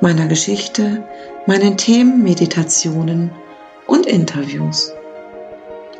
meiner 0.00 0.26
Geschichte, 0.26 1.06
meinen 1.46 1.76
Themen, 1.76 2.22
Meditationen 2.22 3.30
und 3.86 4.06
Interviews. 4.06 4.92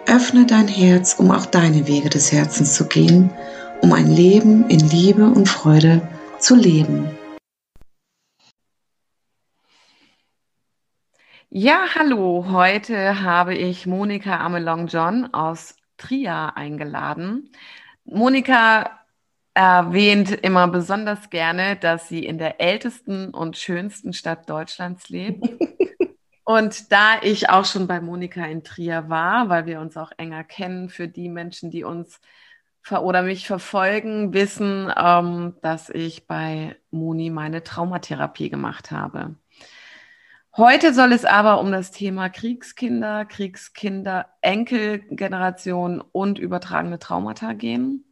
Öffne 0.07 0.47
dein 0.47 0.69
Herz, 0.69 1.15
um 1.15 1.31
auch 1.31 1.47
deine 1.47 1.87
Wege 1.87 2.09
des 2.09 2.33
Herzens 2.33 2.75
zu 2.75 2.87
gehen, 2.87 3.31
um 3.83 3.93
ein 3.93 4.11
Leben 4.11 4.69
in 4.69 4.81
Liebe 4.89 5.27
und 5.27 5.49
Freude 5.49 6.07
zu 6.39 6.55
leben. 6.55 7.11
Ja, 11.51 11.87
hallo. 11.95 12.47
Heute 12.51 13.23
habe 13.23 13.55
ich 13.55 13.87
Monika 13.87 14.39
Amelong-John 14.39 15.33
aus 15.33 15.77
Trier 15.97 16.53
eingeladen. 16.57 17.51
Monika 18.05 18.99
erwähnt 19.59 20.31
immer 20.31 20.69
besonders 20.69 21.31
gerne, 21.31 21.75
dass 21.75 22.09
sie 22.09 22.25
in 22.25 22.39
der 22.39 22.61
ältesten 22.61 23.31
und 23.31 23.57
schönsten 23.57 24.13
Stadt 24.13 24.49
Deutschlands 24.49 25.09
lebt. 25.09 25.49
Und 26.45 26.93
da 26.93 27.21
ich 27.21 27.51
auch 27.51 27.67
schon 27.67 27.87
bei 27.87 28.01
Monika 28.01 28.43
in 28.47 28.65
Trier 28.65 29.11
war, 29.11 29.51
weil 29.51 29.67
wir 29.67 29.81
uns 29.81 29.99
auch 29.99 30.13
enger 30.17 30.45
kennen, 30.45 30.89
für 30.89 31.07
die 31.07 31.29
Menschen, 31.29 31.71
die 31.71 31.85
uns 31.85 32.21
oder 32.91 33.21
mich 33.23 33.47
verfolgen, 33.47 34.33
wissen, 34.33 34.91
ähm, 34.97 35.57
dass 35.61 35.91
ich 35.91 36.27
bei 36.27 36.77
Moni 36.91 37.29
meine 37.29 37.63
Traumatherapie 37.63 38.49
gemacht 38.49 38.91
habe. 38.93 39.35
Heute 40.57 40.95
soll 40.95 41.13
es 41.13 41.27
aber 41.27 41.61
um 41.61 41.71
das 41.71 41.91
Thema 41.91 42.31
Kriegskinder, 42.31 43.27
Kriegskinder, 43.27 44.27
Enkelgeneration 44.41 46.01
und 46.01 46.39
übertragene 46.39 46.99
Traumata 46.99 47.53
gehen. 47.53 48.08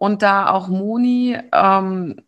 Und 0.00 0.22
da 0.22 0.48
auch 0.48 0.68
Moni 0.68 1.36
ähm, 1.52 2.22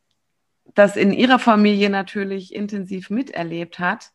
das 0.75 0.97
in 0.97 1.11
ihrer 1.11 1.39
Familie 1.39 1.89
natürlich 1.89 2.55
intensiv 2.55 3.09
miterlebt 3.09 3.79
hat 3.79 4.13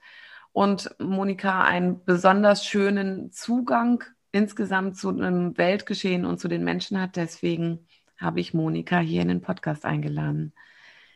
und 0.52 0.94
Monika 1.00 1.63
einen 1.63 2.05
besonders 2.05 2.63
schönen 2.63 3.31
Zugang 3.31 4.03
insgesamt 4.31 4.95
zu 4.95 5.09
einem 5.09 5.58
Weltgeschehen 5.58 6.23
und 6.23 6.39
zu 6.39 6.47
den 6.47 6.63
Menschen 6.63 7.02
hat. 7.02 7.16
Deswegen 7.16 7.88
habe 8.17 8.41
ich 8.41 8.53
Monika 8.53 9.00
hier 9.00 9.23
in 9.23 9.28
den 9.28 9.41
Podcast 9.41 9.85
eingeladen. 9.85 10.53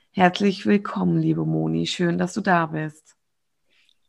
Herzlich 0.10 0.66
willkommen, 0.66 1.20
liebe 1.20 1.46
Moni. 1.46 1.86
Schön, 1.86 2.18
dass 2.18 2.34
du 2.34 2.42
da 2.42 2.66
bist. 2.66 3.16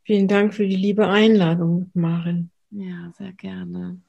Vielen 0.01 0.27
Dank 0.27 0.55
für 0.55 0.67
die 0.67 0.75
liebe 0.75 1.07
Einladung, 1.07 1.91
Maren. 1.93 2.49
Ja, 2.71 3.11
sehr 3.15 3.33
gerne. 3.33 4.01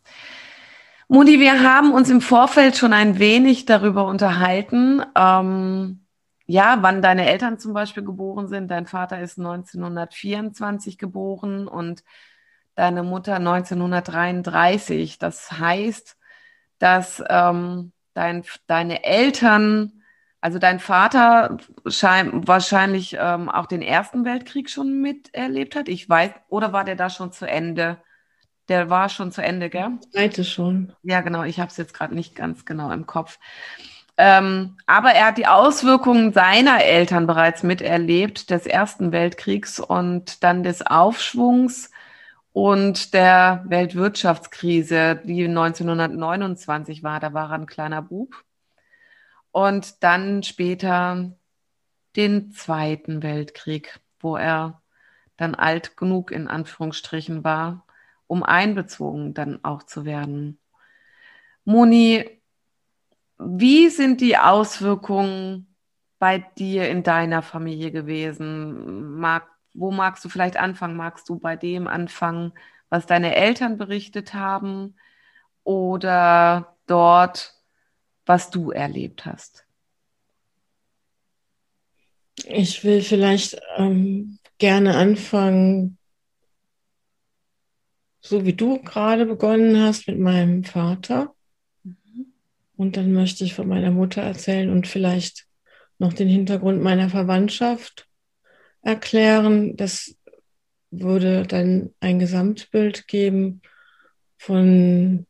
Mudi, 1.09 1.39
wir 1.39 1.63
haben 1.63 1.93
uns 1.93 2.09
im 2.09 2.21
Vorfeld 2.23 2.77
schon 2.77 2.93
ein 2.95 3.19
wenig 3.19 3.67
darüber 3.67 4.07
unterhalten, 4.07 5.03
ähm, 5.17 6.07
ja, 6.47 6.79
wann 6.81 7.03
deine 7.03 7.27
Eltern 7.29 7.59
zum 7.59 7.75
Beispiel 7.75 8.03
geboren 8.05 8.49
sind. 8.49 8.71
Dein 8.71 8.87
Vater 8.87 9.21
ist 9.21 9.39
1924 9.39 10.99
geboren 10.99 11.69
und 11.69 12.05
deine 12.75 13.03
Mutter 13.03 13.37
1933. 13.37 15.19
Das 15.19 15.53
heißt, 15.53 16.17
dass 16.79 17.23
ähm, 17.29 17.93
dein, 18.15 18.45
deine 18.67 19.05
Eltern, 19.05 20.03
also 20.41 20.59
dein 20.59 20.81
Vater 20.81 21.59
schein, 21.87 22.47
wahrscheinlich 22.47 23.17
ähm, 23.19 23.49
auch 23.49 23.67
den 23.67 23.83
Ersten 23.83 24.25
Weltkrieg 24.25 24.71
schon 24.71 25.01
miterlebt 25.01 25.77
hat. 25.77 25.89
Ich 25.89 26.09
weiß, 26.09 26.33
oder 26.49 26.73
war 26.73 26.85
der 26.85 26.97
da 26.97 27.11
schon 27.11 27.33
zu 27.33 27.47
Ende? 27.47 27.99
Der 28.69 28.89
war 28.91 29.09
schon 29.09 29.31
zu 29.31 29.43
Ende, 29.43 29.69
gell? 29.69 29.91
Zweite 30.13 30.45
schon. 30.45 30.93
Ja, 31.03 31.21
genau. 31.21 31.43
Ich 31.43 31.61
habe 31.61 31.71
es 31.71 31.77
jetzt 31.77 31.95
gerade 31.95 32.15
nicht 32.15 32.35
ganz 32.35 32.65
genau 32.65 32.91
im 32.91 33.07
Kopf. 33.07 33.39
Ähm, 34.17 34.77
aber 34.87 35.11
er 35.11 35.27
hat 35.27 35.39
die 35.39 35.47
Auswirkungen 35.47 36.33
seiner 36.33 36.83
Eltern 36.85 37.27
bereits 37.27 37.63
miterlebt, 37.63 38.51
des 38.51 38.67
Ersten 38.67 39.13
Weltkriegs 39.13 39.81
und 39.81 40.45
dann 40.45 40.63
des 40.63 40.87
Aufschwungs 40.87 41.91
und 42.53 43.13
der 43.13 43.65
Weltwirtschaftskrise, 43.67 45.21
die 45.25 45.45
1929 45.47 47.03
war. 47.03 47.19
Da 47.19 47.35
war 47.35 47.51
er 47.51 47.57
ein 47.57 47.67
kleiner 47.67 48.03
Bub. 48.03 48.45
Und 49.51 50.03
dann 50.05 50.43
später 50.45 51.33
den 52.17 52.53
Zweiten 52.53 53.23
Weltkrieg, 53.23 54.01
wo 54.21 54.37
er 54.37 54.83
dann 55.37 55.57
alt 55.57 55.97
genug 55.97 56.31
in 56.31 56.47
Anführungsstrichen 56.47 57.43
war, 57.43 57.85
um 58.27 58.43
einbezogen 58.43 59.35
dann 59.35 59.65
auch 59.65 59.83
zu 59.83 60.05
werden. 60.05 60.59
Moni, 61.65 62.41
wie 63.39 63.89
sind 63.89 64.21
die 64.21 64.37
Auswirkungen 64.37 65.75
bei 66.19 66.39
dir 66.39 66.89
in 66.89 67.03
deiner 67.03 67.43
Familie 67.43 67.91
gewesen? 67.91 69.19
Mag, 69.19 69.47
wo 69.73 69.91
magst 69.91 70.25
du 70.25 70.29
vielleicht 70.29 70.57
anfangen? 70.57 70.97
Magst 70.97 71.29
du 71.29 71.39
bei 71.39 71.57
dem 71.57 71.87
anfangen, 71.87 72.53
was 72.89 73.07
deine 73.07 73.35
Eltern 73.35 73.77
berichtet 73.77 74.35
haben 74.35 74.97
oder 75.65 76.77
dort, 76.87 77.55
was 78.27 78.51
du 78.51 78.71
erlebt 78.71 79.27
hast? 79.27 79.67
Ich 82.47 82.85
will 82.85 83.03
vielleicht 83.03 83.61
ähm, 83.77 84.39
gerne 84.59 84.97
anfangen 84.97 85.99
so 88.27 88.47
wie 88.47 88.55
du 88.55 88.81
gerade 88.83 89.27
begonnen 89.27 89.81
hast 89.81 90.09
mit 90.09 90.19
meinem 90.19 90.65
Vater. 90.65 91.35
Mhm. 91.83 92.33
Und 92.75 92.97
dann 92.97 93.13
möchte 93.13 93.45
ich 93.45 93.55
von 93.55 93.69
meiner 93.69 93.91
Mutter 93.91 94.23
erzählen 94.23 94.71
und 94.71 94.87
vielleicht 94.87 95.47
noch 95.99 96.15
den 96.15 96.29
Hintergrund 96.29 96.83
meiner 96.83 97.11
Verwandtschaft 97.11 98.09
erklären. 98.81 99.77
Das 99.77 100.17
würde 100.91 101.43
dann 101.47 101.91
ein 102.01 102.19
Gesamtbild 102.19 103.07
geben 103.09 103.61
von 104.39 105.27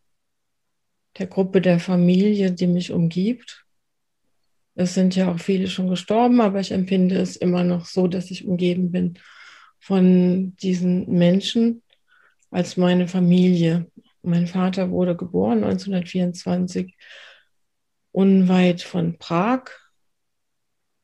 der 1.19 1.27
Gruppe 1.27 1.61
der 1.61 1.81
Familie, 1.81 2.53
die 2.53 2.69
mich 2.69 2.93
umgibt. 2.93 3.65
Es 4.77 4.95
sind 4.95 5.17
ja 5.17 5.33
auch 5.33 5.39
viele 5.41 5.67
schon 5.67 5.89
gestorben, 5.89 6.41
aber 6.41 6.61
ich 6.61 6.71
empfinde 6.71 7.17
es 7.17 7.37
immer 7.37 7.65
noch 7.65 7.87
so, 7.87 8.07
dass 8.07 8.31
ich 8.31 8.47
umgeben 8.47 8.93
bin 8.93 9.19
von 9.81 10.57
diesen 10.57 11.09
Menschen, 11.11 11.83
als 12.55 12.77
meine 12.77 13.09
Familie. 13.09 13.91
Mein 14.23 14.47
Vater 14.47 14.91
wurde 14.91 15.17
geboren 15.17 15.65
1924 15.65 16.97
unweit 18.13 18.81
von 18.81 19.19
Prag. 19.19 19.65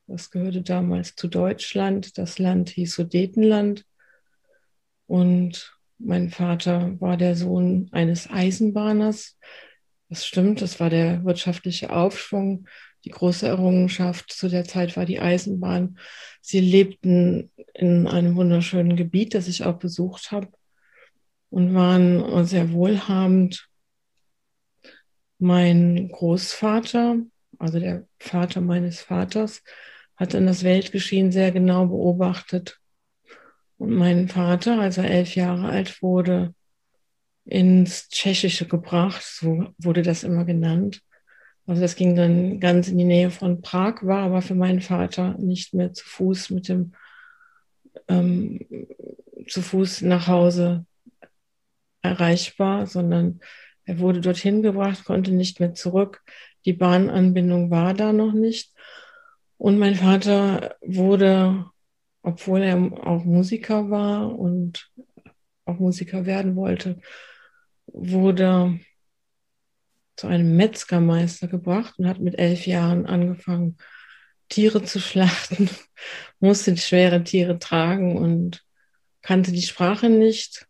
Das 0.06 0.30
gehörte 0.30 0.62
damals 0.62 1.16
zu 1.16 1.26
Deutschland. 1.26 2.18
Das 2.18 2.38
Land 2.38 2.70
hieß 2.70 2.94
Sudetenland. 2.94 3.84
Und 5.06 5.76
mein 5.98 6.30
Vater 6.30 6.94
war 7.00 7.16
der 7.16 7.34
Sohn 7.34 7.88
eines 7.90 8.30
Eisenbahners. 8.30 9.36
Das 10.08 10.24
stimmt, 10.24 10.62
das 10.62 10.78
war 10.78 10.88
der 10.88 11.24
wirtschaftliche 11.24 11.90
Aufschwung. 11.90 12.68
Die 13.04 13.10
große 13.10 13.48
Errungenschaft 13.48 14.32
zu 14.32 14.48
der 14.48 14.66
Zeit 14.66 14.96
war 14.96 15.04
die 15.04 15.18
Eisenbahn. 15.18 15.98
Sie 16.40 16.60
lebten 16.60 17.50
in 17.74 18.06
einem 18.06 18.36
wunderschönen 18.36 18.94
Gebiet, 18.94 19.34
das 19.34 19.48
ich 19.48 19.64
auch 19.64 19.78
besucht 19.78 20.30
habe 20.30 20.48
und 21.50 21.74
waren 21.74 22.46
sehr 22.46 22.72
wohlhabend. 22.72 23.68
Mein 25.38 26.10
Großvater, 26.10 27.16
also 27.58 27.80
der 27.80 28.06
Vater 28.18 28.60
meines 28.60 29.00
Vaters, 29.00 29.62
hat 30.16 30.34
dann 30.34 30.46
das 30.46 30.64
Weltgeschehen 30.64 31.32
sehr 31.32 31.50
genau 31.50 31.86
beobachtet. 31.86 32.78
Und 33.78 33.96
mein 33.96 34.28
Vater, 34.28 34.78
als 34.80 34.98
er 34.98 35.10
elf 35.10 35.34
Jahre 35.34 35.68
alt 35.68 36.02
wurde, 36.02 36.54
ins 37.46 38.08
Tschechische 38.08 38.66
gebracht, 38.66 39.22
so 39.22 39.68
wurde 39.78 40.02
das 40.02 40.22
immer 40.22 40.44
genannt. 40.44 41.00
Also 41.66 41.80
das 41.80 41.96
ging 41.96 42.14
dann 42.14 42.60
ganz 42.60 42.88
in 42.88 42.98
die 42.98 43.04
Nähe 43.04 43.30
von 43.30 43.62
Prag, 43.62 44.02
war 44.02 44.24
aber 44.24 44.42
für 44.42 44.54
meinen 44.54 44.82
Vater 44.82 45.36
nicht 45.38 45.72
mehr 45.72 45.92
zu 45.92 46.04
Fuß 46.04 46.50
mit 46.50 46.68
dem 46.68 46.92
ähm, 48.08 48.60
zu 49.48 49.62
Fuß 49.62 50.02
nach 50.02 50.26
Hause 50.26 50.84
erreichbar, 52.02 52.86
sondern 52.86 53.40
er 53.84 53.98
wurde 53.98 54.20
dorthin 54.20 54.62
gebracht, 54.62 55.04
konnte 55.04 55.32
nicht 55.32 55.60
mehr 55.60 55.74
zurück. 55.74 56.22
Die 56.64 56.72
Bahnanbindung 56.72 57.70
war 57.70 57.94
da 57.94 58.12
noch 58.12 58.32
nicht. 58.32 58.72
Und 59.56 59.78
mein 59.78 59.94
Vater 59.94 60.76
wurde 60.80 61.70
obwohl 62.22 62.62
er 62.62 62.76
auch 63.06 63.24
Musiker 63.24 63.90
war 63.90 64.38
und 64.38 64.90
auch 65.64 65.78
Musiker 65.78 66.26
werden 66.26 66.56
wollte, 66.56 67.00
wurde 67.86 68.78
zu 70.16 70.26
einem 70.26 70.56
Metzgermeister 70.56 71.48
gebracht 71.48 71.98
und 71.98 72.06
hat 72.06 72.20
mit 72.20 72.38
elf 72.38 72.66
Jahren 72.66 73.06
angefangen, 73.06 73.78
Tiere 74.48 74.82
zu 74.82 75.00
schlachten, 75.00 75.70
musste 76.40 76.76
schwere 76.76 77.22
Tiere 77.24 77.58
tragen 77.58 78.16
und 78.16 78.64
kannte 79.22 79.52
die 79.52 79.62
Sprache 79.62 80.10
nicht. 80.10 80.66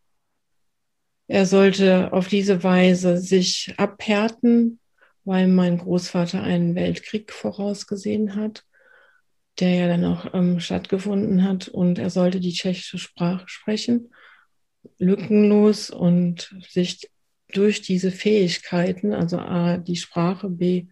Er 1.31 1.47
sollte 1.47 2.12
auf 2.12 2.27
diese 2.27 2.65
Weise 2.65 3.19
sich 3.19 3.73
abhärten, 3.77 4.81
weil 5.23 5.47
mein 5.47 5.79
Großvater 5.79 6.43
einen 6.43 6.75
Weltkrieg 6.75 7.31
vorausgesehen 7.31 8.35
hat, 8.35 8.65
der 9.61 9.75
ja 9.77 9.87
dann 9.87 10.05
auch 10.05 10.35
ähm, 10.35 10.59
stattgefunden 10.59 11.44
hat. 11.44 11.69
Und 11.69 12.00
er 12.00 12.11
sollte 12.11 12.41
die 12.41 12.53
tschechische 12.53 12.99
Sprache 12.99 13.44
sprechen, 13.47 14.12
lückenlos 14.99 15.91
und 15.91 16.53
sich 16.69 17.09
durch 17.53 17.81
diese 17.81 18.11
Fähigkeiten, 18.11 19.12
also 19.12 19.38
A, 19.38 19.76
die 19.76 19.94
Sprache, 19.94 20.50
B, 20.50 20.88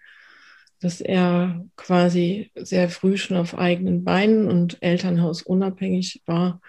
dass 0.79 1.01
er 1.01 1.67
quasi 1.75 2.53
sehr 2.55 2.91
früh 2.91 3.17
schon 3.17 3.37
auf 3.37 3.59
eigenen 3.59 4.05
Beinen 4.05 4.47
und 4.47 4.81
Elternhaus 4.83 5.43
unabhängig 5.43 6.23
war, 6.27 6.61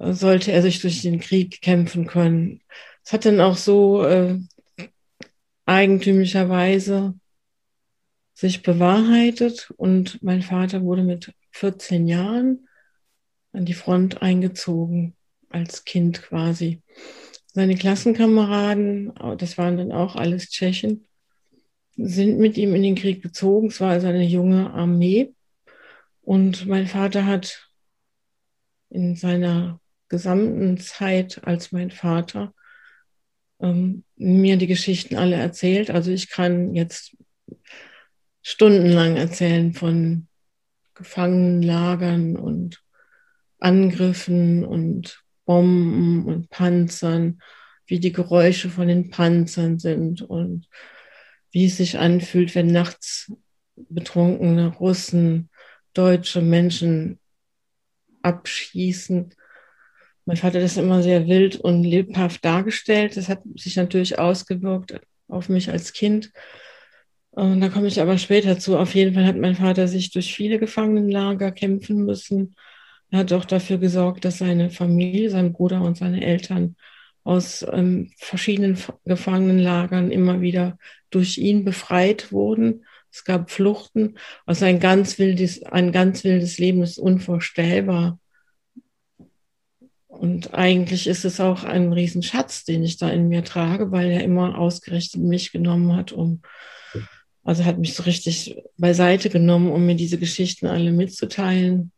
sollte 0.00 0.52
er 0.52 0.62
sich 0.62 0.80
durch 0.80 1.02
den 1.02 1.20
Krieg 1.20 1.60
kämpfen 1.60 2.06
können. 2.06 2.62
Es 3.04 3.12
hat 3.12 3.26
dann 3.26 3.40
auch 3.40 3.56
so 3.56 4.02
äh, 4.04 4.38
eigentümlicherweise 5.66 7.14
sich 8.34 8.62
bewahrheitet 8.62 9.70
und 9.76 10.22
mein 10.22 10.42
Vater 10.42 10.82
wurde 10.82 11.02
mit 11.02 11.34
14 11.50 12.08
Jahren 12.08 12.66
an 13.52 13.66
die 13.66 13.74
Front 13.74 14.22
eingezogen, 14.22 15.14
als 15.50 15.84
Kind 15.84 16.22
quasi. 16.22 16.82
Seine 17.52 17.74
Klassenkameraden, 17.74 19.12
das 19.36 19.58
waren 19.58 19.76
dann 19.76 19.92
auch 19.92 20.16
alles 20.16 20.48
Tschechen, 20.48 21.06
sind 21.96 22.38
mit 22.38 22.56
ihm 22.56 22.74
in 22.74 22.82
den 22.82 22.94
Krieg 22.94 23.22
gezogen. 23.22 23.68
Es 23.68 23.80
war 23.80 23.90
also 23.90 24.06
eine 24.06 24.24
junge 24.24 24.70
Armee. 24.70 25.34
Und 26.22 26.66
mein 26.66 26.86
Vater 26.86 27.26
hat 27.26 27.68
in 28.88 29.16
seiner 29.16 29.79
gesamten 30.10 30.76
Zeit 30.76 31.40
als 31.44 31.72
mein 31.72 31.90
Vater 31.90 32.52
ähm, 33.60 34.04
mir 34.16 34.58
die 34.58 34.66
Geschichten 34.66 35.16
alle 35.16 35.36
erzählt. 35.36 35.90
Also 35.90 36.10
ich 36.10 36.28
kann 36.28 36.74
jetzt 36.74 37.16
stundenlang 38.42 39.16
erzählen 39.16 39.72
von 39.72 40.28
Gefangenenlagern 40.94 42.36
und 42.36 42.82
Angriffen 43.58 44.64
und 44.64 45.22
Bomben 45.46 46.26
und 46.26 46.50
Panzern, 46.50 47.40
wie 47.86 48.00
die 48.00 48.12
Geräusche 48.12 48.68
von 48.68 48.88
den 48.88 49.10
Panzern 49.10 49.78
sind 49.78 50.22
und 50.22 50.68
wie 51.50 51.66
es 51.66 51.76
sich 51.76 51.98
anfühlt, 51.98 52.54
wenn 52.54 52.68
nachts 52.68 53.32
betrunkene 53.76 54.68
Russen 54.68 55.50
deutsche 55.94 56.40
Menschen 56.40 57.18
abschießen. 58.22 59.34
Mein 60.26 60.36
Vater 60.36 60.60
das 60.60 60.76
immer 60.76 61.02
sehr 61.02 61.26
wild 61.26 61.56
und 61.56 61.82
lebhaft 61.82 62.44
dargestellt. 62.44 63.16
Das 63.16 63.28
hat 63.28 63.40
sich 63.56 63.76
natürlich 63.76 64.18
ausgewirkt 64.18 65.00
auf 65.28 65.48
mich 65.48 65.70
als 65.70 65.92
Kind. 65.92 66.30
Und 67.30 67.60
da 67.60 67.68
komme 67.68 67.86
ich 67.86 68.00
aber 68.00 68.18
später 68.18 68.58
zu. 68.58 68.78
Auf 68.78 68.94
jeden 68.94 69.14
Fall 69.14 69.26
hat 69.26 69.36
mein 69.36 69.54
Vater 69.54 69.88
sich 69.88 70.10
durch 70.10 70.34
viele 70.34 70.58
Gefangenenlager 70.58 71.52
kämpfen 71.52 72.04
müssen. 72.04 72.54
Er 73.10 73.20
hat 73.20 73.32
auch 73.32 73.44
dafür 73.44 73.78
gesorgt, 73.78 74.24
dass 74.24 74.38
seine 74.38 74.70
Familie, 74.70 75.30
sein 75.30 75.52
Bruder 75.52 75.82
und 75.82 75.96
seine 75.96 76.24
Eltern 76.24 76.76
aus 77.24 77.66
ähm, 77.70 78.12
verschiedenen 78.16 78.78
Gefangenenlagern 79.04 80.10
immer 80.10 80.40
wieder 80.40 80.78
durch 81.10 81.38
ihn 81.38 81.64
befreit 81.64 82.32
wurden. 82.32 82.84
Es 83.12 83.24
gab 83.24 83.50
Fluchten. 83.50 84.16
Also 84.46 84.64
ein 84.64 84.80
ganz 84.80 85.18
wildes, 85.18 85.62
ein 85.64 85.92
ganz 85.92 86.24
wildes 86.24 86.58
Leben 86.58 86.82
ist 86.82 86.98
unvorstellbar. 86.98 88.19
Und 90.20 90.52
eigentlich 90.52 91.06
ist 91.06 91.24
es 91.24 91.40
auch 91.40 91.64
ein 91.64 91.94
Riesenschatz, 91.94 92.64
den 92.64 92.84
ich 92.84 92.98
da 92.98 93.08
in 93.08 93.28
mir 93.28 93.42
trage, 93.42 93.90
weil 93.90 94.10
er 94.10 94.22
immer 94.22 94.58
ausgerichtet 94.58 95.22
mich 95.22 95.50
genommen 95.50 95.96
hat, 95.96 96.12
um, 96.12 96.42
also 97.42 97.64
hat 97.64 97.78
mich 97.78 97.94
so 97.94 98.02
richtig 98.02 98.54
beiseite 98.76 99.30
genommen, 99.30 99.72
um 99.72 99.86
mir 99.86 99.94
diese 99.94 100.18
Geschichten 100.18 100.66
alle 100.66 100.92
mitzuteilen. 100.92 101.90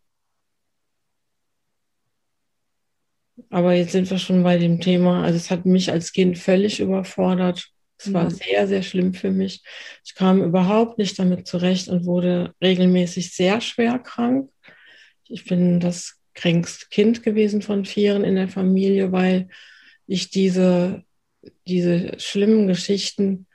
Aber 3.51 3.75
jetzt 3.75 3.91
sind 3.91 4.09
wir 4.09 4.19
schon 4.21 4.45
bei 4.45 4.57
dem 4.57 4.81
Thema. 4.81 5.25
Also 5.25 5.39
es 5.39 5.51
hat 5.51 5.67
mich 5.67 5.91
als 5.91 6.13
Kind 6.13 6.39
völlig 6.39 6.79
überfordert. 6.79 7.71
Es 7.99 8.13
war 8.13 8.31
sehr, 8.31 8.69
sehr 8.69 8.85
schlimm 8.85 9.15
für 9.15 9.33
mich. 9.33 9.65
Ich 10.05 10.15
kam 10.15 10.45
überhaupt 10.45 10.97
nicht 10.97 11.19
damit 11.19 11.49
zurecht 11.49 11.89
und 11.89 12.07
wurde 12.07 12.55
regelmäßig 12.63 13.35
sehr 13.35 13.61
schwer 13.61 13.99
krank. 13.99 14.49
Ich 15.27 15.45
bin 15.45 15.81
das 15.81 16.22
kränkste 16.35 16.87
Kind 16.91 17.23
gewesen 17.23 17.63
von 17.63 17.85
Vieren 17.85 18.25
in 18.25 18.37
der 18.37 18.49
Familie, 18.49 19.13
weil 19.13 19.49
ich 20.07 20.31
diese, 20.31 21.05
diese 21.67 22.19
schlimmen 22.19 22.67
Geschichten 22.67 23.47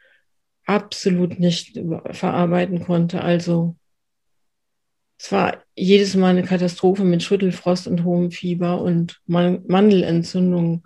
absolut 0.65 1.39
nicht 1.39 1.79
verarbeiten 2.12 2.83
konnte. 2.83 3.21
Also 3.21 3.75
es 5.18 5.31
war 5.31 5.63
jedes 5.75 6.15
Mal 6.15 6.29
eine 6.29 6.44
Katastrophe 6.44 7.03
mit 7.03 7.24
Schüttelfrost 7.24 7.88
und 7.88 8.03
hohem 8.03 8.31
Fieber 8.31 8.81
und 8.81 9.19
Mandelentzündungen 9.25 10.83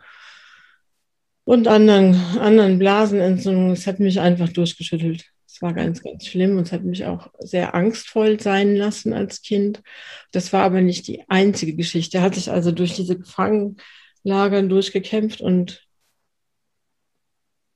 und 1.44 1.68
anderen, 1.68 2.16
anderen 2.40 2.80
Blasenentzündungen. 2.80 3.72
Es 3.72 3.88
hat 3.88 4.00
mich 4.00 4.20
einfach 4.20 4.50
durchgeschüttelt. 4.50 5.31
War 5.62 5.74
ganz, 5.74 6.02
ganz 6.02 6.26
schlimm 6.26 6.58
und 6.58 6.64
es 6.64 6.72
hat 6.72 6.84
mich 6.84 7.06
auch 7.06 7.30
sehr 7.40 7.76
angstvoll 7.76 8.40
sein 8.40 8.76
lassen 8.76 9.14
als 9.14 9.42
Kind. 9.42 9.82
Das 10.32 10.52
war 10.54 10.64
aber 10.64 10.82
nicht 10.82 11.08
die 11.08 11.24
einzige 11.30 11.76
Geschichte. 11.76 12.18
Er 12.18 12.24
hat 12.24 12.36
sich 12.36 12.50
also 12.50 12.72
durch 12.72 12.96
diese 12.96 13.18
Gefangenenlagern 13.18 14.70
durchgekämpft 14.70 15.40
und 15.40 15.88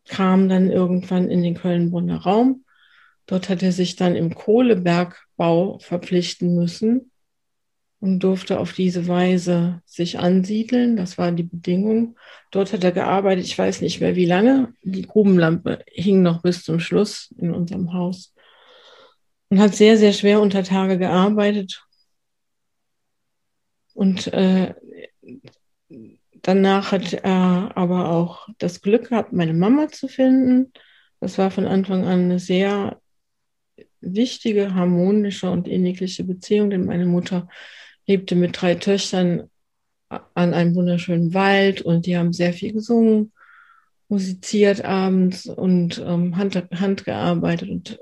kam 0.08 0.50
dann 0.50 0.72
irgendwann 0.72 1.30
in 1.30 1.44
den 1.44 1.56
Köln-Bonner 1.56 2.18
Raum. 2.18 2.66
Dort 3.28 3.50
hat 3.50 3.64
er 3.64 3.72
sich 3.72 3.96
dann 3.96 4.16
im 4.16 4.34
Kohlebergbau 4.36 5.80
verpflichten 5.80 6.56
müssen 6.56 7.12
und 8.06 8.20
durfte 8.20 8.60
auf 8.60 8.74
diese 8.74 9.08
Weise 9.08 9.82
sich 9.88 10.20
ansiedeln. 10.20 10.96
Das 10.96 11.18
war 11.18 11.32
die 11.32 11.42
Bedingung. 11.42 12.16
Dort 12.52 12.72
hat 12.72 12.84
er 12.84 12.92
gearbeitet, 12.92 13.46
ich 13.46 13.58
weiß 13.58 13.82
nicht 13.82 14.00
mehr 14.00 14.16
wie 14.16 14.28
lange. 14.28 14.76
Die 14.84 15.08
Grubenlampe 15.08 15.84
hing 15.88 16.22
noch 16.22 16.44
bis 16.44 16.64
zum 16.64 16.80
Schluss 16.80 17.34
in 17.40 17.52
unserem 17.52 17.94
Haus 17.94 18.36
und 19.50 19.60
hat 19.60 19.74
sehr, 19.74 19.98
sehr 19.98 20.14
schwer 20.14 20.40
unter 20.40 20.64
Tage 20.64 21.00
gearbeitet. 21.00 21.84
Und 23.96 24.28
äh, 24.28 24.76
danach 26.44 26.92
hat 26.92 27.12
er 27.12 27.72
aber 27.74 28.12
auch 28.12 28.48
das 28.60 28.84
Glück 28.84 29.10
gehabt, 29.10 29.34
meine 29.34 29.56
Mama 29.56 29.88
zu 29.88 30.08
finden. 30.08 30.72
Das 31.20 31.40
war 31.40 31.50
von 31.50 31.66
Anfang 31.66 32.04
an 32.06 32.26
eine 32.26 32.38
sehr 32.38 33.02
wichtige, 34.00 34.76
harmonische 34.76 35.50
und 35.50 35.68
innigliche 35.68 36.24
Beziehung, 36.24 36.70
denn 36.70 36.86
meine 36.86 37.08
Mutter 37.08 37.48
lebte 38.08 38.36
mit 38.36 38.62
drei 38.62 38.76
Töchtern 38.76 39.50
an 40.10 40.54
einem 40.54 40.76
wunderschönen 40.76 41.34
Wald 41.34 41.82
und 41.82 42.06
die 42.06 42.18
haben 42.18 42.34
sehr 42.34 42.54
viel 42.54 42.74
gesungen, 42.74 43.34
musiziert 44.08 44.86
abends 44.86 45.48
und 45.48 45.98
ähm, 46.06 46.38
Hand, 46.38 46.56
Hand 46.56 47.06
gearbeitet. 47.06 47.70
Und 47.70 48.00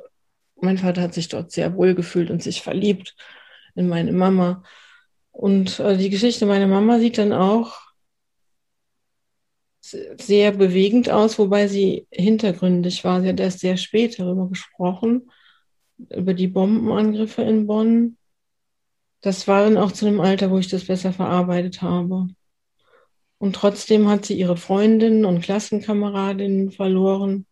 mein 0.55 0.77
Vater 0.77 1.01
hat 1.01 1.13
sich 1.13 1.29
dort 1.29 1.51
sehr 1.51 1.75
wohl 1.75 1.95
gefühlt 1.95 2.29
und 2.29 2.43
sich 2.43 2.61
verliebt 2.61 3.15
in 3.75 3.87
meine 3.87 4.11
Mama. 4.11 4.63
Und 5.31 5.79
äh, 5.79 5.97
die 5.97 6.09
Geschichte 6.09 6.45
meiner 6.45 6.67
Mama 6.67 6.99
sieht 6.99 7.17
dann 7.17 7.33
auch 7.33 7.79
sehr 9.81 10.51
bewegend 10.51 11.09
aus, 11.09 11.37
wobei 11.37 11.67
sie 11.67 12.07
hintergründig 12.11 13.03
war. 13.03 13.21
Sie 13.21 13.29
hat 13.29 13.39
erst 13.39 13.59
sehr 13.59 13.77
spät 13.77 14.17
darüber 14.17 14.47
gesprochen, 14.47 15.29
über 16.09 16.33
die 16.33 16.47
Bombenangriffe 16.47 17.41
in 17.41 17.67
Bonn 17.67 18.17
das 19.23 19.47
war 19.47 19.63
dann 19.63 19.77
auch 19.77 19.93
zu 19.93 20.05
einem 20.05 20.19
Alter, 20.19 20.51
wo 20.51 20.59
ich 20.59 20.67
das 20.67 20.85
besser 20.85 21.13
verarbeitet 21.13 21.81
habe. 21.81 22.27
Und 23.37 23.55
trotzdem 23.55 24.09
hat 24.09 24.25
sie 24.25 24.37
ihre 24.37 24.57
Freundinnen 24.57 25.23
und 25.23 25.41
Klassenkameradinnen 25.41 26.71
verloren 26.71 27.47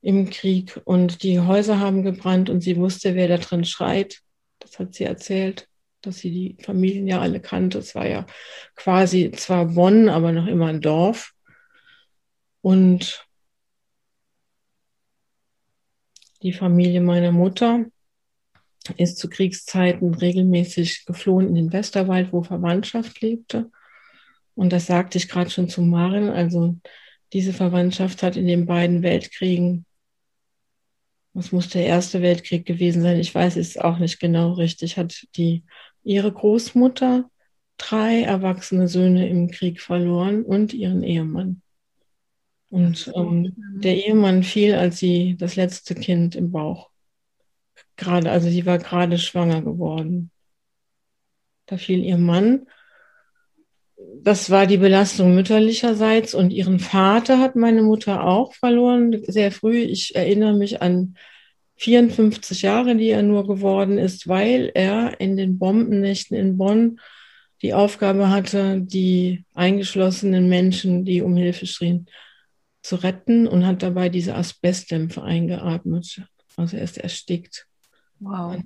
im 0.00 0.30
Krieg 0.30 0.80
und 0.84 1.24
die 1.24 1.40
Häuser 1.40 1.80
haben 1.80 2.04
gebrannt 2.04 2.50
und 2.50 2.60
sie 2.60 2.76
wusste, 2.76 3.16
wer 3.16 3.26
da 3.26 3.38
drin 3.38 3.64
schreit. 3.64 4.20
Das 4.60 4.78
hat 4.78 4.94
sie 4.94 5.04
erzählt, 5.04 5.68
dass 6.02 6.18
sie 6.18 6.30
die 6.30 6.62
Familien 6.62 7.08
ja 7.08 7.20
alle 7.20 7.40
kannte. 7.40 7.78
Es 7.78 7.96
war 7.96 8.06
ja 8.06 8.24
quasi 8.76 9.32
zwar 9.32 9.66
Bonn, 9.66 10.08
aber 10.08 10.30
noch 10.30 10.46
immer 10.46 10.66
ein 10.66 10.80
Dorf. 10.80 11.32
Und 12.60 13.26
die 16.42 16.52
Familie 16.52 17.00
meiner 17.00 17.32
Mutter 17.32 17.86
ist 18.96 19.18
zu 19.18 19.28
Kriegszeiten 19.28 20.14
regelmäßig 20.14 21.04
geflohen 21.06 21.48
in 21.48 21.54
den 21.54 21.72
Westerwald, 21.72 22.32
wo 22.32 22.42
Verwandtschaft 22.42 23.20
lebte. 23.20 23.70
Und 24.54 24.72
das 24.72 24.86
sagte 24.86 25.18
ich 25.18 25.28
gerade 25.28 25.50
schon 25.50 25.68
zu 25.68 25.82
Maren. 25.82 26.28
Also 26.28 26.76
diese 27.32 27.52
Verwandtschaft 27.52 28.22
hat 28.22 28.36
in 28.36 28.46
den 28.46 28.66
beiden 28.66 29.02
Weltkriegen, 29.02 29.86
was 31.32 31.52
muss 31.52 31.68
der 31.70 31.86
Erste 31.86 32.20
Weltkrieg 32.20 32.66
gewesen 32.66 33.02
sein, 33.02 33.18
ich 33.18 33.34
weiß 33.34 33.56
es 33.56 33.78
auch 33.78 33.98
nicht 33.98 34.20
genau 34.20 34.52
richtig, 34.52 34.98
hat 34.98 35.26
die 35.36 35.64
ihre 36.04 36.30
Großmutter 36.30 37.30
drei 37.78 38.22
erwachsene 38.22 38.86
Söhne 38.86 39.28
im 39.28 39.50
Krieg 39.50 39.80
verloren 39.80 40.42
und 40.42 40.74
ihren 40.74 41.02
Ehemann. 41.02 41.62
Und 42.68 43.10
ähm, 43.14 43.54
der 43.82 43.96
Ehemann 43.96 44.42
fiel, 44.42 44.74
als 44.74 44.98
sie 44.98 45.36
das 45.38 45.56
letzte 45.56 45.94
Kind 45.94 46.34
im 46.34 46.52
Bauch 46.52 46.91
gerade, 48.02 48.30
also 48.30 48.48
sie 48.48 48.66
war 48.66 48.78
gerade 48.78 49.18
schwanger 49.18 49.62
geworden. 49.62 50.30
Da 51.66 51.76
fiel 51.76 52.04
ihr 52.04 52.18
Mann. 52.18 52.66
Das 54.22 54.50
war 54.50 54.66
die 54.66 54.78
Belastung 54.78 55.34
mütterlicherseits 55.34 56.34
und 56.34 56.50
ihren 56.50 56.80
Vater 56.80 57.38
hat 57.38 57.56
meine 57.56 57.82
Mutter 57.82 58.24
auch 58.24 58.54
verloren, 58.54 59.22
sehr 59.26 59.52
früh. 59.52 59.78
Ich 59.78 60.14
erinnere 60.14 60.54
mich 60.54 60.82
an 60.82 61.16
54 61.76 62.62
Jahre, 62.62 62.96
die 62.96 63.08
er 63.08 63.22
nur 63.22 63.46
geworden 63.46 63.98
ist, 63.98 64.28
weil 64.28 64.70
er 64.74 65.20
in 65.20 65.36
den 65.36 65.58
Bombennächten 65.58 66.36
in 66.36 66.58
Bonn 66.58 67.00
die 67.62 67.74
Aufgabe 67.74 68.28
hatte, 68.28 68.80
die 68.80 69.44
eingeschlossenen 69.54 70.48
Menschen, 70.48 71.04
die 71.04 71.22
um 71.22 71.36
Hilfe 71.36 71.66
schrien, 71.66 72.06
zu 72.82 72.96
retten 72.96 73.46
und 73.46 73.66
hat 73.66 73.82
dabei 73.82 74.08
diese 74.08 74.34
Asbestdämpfe 74.34 75.22
eingeatmet. 75.22 76.22
Also 76.56 76.76
er 76.76 76.82
ist 76.82 76.98
erstickt. 76.98 77.66
Wow. 78.22 78.62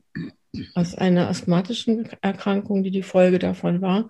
Aus 0.75 0.95
einer 0.95 1.29
asthmatischen 1.29 2.09
Erkrankung, 2.21 2.83
die 2.83 2.91
die 2.91 3.03
Folge 3.03 3.39
davon 3.39 3.81
war. 3.81 4.09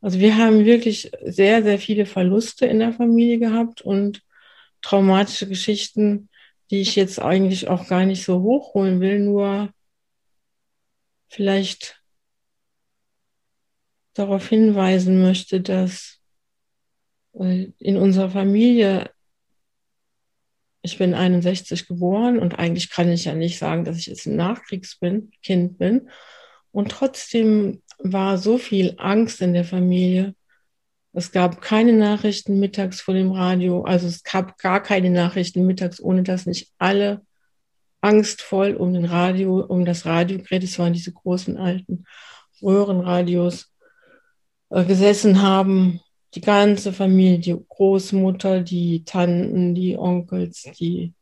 Also 0.00 0.18
wir 0.18 0.36
haben 0.36 0.64
wirklich 0.64 1.10
sehr, 1.24 1.62
sehr 1.62 1.78
viele 1.78 2.06
Verluste 2.06 2.66
in 2.66 2.78
der 2.78 2.92
Familie 2.92 3.38
gehabt 3.38 3.80
und 3.80 4.22
traumatische 4.82 5.48
Geschichten, 5.48 6.28
die 6.70 6.80
ich 6.80 6.96
jetzt 6.96 7.20
eigentlich 7.20 7.68
auch 7.68 7.86
gar 7.86 8.04
nicht 8.04 8.24
so 8.24 8.42
hochholen 8.42 9.00
will, 9.00 9.20
nur 9.20 9.72
vielleicht 11.28 12.02
darauf 14.14 14.48
hinweisen 14.48 15.22
möchte, 15.22 15.60
dass 15.62 16.20
äh, 17.34 17.68
in 17.78 17.96
unserer 17.96 18.30
Familie 18.30 19.10
ich 20.82 20.98
bin 20.98 21.14
61 21.14 21.86
geboren 21.86 22.38
und 22.38 22.58
eigentlich 22.58 22.90
kann 22.90 23.10
ich 23.10 23.24
ja 23.24 23.34
nicht 23.34 23.58
sagen, 23.58 23.84
dass 23.84 23.98
ich 23.98 24.06
jetzt 24.06 24.26
ein 24.26 24.36
Nachkriegskind 24.36 25.78
bin. 25.78 26.10
Und 26.72 26.90
trotzdem 26.90 27.82
war 27.98 28.36
so 28.36 28.58
viel 28.58 28.94
Angst 28.98 29.40
in 29.40 29.54
der 29.54 29.64
Familie. 29.64 30.34
Es 31.12 31.30
gab 31.30 31.60
keine 31.60 31.92
Nachrichten 31.92 32.58
mittags 32.58 33.00
vor 33.00 33.14
dem 33.14 33.30
Radio. 33.30 33.84
Also 33.84 34.08
es 34.08 34.24
gab 34.24 34.58
gar 34.58 34.82
keine 34.82 35.10
Nachrichten 35.10 35.66
mittags, 35.66 36.00
ohne 36.00 36.24
dass 36.24 36.46
nicht 36.46 36.72
alle 36.78 37.22
angstvoll 38.00 38.74
um 38.74 38.92
den 38.92 39.04
Radio, 39.04 39.60
um 39.60 39.84
das 39.84 40.04
Radiogerät, 40.04 40.64
es 40.64 40.78
waren 40.78 40.92
diese 40.92 41.12
großen 41.12 41.56
alten 41.56 42.04
Röhrenradios, 42.60 43.72
äh, 44.70 44.84
gesessen 44.84 45.42
haben 45.42 46.00
die 46.34 46.40
ganze 46.40 46.92
Familie, 46.92 47.38
die 47.38 47.56
Großmutter, 47.68 48.60
die 48.60 49.04
Tanten, 49.04 49.74
die 49.74 49.96
Onkels, 49.96 50.62
die 50.78 51.12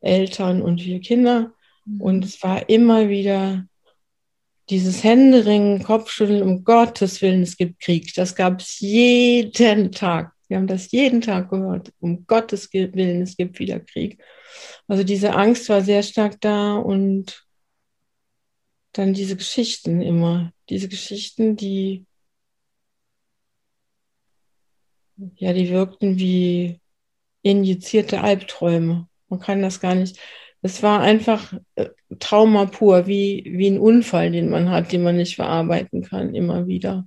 Eltern 0.00 0.62
und 0.62 0.84
wir 0.84 1.00
Kinder. 1.00 1.52
Mhm. 1.84 2.00
Und 2.00 2.24
es 2.24 2.42
war 2.42 2.68
immer 2.68 3.08
wieder 3.08 3.66
dieses 4.70 5.04
Händeringen, 5.04 5.82
Kopfschütteln, 5.82 6.42
um 6.42 6.64
Gottes 6.64 7.22
Willen, 7.22 7.42
es 7.42 7.56
gibt 7.56 7.80
Krieg. 7.80 8.12
Das 8.14 8.34
gab 8.34 8.60
es 8.60 8.80
jeden 8.80 9.92
Tag. 9.92 10.32
Wir 10.48 10.58
haben 10.58 10.66
das 10.66 10.90
jeden 10.90 11.20
Tag 11.20 11.50
gehört. 11.50 11.92
Um 12.00 12.26
Gottes 12.26 12.72
Willen, 12.72 13.22
es 13.22 13.36
gibt 13.36 13.58
wieder 13.58 13.80
Krieg. 13.80 14.22
Also 14.86 15.02
diese 15.02 15.34
Angst 15.34 15.68
war 15.68 15.82
sehr 15.82 16.02
stark 16.02 16.40
da 16.40 16.74
und 16.76 17.46
dann 18.92 19.12
diese 19.12 19.36
Geschichten 19.36 20.00
immer. 20.00 20.52
Diese 20.68 20.88
Geschichten, 20.88 21.56
die 21.56 22.06
ja, 25.36 25.52
die 25.52 25.70
wirkten 25.70 26.18
wie 26.18 26.80
injizierte 27.42 28.20
Albträume. 28.20 29.08
Man 29.28 29.40
kann 29.40 29.62
das 29.62 29.80
gar 29.80 29.94
nicht. 29.94 30.18
Es 30.62 30.82
war 30.82 31.00
einfach 31.00 31.52
äh, 31.76 31.88
Trauma 32.18 32.66
pur, 32.66 33.06
wie, 33.06 33.44
wie 33.46 33.68
ein 33.68 33.78
Unfall, 33.78 34.30
den 34.30 34.50
man 34.50 34.70
hat, 34.70 34.92
den 34.92 35.02
man 35.02 35.16
nicht 35.16 35.36
verarbeiten 35.36 36.02
kann, 36.02 36.34
immer 36.34 36.66
wieder. 36.66 37.06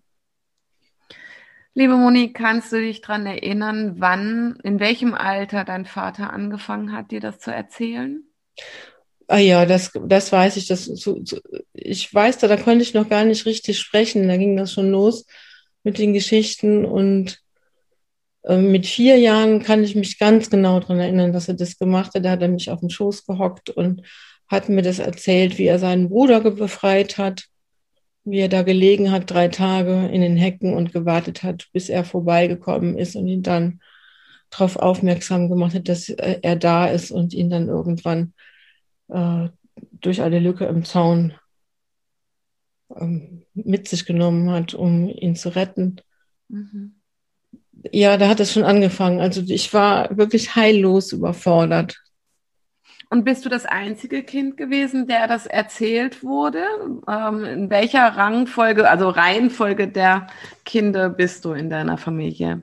Liebe 1.74 1.96
Moni, 1.96 2.34
kannst 2.34 2.72
du 2.72 2.80
dich 2.80 3.02
daran 3.02 3.26
erinnern, 3.26 3.96
wann, 4.00 4.58
in 4.64 4.80
welchem 4.80 5.14
Alter 5.14 5.64
dein 5.64 5.86
Vater 5.86 6.34
angefangen 6.34 6.92
hat, 6.92 7.12
dir 7.12 7.20
das 7.20 7.40
zu 7.40 7.52
erzählen? 7.52 8.24
Ah 9.28 9.38
ja, 9.38 9.66
das, 9.66 9.92
das 10.06 10.32
weiß 10.32 10.58
ich. 10.58 10.68
Das, 10.68 10.86
so, 10.86 11.20
so, 11.24 11.38
ich 11.74 12.12
weiß 12.14 12.40
da, 12.40 12.48
da 12.48 12.58
konnte 12.58 12.82
ich 12.82 12.94
noch 12.94 13.08
gar 13.08 13.26
nicht 13.26 13.46
richtig 13.46 13.80
sprechen. 13.80 14.28
Da 14.28 14.38
ging 14.38 14.58
das 14.58 14.74
schon 14.74 14.90
los 14.90 15.26
mit 15.84 16.00
den 16.00 16.14
Geschichten 16.14 16.84
und 16.86 17.40
mit 18.58 18.88
vier 18.88 19.18
Jahren 19.18 19.62
kann 19.62 19.84
ich 19.84 19.96
mich 19.96 20.18
ganz 20.18 20.50
genau 20.50 20.80
daran 20.80 21.00
erinnern, 21.00 21.34
dass 21.34 21.48
er 21.48 21.54
das 21.54 21.78
gemacht 21.78 22.14
hat. 22.16 22.26
Da 22.26 22.32
hat 22.32 22.42
er 22.42 22.48
mich 22.48 22.72
auf 22.72 22.80
den 22.80 22.90
Schoß 22.90 23.26
gehockt 23.26 23.70
und 23.70 24.02
hat 24.48 24.70
mir 24.70 24.82
das 24.82 25.00
erzählt, 25.00 25.58
wie 25.58 25.68
er 25.68 25.78
seinen 25.78 26.10
Bruder 26.10 26.42
befreit 26.42 27.18
hat, 27.18 27.46
wie 28.24 28.40
er 28.40 28.50
da 28.50 28.64
gelegen 28.64 29.12
hat, 29.12 29.30
drei 29.30 29.48
Tage 29.50 30.08
in 30.08 30.22
den 30.22 30.38
Hecken 30.38 30.74
und 30.74 30.92
gewartet 30.92 31.44
hat, 31.44 31.68
bis 31.74 31.90
er 31.90 32.04
vorbeigekommen 32.04 32.98
ist 32.98 33.16
und 33.16 33.28
ihn 33.28 33.44
dann 33.44 33.82
darauf 34.50 34.78
aufmerksam 34.78 35.50
gemacht 35.50 35.76
hat, 35.76 35.88
dass 35.88 36.10
äh, 36.10 36.40
er 36.42 36.56
da 36.56 36.88
ist 36.88 37.12
und 37.12 37.34
ihn 37.34 37.52
dann 37.52 37.68
irgendwann 37.68 38.34
äh, 39.10 39.50
durch 40.02 40.22
eine 40.22 40.40
Lücke 40.40 40.66
im 40.66 40.84
Zaun 40.86 41.34
ähm, 42.96 43.44
mit 43.54 43.88
sich 43.88 44.06
genommen 44.06 44.50
hat, 44.50 44.74
um 44.74 45.08
ihn 45.08 45.36
zu 45.36 45.50
retten. 45.50 46.02
Mhm 46.48 46.99
ja, 47.92 48.18
da 48.18 48.28
hat 48.28 48.40
es 48.40 48.54
schon 48.54 48.64
angefangen. 48.64 49.20
Also 49.20 49.42
ich 49.48 49.74
war 49.74 50.16
wirklich 50.18 50.56
heillos 50.56 51.12
überfordert. 51.12 52.02
Und 53.12 53.24
bist 53.24 53.44
du 53.44 53.50
das 53.50 53.66
einzige 53.66 54.22
Kind 54.22 54.56
gewesen, 54.56 55.08
der 55.08 55.28
das 55.28 55.48
erzählt 55.48 56.24
wurde? 56.24 56.64
Ähm, 57.08 57.44
in 57.44 57.70
welcher 57.72 58.08
Rangfolge, 58.08 58.88
also 58.88 59.10
Reihenfolge 59.10 59.88
der 59.88 60.28
Kinder 60.64 61.10
bist 61.10 61.44
du 61.44 61.54
in 61.54 61.72
deiner 61.72 61.98
Familie? 61.98 62.62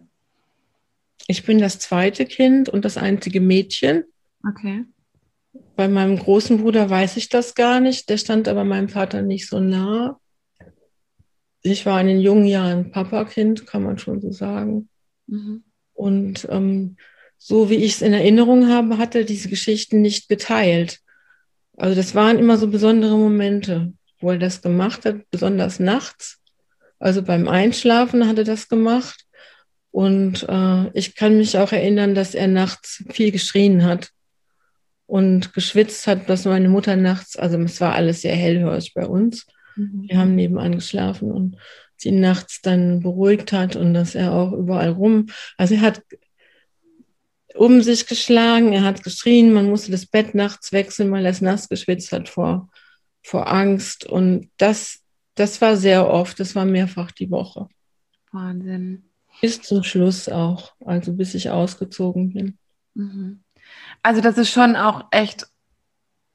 Ich 1.26 1.44
bin 1.44 1.58
das 1.58 1.80
zweite 1.80 2.26
Kind 2.26 2.68
und 2.68 2.84
das 2.84 2.96
einzige 2.96 3.40
Mädchen. 3.40 4.04
Okay. 4.48 4.84
Bei 5.74 5.88
meinem 5.88 6.16
großen 6.16 6.58
Bruder 6.58 6.88
weiß 6.88 7.16
ich 7.16 7.28
das 7.28 7.56
gar 7.56 7.80
nicht. 7.80 8.08
Der 8.08 8.16
stand 8.16 8.46
aber 8.46 8.62
meinem 8.62 8.88
Vater 8.88 9.22
nicht 9.22 9.48
so 9.48 9.58
nah. 9.58 10.20
Ich 11.62 11.84
war 11.84 12.00
in 12.00 12.06
den 12.06 12.20
jungen 12.20 12.46
Jahren 12.46 12.92
Papakind, 12.92 13.66
kann 13.66 13.82
man 13.82 13.98
schon 13.98 14.20
so 14.20 14.30
sagen. 14.30 14.88
Mhm. 15.26 15.64
Und 15.94 16.46
ähm, 16.50 16.96
so 17.38 17.70
wie 17.70 17.76
ich 17.76 17.94
es 17.94 18.02
in 18.02 18.12
Erinnerung 18.12 18.68
habe, 18.68 18.98
hat 18.98 19.14
er 19.14 19.24
diese 19.24 19.48
Geschichten 19.48 20.00
nicht 20.00 20.28
geteilt. 20.28 21.00
Also 21.76 21.94
das 21.94 22.14
waren 22.14 22.38
immer 22.38 22.56
so 22.56 22.68
besondere 22.68 23.16
Momente, 23.16 23.92
wo 24.20 24.30
er 24.30 24.38
das 24.38 24.62
gemacht 24.62 25.04
hat, 25.04 25.30
besonders 25.30 25.78
nachts. 25.78 26.40
Also 26.98 27.22
beim 27.22 27.48
Einschlafen 27.48 28.26
hat 28.26 28.38
er 28.38 28.44
das 28.44 28.68
gemacht. 28.68 29.24
Und 29.90 30.46
äh, 30.48 30.90
ich 30.92 31.14
kann 31.14 31.38
mich 31.38 31.56
auch 31.58 31.72
erinnern, 31.72 32.14
dass 32.14 32.34
er 32.34 32.48
nachts 32.48 33.04
viel 33.10 33.30
geschrien 33.30 33.84
hat 33.84 34.10
und 35.06 35.54
geschwitzt 35.54 36.06
hat, 36.06 36.28
dass 36.28 36.44
meine 36.44 36.68
Mutter 36.68 36.96
nachts, 36.96 37.36
also 37.36 37.58
es 37.60 37.80
war 37.80 37.94
alles 37.94 38.22
sehr 38.22 38.36
hellhörig 38.36 38.92
bei 38.94 39.06
uns. 39.06 39.46
Mhm. 39.76 40.04
Wir 40.08 40.18
haben 40.18 40.34
nebenan 40.34 40.74
geschlafen 40.74 41.30
und 41.30 41.56
sie 41.96 42.12
nachts 42.12 42.60
dann 42.62 43.00
beruhigt 43.00 43.52
hat 43.52 43.76
und 43.76 43.94
dass 43.94 44.14
er 44.14 44.32
auch 44.32 44.52
überall 44.52 44.90
rum, 44.90 45.26
also 45.56 45.74
er 45.74 45.80
hat 45.80 46.02
um 47.54 47.80
sich 47.82 48.06
geschlagen, 48.06 48.72
er 48.72 48.82
hat 48.82 49.02
geschrien, 49.02 49.52
man 49.52 49.70
musste 49.70 49.90
das 49.90 50.06
Bett 50.06 50.34
nachts 50.34 50.72
wechseln, 50.72 51.10
weil 51.10 51.24
er 51.24 51.30
es 51.30 51.40
nass 51.40 51.68
geschwitzt 51.68 52.12
hat 52.12 52.28
vor, 52.28 52.70
vor 53.22 53.50
Angst 53.50 54.04
und 54.04 54.50
das, 54.58 55.00
das 55.34 55.60
war 55.60 55.76
sehr 55.76 56.08
oft, 56.08 56.38
das 56.38 56.54
war 56.54 56.64
mehrfach 56.64 57.10
die 57.12 57.30
Woche. 57.30 57.68
Wahnsinn. 58.32 59.04
Bis 59.40 59.62
zum 59.62 59.82
Schluss 59.82 60.28
auch, 60.28 60.74
also 60.84 61.12
bis 61.12 61.34
ich 61.34 61.50
ausgezogen 61.50 62.32
bin. 62.32 62.58
Mhm. 62.94 63.42
Also 64.02 64.20
das 64.20 64.38
ist 64.38 64.50
schon 64.50 64.76
auch 64.76 65.04
echt 65.10 65.46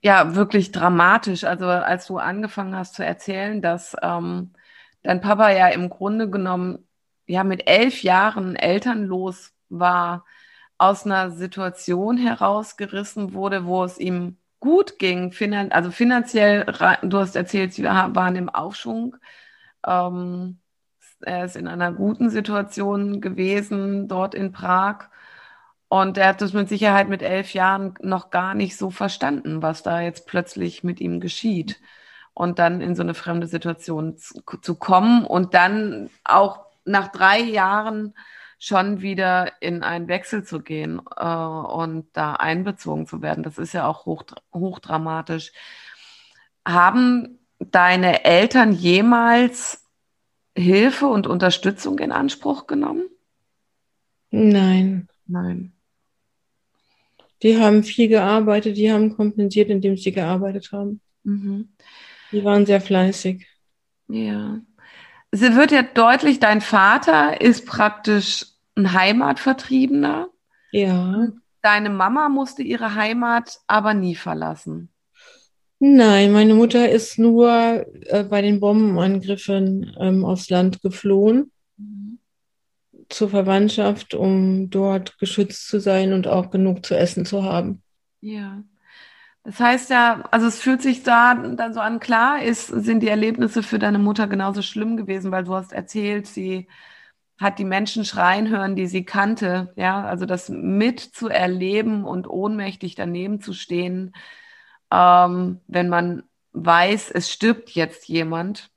ja 0.04 0.36
wirklich 0.36 0.72
dramatisch. 0.72 1.44
Also 1.44 1.66
als 1.68 2.08
du 2.08 2.18
angefangen 2.18 2.76
hast 2.76 2.96
zu 2.96 3.06
erzählen, 3.06 3.62
dass 3.62 3.96
ähm, 4.02 4.52
dein 5.04 5.22
Papa 5.22 5.50
ja 5.52 5.68
im 5.70 5.90
Grunde 5.90 6.30
genommen 6.30 6.88
ja 7.28 7.44
mit 7.44 7.68
elf 7.70 8.04
Jahren 8.04 8.56
elternlos 8.56 9.54
war, 9.70 10.26
aus 10.78 11.06
einer 11.06 11.32
Situation 11.32 12.18
herausgerissen 12.18 13.34
wurde, 13.34 13.66
wo 13.66 13.84
es 13.84 14.00
ihm 14.00 14.38
gut 14.60 15.00
ging, 15.00 15.32
finan 15.32 15.72
also 15.72 15.92
finanziell, 15.92 16.66
du 17.04 17.18
hast 17.20 17.36
erzählt, 17.36 17.74
sie 17.74 17.84
waren 17.84 18.36
im 18.36 18.50
Aufschwung. 18.50 19.18
Ähm, 19.86 20.60
er 21.22 21.46
ist 21.46 21.56
in 21.56 21.68
einer 21.68 21.92
guten 21.92 22.30
Situation 22.30 23.22
gewesen 23.22 24.08
dort 24.08 24.36
in 24.36 24.52
Prag. 24.52 25.10
Und 25.88 26.18
er 26.18 26.30
hat 26.30 26.42
das 26.42 26.54
mit 26.54 26.70
Sicherheit 26.70 27.10
mit 27.10 27.22
elf 27.22 27.54
Jahren 27.54 27.96
noch 28.02 28.30
gar 28.30 28.56
nicht 28.56 28.78
so 28.78 28.92
verstanden, 28.92 29.62
was 29.62 29.84
da 29.84 30.02
jetzt 30.02 30.26
plötzlich 30.26 30.84
mit 30.84 31.02
ihm 31.02 31.20
geschieht. 31.20 31.80
Und 32.34 32.60
dann 32.60 32.82
in 32.82 32.96
so 32.96 33.02
eine 33.02 33.14
fremde 33.14 33.48
Situation 33.48 34.18
zu, 34.18 34.42
zu 34.62 34.76
kommen 34.76 35.26
und 35.26 35.54
dann 35.54 36.10
auch 36.24 36.66
nach 36.86 37.10
drei 37.10 37.40
Jahren 37.40 38.14
schon 38.58 39.02
wieder 39.02 39.52
in 39.60 39.84
einen 39.84 40.08
Wechsel 40.08 40.44
zu 40.44 40.62
gehen 40.62 41.02
äh, 41.18 41.26
und 41.26 42.06
da 42.14 42.34
einbezogen 42.34 43.08
zu 43.08 43.22
werden. 43.22 43.44
Das 43.44 43.58
ist 43.58 43.74
ja 43.74 43.88
auch 43.88 44.06
hoch, 44.06 44.24
hochdramatisch. 44.54 45.52
Haben 46.66 47.40
deine 47.60 48.24
Eltern 48.24 48.72
jemals 48.72 49.90
Hilfe 50.56 51.08
und 51.08 51.28
Unterstützung 51.28 52.00
in 52.00 52.12
Anspruch 52.12 52.68
genommen? 52.68 53.06
Nein. 54.30 55.08
Nein. 55.28 55.74
Die 57.42 57.58
haben 57.58 57.84
viel 57.84 58.08
gearbeitet, 58.08 58.78
die 58.78 58.92
haben 58.92 59.16
kompensiert, 59.16 59.70
indem 59.70 59.98
sie 59.98 60.12
gearbeitet 60.12 60.72
haben. 60.72 61.02
Mhm. 61.24 61.70
Die 62.32 62.44
waren 62.44 62.66
sehr 62.66 62.82
fleißig. 62.82 63.46
Ja. 64.08 64.60
Es 65.32 65.42
wird 65.42 65.72
ja 65.72 65.84
deutlich, 65.84 66.40
dein 66.40 66.62
Vater 66.62 67.40
ist 67.40 67.66
praktisch 67.66 68.46
ein 68.76 68.94
Heimatvertriebener. 68.94 70.30
Ja. 70.72 71.28
Deine 71.62 71.90
Mama 71.90 72.30
musste 72.30 72.64
ihre 72.64 72.96
Heimat 72.96 73.60
aber 73.68 73.94
nie 73.94 74.16
verlassen. 74.16 74.90
Nein, 75.80 76.32
meine 76.32 76.54
Mutter 76.54 76.90
ist 76.90 77.18
nur 77.18 77.86
äh, 78.08 78.24
bei 78.24 78.42
den 78.42 78.60
Bombenangriffen 78.60 79.96
ähm, 80.00 80.26
aufs 80.26 80.50
Land 80.50 80.82
geflohen 80.82 81.52
mhm. 81.78 82.20
zur 83.10 83.30
Verwandtschaft, 83.30 84.14
um 84.14 84.70
dort 84.70 85.18
geschützt 85.18 85.68
zu 85.68 85.80
sein 85.80 86.14
und 86.14 86.28
auch 86.28 86.52
genug 86.52 86.86
zu 86.86 86.96
essen 86.96 87.26
zu 87.26 87.44
haben. 87.44 87.82
Ja. 88.20 88.64
Das 89.44 89.60
heißt 89.60 89.90
ja, 89.90 90.24
also 90.32 90.48
es 90.48 90.60
fühlt 90.62 90.82
sich 90.84 91.04
da 91.04 91.34
dann 91.34 91.74
so 91.74 91.80
an, 91.80 92.00
klar 92.00 92.44
ist, 92.44 92.68
sind 92.68 93.00
die 93.02 93.08
Erlebnisse 93.08 93.64
für 93.64 93.80
deine 93.80 93.98
Mutter 93.98 94.28
genauso 94.28 94.62
schlimm 94.62 94.98
gewesen, 94.98 95.32
weil 95.32 95.44
du 95.44 95.56
hast 95.56 95.74
erzählt, 95.74 96.28
sie 96.28 96.68
hat 97.40 97.58
die 97.60 97.66
Menschen 97.66 98.06
schreien 98.06 98.50
hören, 98.50 98.76
die 98.76 98.88
sie 98.88 99.04
kannte. 99.04 99.74
Ja, 99.76 100.06
also 100.06 100.26
das 100.28 100.50
mitzuerleben 100.50 102.04
und 102.06 102.28
ohnmächtig 102.30 102.96
daneben 102.96 103.42
zu 103.42 103.54
stehen, 103.54 104.14
ähm, 104.92 105.62
wenn 105.68 105.90
man 105.90 106.24
weiß, 106.54 107.12
es 107.12 107.32
stirbt 107.32 107.72
jetzt 107.72 108.08
jemand. 108.08 108.72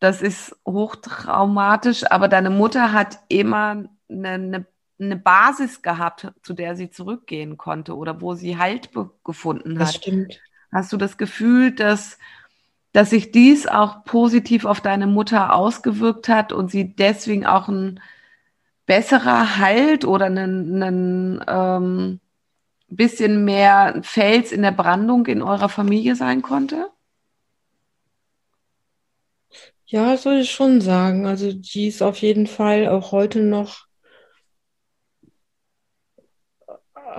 Das 0.00 0.22
ist 0.22 0.56
hochtraumatisch, 0.66 2.10
aber 2.10 2.28
deine 2.28 2.50
Mutter 2.50 2.92
hat 2.92 3.20
immer 3.28 3.84
eine, 4.08 4.28
eine, 4.30 4.66
eine 5.00 5.16
Basis 5.16 5.82
gehabt, 5.82 6.32
zu 6.42 6.54
der 6.54 6.76
sie 6.76 6.90
zurückgehen 6.90 7.56
konnte 7.56 7.96
oder 7.96 8.20
wo 8.20 8.34
sie 8.34 8.58
Halt 8.58 8.90
gefunden 9.24 9.78
hat. 9.78 9.88
Das 9.88 9.94
stimmt. 9.94 10.40
Hast 10.72 10.92
du 10.92 10.96
das 10.96 11.16
Gefühl, 11.16 11.72
dass 11.72 12.18
dass 12.92 13.10
sich 13.10 13.30
dies 13.30 13.66
auch 13.66 14.04
positiv 14.04 14.64
auf 14.64 14.80
deine 14.80 15.06
Mutter 15.06 15.54
ausgewirkt 15.54 16.28
hat 16.28 16.52
und 16.52 16.70
sie 16.70 16.96
deswegen 16.96 17.46
auch 17.46 17.68
ein 17.68 18.00
besserer 18.86 19.58
Halt 19.58 20.04
oder 20.04 20.26
ein 20.26 21.44
ähm, 21.46 22.20
bisschen 22.88 23.44
mehr 23.44 24.00
Fels 24.02 24.50
in 24.50 24.62
der 24.62 24.72
Brandung 24.72 25.26
in 25.26 25.42
eurer 25.42 25.68
Familie 25.68 26.16
sein 26.16 26.40
konnte? 26.40 26.88
Ja, 29.86 30.16
soll 30.16 30.38
ich 30.38 30.50
schon 30.50 30.80
sagen. 30.80 31.26
Also 31.26 31.52
die 31.52 31.88
ist 31.88 32.02
auf 32.02 32.18
jeden 32.18 32.46
Fall 32.46 32.88
auch 32.88 33.12
heute 33.12 33.40
noch 33.40 33.87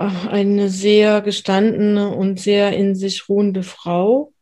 eine 0.00 0.68
sehr 0.68 1.20
gestandene 1.20 2.14
und 2.14 2.40
sehr 2.40 2.72
in 2.76 2.94
sich 2.94 3.28
ruhende 3.28 3.62
Frau. 3.62 4.32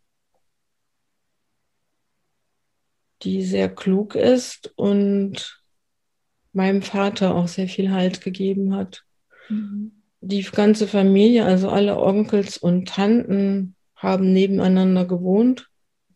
die 3.23 3.43
sehr 3.43 3.69
klug 3.69 4.15
ist 4.15 4.73
und 4.77 5.63
meinem 6.53 6.83
Vater 6.83 7.35
auch 7.35 7.49
sehr 7.49 7.69
viel 7.69 7.91
Halt 7.91 8.21
gegeben 8.21 8.75
hat. 8.75 9.05
Mhm. 9.49 9.93
Die 10.21 10.43
ganze 10.43 10.89
Familie, 10.89 11.45
also 11.45 11.69
alle 11.69 11.99
Onkels 11.99 12.59
und 12.59 12.89
Tanten, 12.89 13.75
haben 13.95 14.33
nebeneinander 14.33 15.05
gewohnt, 15.05 15.69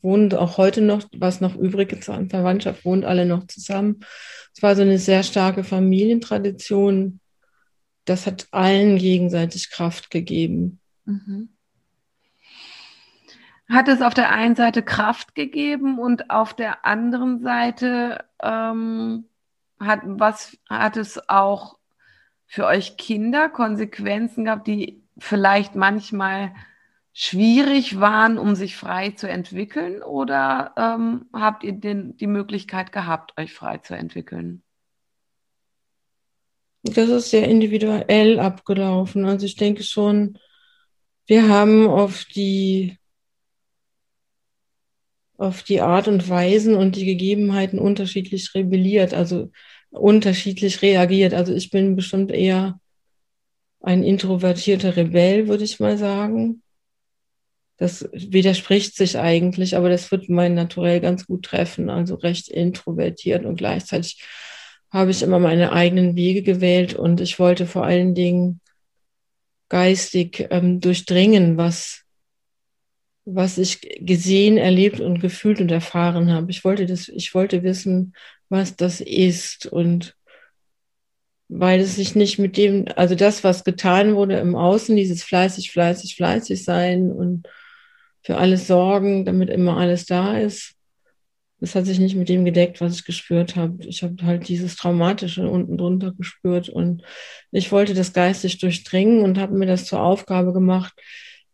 wohnen 0.02 0.33
auch 0.35 0.57
heute 0.59 0.81
noch, 0.81 1.05
was 1.16 1.40
noch 1.40 1.57
übrig 1.57 1.92
ist 1.92 2.09
an 2.09 2.31
Verwandtschaft, 2.31 2.85
wohnt 2.85 3.05
alle 3.05 3.26
noch 3.26 3.46
zusammen. 3.46 4.00
Es 4.55 4.62
war 4.62 4.76
so 4.76 4.83
eine 4.83 4.98
sehr 4.98 5.22
starke 5.22 5.64
Familientradition. 5.64 7.20
Das 8.04 8.26
hat 8.26 8.48
allen 8.50 8.98
gegenseitig 8.98 9.70
Kraft 9.70 10.10
gegeben. 10.10 10.80
Mhm 11.04 11.48
hat 13.72 13.88
es 13.88 14.02
auf 14.02 14.14
der 14.14 14.30
einen 14.30 14.54
Seite 14.54 14.82
Kraft 14.82 15.34
gegeben 15.34 15.98
und 15.98 16.30
auf 16.30 16.54
der 16.54 16.84
anderen 16.84 17.40
Seite 17.40 18.24
ähm, 18.42 19.24
hat 19.80 20.00
was 20.04 20.58
hat 20.68 20.96
es 20.96 21.28
auch 21.28 21.78
für 22.46 22.66
euch 22.66 22.96
Kinder 22.98 23.48
Konsequenzen 23.48 24.44
gehabt, 24.44 24.66
die 24.66 25.02
vielleicht 25.18 25.74
manchmal 25.74 26.54
schwierig 27.14 27.98
waren, 27.98 28.38
um 28.38 28.54
sich 28.54 28.76
frei 28.76 29.10
zu 29.10 29.28
entwickeln? 29.28 30.02
Oder 30.02 30.74
ähm, 30.76 31.26
habt 31.32 31.64
ihr 31.64 31.72
den, 31.72 32.16
die 32.18 32.26
Möglichkeit 32.26 32.92
gehabt, 32.92 33.38
euch 33.38 33.54
frei 33.54 33.78
zu 33.78 33.94
entwickeln? 33.94 34.62
Das 36.82 37.08
ist 37.08 37.30
sehr 37.30 37.48
individuell 37.48 38.40
abgelaufen. 38.40 39.24
Also 39.24 39.46
ich 39.46 39.56
denke 39.56 39.84
schon, 39.84 40.38
wir 41.26 41.48
haben 41.48 41.86
auf 41.88 42.24
die 42.24 42.98
auf 45.38 45.64
die 45.64 45.80
Art 45.80 46.06
und 46.06 46.28
Weisen 46.28 46.76
und 46.76 46.94
die 46.94 47.04
Gegebenheiten 47.04 47.80
unterschiedlich 47.80 48.54
rebelliert, 48.54 49.12
also 49.12 49.50
unterschiedlich 49.90 50.82
reagiert. 50.82 51.34
Also 51.34 51.52
ich 51.52 51.70
bin 51.70 51.96
bestimmt 51.96 52.30
eher 52.30 52.78
ein 53.80 54.04
introvertierter 54.04 54.96
Rebell, 54.96 55.48
würde 55.48 55.64
ich 55.64 55.80
mal 55.80 55.98
sagen. 55.98 56.62
Das 57.76 58.08
widerspricht 58.12 58.94
sich 58.94 59.18
eigentlich, 59.18 59.76
aber 59.76 59.88
das 59.88 60.12
wird 60.12 60.28
mein 60.28 60.54
Naturell 60.54 61.00
ganz 61.00 61.26
gut 61.26 61.44
treffen. 61.44 61.90
Also 61.90 62.14
recht 62.14 62.48
introvertiert 62.48 63.44
und 63.44 63.56
gleichzeitig 63.56 64.22
habe 64.92 65.11
ich 65.11 65.22
immer 65.22 65.38
meine 65.38 65.72
eigenen 65.72 66.16
Wege 66.16 66.42
gewählt 66.42 66.94
und 66.94 67.20
ich 67.20 67.38
wollte 67.38 67.66
vor 67.66 67.85
allen 67.85 68.14
Dingen 68.14 68.61
geistig 69.68 70.48
ähm, 70.50 70.81
durchdringen, 70.81 71.57
was 71.57 72.02
was 73.24 73.59
ich 73.59 73.81
gesehen, 74.00 74.57
erlebt 74.57 75.00
und 75.00 75.20
gefühlt 75.20 75.61
und 75.61 75.70
erfahren 75.70 76.33
habe. 76.33 76.50
Ich 76.50 76.64
wollte 76.64 76.87
das, 76.87 77.09
ich 77.09 77.35
wollte 77.35 77.62
wissen, 77.62 78.14
was 78.48 78.76
das 78.76 79.00
ist 79.00 79.66
und 79.66 80.16
weil 81.48 81.81
es 81.81 81.96
sich 81.96 82.14
nicht 82.14 82.38
mit 82.38 82.57
dem, 82.57 82.87
also 82.96 83.14
das, 83.14 83.44
was 83.44 83.62
getan 83.62 84.16
wurde 84.16 84.38
im 84.38 84.57
Außen, 84.57 84.96
dieses 84.96 85.22
fleißig, 85.22 85.70
fleißig, 85.70 86.16
fleißig 86.16 86.64
sein 86.64 87.12
und 87.12 87.46
für 88.22 88.38
alles 88.38 88.66
sorgen, 88.66 89.24
damit 89.24 89.50
immer 89.50 89.76
alles 89.76 90.07
da 90.07 90.38
ist, 90.38 90.74
das 91.62 91.77
hat 91.77 91.87
sich 91.87 92.01
nicht 92.01 92.16
mit 92.16 92.29
dem 92.29 92.44
gedeckt, 92.44 92.81
was 92.81 92.96
ich 92.96 93.05
gespürt 93.05 93.55
habe. 93.55 93.85
Ich 93.87 94.03
habe 94.03 94.16
halt 94.25 94.48
dieses 94.48 94.75
Traumatische 94.75 95.48
unten 95.48 95.79
drunter 95.79 96.12
gespürt 96.12 96.68
und 96.68 97.05
ich 97.53 97.70
wollte 97.70 97.94
das 97.94 98.12
geistig 98.12 98.59
durchdringen 98.59 99.22
und 99.22 99.38
habe 99.38 99.57
mir 99.57 99.66
das 99.66 99.85
zur 99.85 100.03
Aufgabe 100.03 100.53
gemacht, 100.53 100.92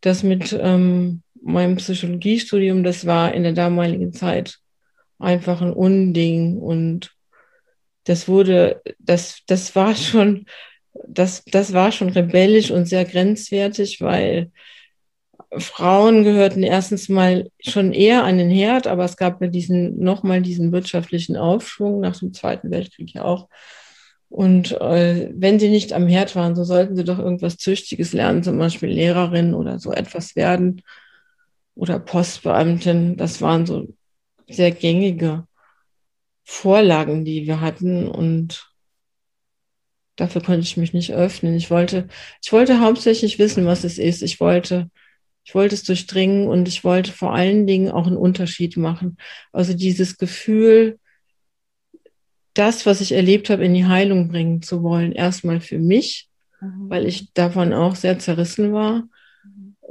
das 0.01 0.23
mit 0.23 0.51
ähm, 0.59 1.21
meinem 1.43 1.75
Psychologiestudium, 1.75 2.83
das 2.83 3.05
war 3.05 3.35
in 3.35 3.43
der 3.43 3.53
damaligen 3.53 4.11
Zeit 4.11 4.57
einfach 5.19 5.61
ein 5.61 5.73
Unding 5.73 6.57
und 6.57 7.11
das 8.05 8.27
wurde, 8.27 8.81
das, 8.97 9.43
das 9.45 9.75
war 9.75 9.93
schon, 9.93 10.47
das, 11.07 11.43
das 11.45 11.71
war 11.71 11.91
schon 11.91 12.09
rebellisch 12.09 12.71
und 12.71 12.87
sehr 12.87 13.05
grenzwertig, 13.05 14.01
weil 14.01 14.49
Frauen 15.57 16.23
gehörten 16.23 16.61
erstens 16.63 17.09
mal 17.09 17.49
schon 17.59 17.91
eher 17.91 18.23
an 18.23 18.37
den 18.37 18.49
Herd, 18.49 18.85
aber 18.85 19.03
es 19.05 19.17
gab 19.17 19.41
ja 19.41 19.47
diesen, 19.47 19.99
nochmal 19.99 20.41
diesen 20.41 20.71
wirtschaftlichen 20.71 21.37
Aufschwung 21.37 21.99
nach 21.99 22.17
dem 22.19 22.33
Zweiten 22.33 22.69
Weltkrieg 22.69 23.13
ja 23.15 23.23
auch. 23.23 23.49
Und 24.29 24.79
äh, 24.79 25.31
wenn 25.33 25.59
sie 25.59 25.69
nicht 25.69 25.91
am 25.91 26.07
Herd 26.07 26.35
waren, 26.35 26.55
so 26.55 26.63
sollten 26.63 26.95
sie 26.95 27.03
doch 27.03 27.17
irgendwas 27.17 27.57
Züchtiges 27.57 28.13
lernen, 28.13 28.43
zum 28.43 28.59
Beispiel 28.59 28.89
Lehrerin 28.89 29.55
oder 29.55 29.79
so 29.79 29.91
etwas 29.91 30.35
werden 30.35 30.83
oder 31.73 31.97
Postbeamtin. 31.97 33.17
Das 33.17 33.41
waren 33.41 33.65
so 33.65 33.87
sehr 34.47 34.69
gängige 34.69 35.47
Vorlagen, 36.43 37.25
die 37.25 37.47
wir 37.47 37.59
hatten 37.59 38.07
und 38.07 38.71
dafür 40.15 40.41
konnte 40.43 40.61
ich 40.61 40.77
mich 40.77 40.93
nicht 40.93 41.13
öffnen. 41.13 41.55
Ich 41.55 41.71
wollte, 41.71 42.07
ich 42.43 42.51
wollte 42.51 42.81
hauptsächlich 42.81 43.39
wissen, 43.39 43.65
was 43.65 43.83
es 43.83 43.97
ist. 43.97 44.21
Ich 44.21 44.39
wollte 44.39 44.91
Ich 45.43 45.55
wollte 45.55 45.75
es 45.75 45.83
durchdringen 45.83 46.47
und 46.47 46.67
ich 46.67 46.83
wollte 46.83 47.11
vor 47.11 47.33
allen 47.33 47.65
Dingen 47.65 47.91
auch 47.91 48.07
einen 48.07 48.17
Unterschied 48.17 48.77
machen. 48.77 49.17
Also 49.51 49.73
dieses 49.73 50.17
Gefühl, 50.17 50.99
das, 52.53 52.85
was 52.85 53.01
ich 53.01 53.13
erlebt 53.13 53.49
habe, 53.49 53.65
in 53.65 53.73
die 53.73 53.85
Heilung 53.85 54.27
bringen 54.27 54.61
zu 54.61 54.83
wollen. 54.83 55.11
Erstmal 55.11 55.61
für 55.61 55.79
mich, 55.79 56.27
mhm. 56.61 56.89
weil 56.89 57.05
ich 57.05 57.33
davon 57.33 57.73
auch 57.73 57.95
sehr 57.95 58.19
zerrissen 58.19 58.73
war. 58.73 59.07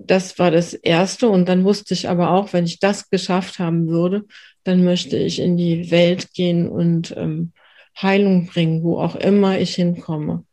Das 0.00 0.38
war 0.38 0.50
das 0.50 0.74
Erste. 0.74 1.28
Und 1.28 1.48
dann 1.48 1.64
wusste 1.64 1.94
ich 1.94 2.08
aber 2.08 2.30
auch, 2.30 2.52
wenn 2.52 2.64
ich 2.64 2.78
das 2.78 3.10
geschafft 3.10 3.58
haben 3.58 3.88
würde, 3.88 4.26
dann 4.64 4.84
möchte 4.84 5.16
ich 5.16 5.40
in 5.40 5.56
die 5.56 5.90
Welt 5.90 6.32
gehen 6.34 6.68
und 6.68 7.14
ähm, 7.16 7.52
Heilung 8.00 8.46
bringen, 8.46 8.82
wo 8.82 8.98
auch 9.00 9.16
immer 9.16 9.58
ich 9.58 9.74
hinkomme. 9.74 10.44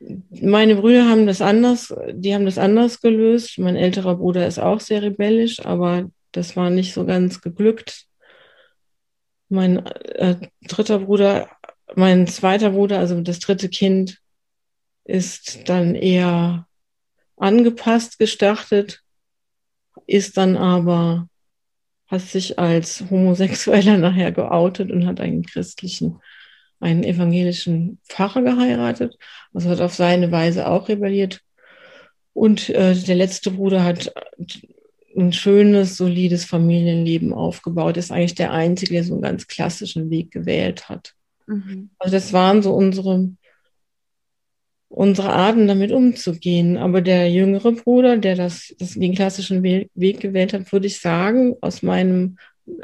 Meine 0.00 0.76
Brüder 0.76 1.08
haben 1.08 1.26
das 1.26 1.42
anders, 1.42 1.94
die 2.12 2.34
haben 2.34 2.46
das 2.46 2.56
anders 2.56 3.00
gelöst. 3.00 3.58
Mein 3.58 3.76
älterer 3.76 4.16
Bruder 4.16 4.46
ist 4.46 4.58
auch 4.58 4.80
sehr 4.80 5.02
rebellisch, 5.02 5.64
aber 5.64 6.10
das 6.32 6.56
war 6.56 6.70
nicht 6.70 6.94
so 6.94 7.04
ganz 7.04 7.42
geglückt. 7.42 8.06
Mein 9.50 9.84
äh, 9.86 10.48
dritter 10.62 11.00
Bruder, 11.00 11.50
mein 11.94 12.26
zweiter 12.26 12.70
Bruder, 12.70 12.98
also 12.98 13.20
das 13.20 13.40
dritte 13.40 13.68
Kind, 13.68 14.18
ist 15.04 15.68
dann 15.68 15.94
eher 15.94 16.66
angepasst 17.36 18.18
gestartet, 18.18 19.02
ist 20.06 20.36
dann 20.36 20.56
aber, 20.56 21.28
hat 22.06 22.22
sich 22.22 22.58
als 22.58 23.04
Homosexueller 23.10 23.98
nachher 23.98 24.32
geoutet 24.32 24.90
und 24.90 25.06
hat 25.06 25.20
einen 25.20 25.44
christlichen 25.44 26.20
einen 26.80 27.04
evangelischen 27.04 27.98
Pfarrer 28.08 28.42
geheiratet, 28.42 29.16
also 29.52 29.68
hat 29.68 29.80
auf 29.80 29.94
seine 29.94 30.32
Weise 30.32 30.66
auch 30.66 30.88
rebelliert. 30.88 31.40
Und 32.32 32.70
äh, 32.70 32.94
der 32.94 33.16
letzte 33.16 33.50
Bruder 33.50 33.84
hat 33.84 34.12
ein 35.16 35.32
schönes, 35.32 35.96
solides 35.96 36.44
Familienleben 36.44 37.32
aufgebaut, 37.32 37.96
ist 37.96 38.10
eigentlich 38.10 38.34
der 38.34 38.52
Einzige, 38.52 38.94
der 38.94 39.04
so 39.04 39.14
einen 39.14 39.22
ganz 39.22 39.46
klassischen 39.46 40.08
Weg 40.08 40.30
gewählt 40.30 40.88
hat. 40.88 41.14
Mhm. 41.46 41.90
Also 41.98 42.16
das 42.16 42.32
waren 42.32 42.62
so 42.62 42.72
unsere, 42.72 43.30
unsere 44.88 45.30
Arten, 45.30 45.66
damit 45.66 45.92
umzugehen. 45.92 46.78
Aber 46.78 47.00
der 47.02 47.30
jüngere 47.30 47.72
Bruder, 47.72 48.16
der 48.16 48.36
das, 48.36 48.74
das 48.78 48.94
den 48.94 49.14
klassischen 49.14 49.62
Weg, 49.62 49.90
Weg 49.94 50.20
gewählt 50.20 50.52
hat, 50.52 50.72
würde 50.72 50.86
ich 50.86 51.00
sagen, 51.00 51.56
aus 51.60 51.82
meinem, 51.82 52.38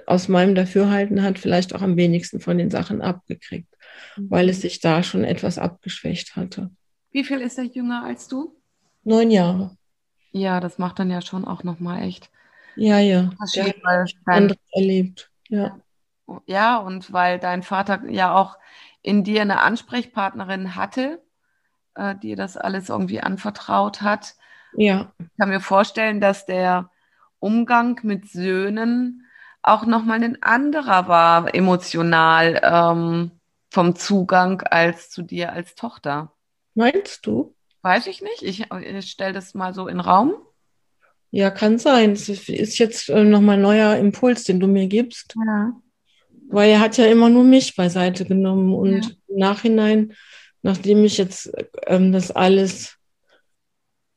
aus 0.07 0.29
meinem 0.29 0.57
Dafürhalten 0.57 1.23
hat 1.23 1.39
vielleicht 1.39 1.75
auch 1.75 1.83
am 1.83 1.97
wenigsten 1.97 2.41
von 2.41 2.59
den 2.59 2.71
Sachen 2.71 3.01
abgekriegt 3.01 3.69
weil 4.17 4.49
es 4.49 4.61
sich 4.61 4.81
da 4.81 5.03
schon 5.03 5.25
etwas 5.25 5.59
abgeschwächt 5.59 6.37
hatte. 6.37 6.71
Wie 7.11 7.25
viel 7.25 7.41
ist 7.41 7.59
er 7.59 7.65
jünger 7.65 8.05
als 8.05 8.29
du? 8.29 8.55
Neun 9.05 9.31
Jahre. 9.31 9.77
Ja, 10.33 10.61
das 10.61 10.79
macht 10.79 10.99
dann 10.99 11.11
ja 11.11 11.23
schon 11.23 11.45
auch 11.47 11.65
nochmal 11.65 12.03
echt. 12.03 12.31
Ja, 12.75 12.99
ja. 12.99 13.31
Der 13.55 13.69
hat 13.69 13.77
anderes 14.27 14.61
erlebt. 14.73 15.31
Ja. 15.49 15.81
Ja, 16.47 16.77
und 16.79 17.13
weil 17.13 17.39
dein 17.39 17.63
Vater 17.63 18.03
ja 18.11 18.35
auch 18.35 18.59
in 19.03 19.25
dir 19.25 19.43
eine 19.43 19.61
Ansprechpartnerin 19.61 20.75
hatte, 20.75 21.23
äh, 21.95 22.15
die 22.17 22.35
das 22.35 22.57
alles 22.57 22.89
irgendwie 22.89 23.21
anvertraut 23.21 24.03
hat. 24.03 24.35
Ja. 24.75 25.13
Ich 25.19 25.29
kann 25.39 25.49
mir 25.49 25.61
vorstellen, 25.61 26.21
dass 26.21 26.45
der 26.45 26.91
Umgang 27.39 28.01
mit 28.03 28.29
Söhnen 28.29 29.25
auch 29.63 29.87
nochmal 29.87 30.23
ein 30.23 30.43
anderer 30.43 31.09
war, 31.09 31.55
emotional. 31.55 32.61
Ähm, 32.63 33.31
vom 33.71 33.97
Zugang 33.97 34.63
als 34.63 35.11
zu 35.11 35.23
dir 35.23 35.53
als 35.53 35.75
Tochter. 35.75 36.33
Meinst 36.75 37.27
du? 37.27 37.55
Weiß 37.83 38.07
ich 38.07 38.23
nicht. 38.23 38.43
Ich, 38.43 38.67
ich 38.71 39.11
stelle 39.11 39.33
das 39.33 39.55
mal 39.55 39.75
so 39.75 39.89
in 39.89 39.99
den 39.99 40.01
Raum. 40.01 40.35
Ja, 41.31 41.51
kann 41.51 41.79
sein. 41.79 42.13
Es 42.13 42.29
ist 42.29 42.79
jetzt 42.79 43.09
äh, 43.09 43.25
nochmal 43.25 43.57
ein 43.57 43.63
neuer 43.63 43.97
Impuls, 43.97 44.45
den 44.45 44.61
du 44.61 44.67
mir 44.67 44.87
gibst. 44.87 45.35
Ja. 45.47 45.73
Weil 46.49 46.71
er 46.71 46.81
hat 46.81 46.97
ja 46.97 47.07
immer 47.07 47.29
nur 47.29 47.45
mich 47.45 47.77
beiseite 47.77 48.25
genommen. 48.25 48.75
Und 48.75 49.05
ja. 49.05 49.11
im 49.29 49.37
Nachhinein, 49.37 50.15
nachdem 50.63 51.05
ich 51.05 51.19
jetzt 51.19 51.53
ähm, 51.87 52.13
das 52.13 52.31
alles 52.31 52.97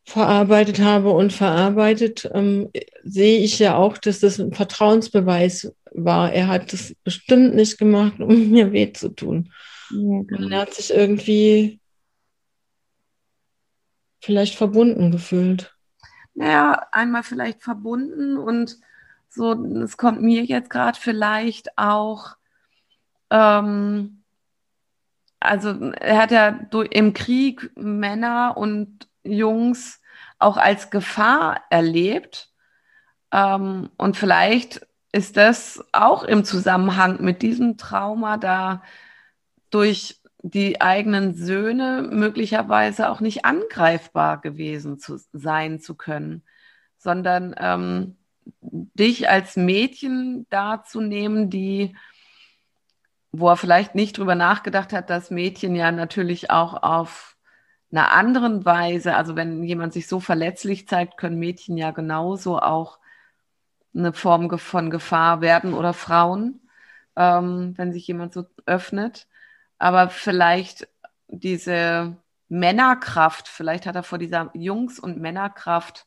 verarbeitet 0.10 0.80
habe 0.80 1.12
und 1.12 1.32
verarbeitet, 1.32 2.30
ähm, 2.34 2.72
sehe 3.04 3.40
ich 3.40 3.60
ja 3.60 3.76
auch, 3.76 3.98
dass 3.98 4.20
das 4.20 4.40
ein 4.40 4.54
Vertrauensbeweis 4.54 5.74
war. 5.92 6.34
Er 6.34 6.48
hat 6.48 6.74
das 6.74 6.96
bestimmt 7.04 7.56
nicht 7.56 7.78
gemacht, 7.78 8.20
um 8.20 8.50
mir 8.50 8.72
weh 8.72 8.92
zu 8.92 9.10
tun. 9.10 9.54
Ja, 9.92 10.22
genau. 10.28 10.50
Er 10.50 10.62
hat 10.62 10.74
sich 10.74 10.92
irgendwie 10.92 11.80
vielleicht 14.22 14.56
verbunden 14.56 15.12
gefühlt. 15.12 15.76
Naja, 16.34 16.88
einmal 16.92 17.24
vielleicht 17.24 17.64
verbunden 17.64 18.38
und 18.38 18.78
so, 19.30 19.54
es 19.84 19.98
kommt 19.98 20.22
mir 20.22 20.44
jetzt 20.44 20.70
gerade 20.70 21.00
vielleicht 21.00 21.78
auch, 21.78 22.36
ähm, 23.30 24.24
also 25.40 25.70
er 25.70 26.18
hat 26.18 26.32
ja 26.32 26.60
im 26.92 27.14
Krieg 27.14 27.72
Männer 27.76 28.58
und 28.58 29.09
Jungs 29.24 30.02
auch 30.40 30.58
als 30.58 30.90
Gefahr 30.90 31.64
erlebt. 31.70 32.52
Ähm, 33.32 33.90
und 33.98 34.18
vielleicht 34.18 34.86
ist 35.12 35.38
das 35.38 35.84
auch 35.92 36.24
im 36.24 36.44
Zusammenhang 36.44 37.22
mit 37.22 37.42
diesem 37.42 37.78
Trauma 37.78 38.38
da 38.38 38.84
durch 39.70 40.22
die 40.42 40.80
eigenen 40.82 41.34
Söhne 41.36 42.08
möglicherweise 42.12 43.10
auch 43.10 43.20
nicht 43.20 43.46
angreifbar 43.46 44.40
gewesen 44.40 45.00
zu 45.00 45.20
sein 45.34 45.80
zu 45.80 45.96
können, 45.96 46.44
sondern 46.98 47.56
ähm, 47.58 48.18
dich 48.62 49.30
als 49.30 49.58
Mädchen 49.58 50.48
darzunehmen, 50.50 51.50
die, 51.50 51.96
wo 53.32 53.50
er 53.50 53.58
vielleicht 53.58 53.96
nicht 53.96 54.18
drüber 54.18 54.36
nachgedacht 54.36 54.94
hat, 54.94 55.10
dass 55.10 55.30
Mädchen 55.30 55.76
ja 55.76 55.92
natürlich 55.92 56.50
auch 56.50 56.82
auf 56.84 57.36
einer 57.92 58.12
anderen 58.12 58.66
Weise, 58.66 59.16
also 59.16 59.36
wenn 59.36 59.64
jemand 59.64 59.94
sich 59.94 60.08
so 60.08 60.20
verletzlich 60.20 60.88
zeigt, 60.88 61.18
können 61.18 61.40
Mädchen 61.40 61.78
ja 61.78 61.92
genauso 61.92 62.60
auch 62.60 63.00
eine 63.96 64.14
Form 64.14 64.58
von 64.60 64.90
Gefahr 64.90 65.42
werden 65.42 65.74
oder 65.74 65.94
Frauen, 65.94 66.62
ähm, 67.16 67.74
wenn 67.78 67.92
sich 67.92 68.06
jemand 68.08 68.34
so 68.34 68.46
öffnet. 68.66 69.28
Aber 69.78 70.10
vielleicht 70.10 70.88
diese 71.28 72.18
Männerkraft, 72.48 73.48
vielleicht 73.48 73.86
hat 73.86 73.96
er 73.96 74.04
vor 74.04 74.18
dieser 74.18 74.52
Jungs- 74.54 75.00
und 75.00 75.20
Männerkraft 75.20 76.06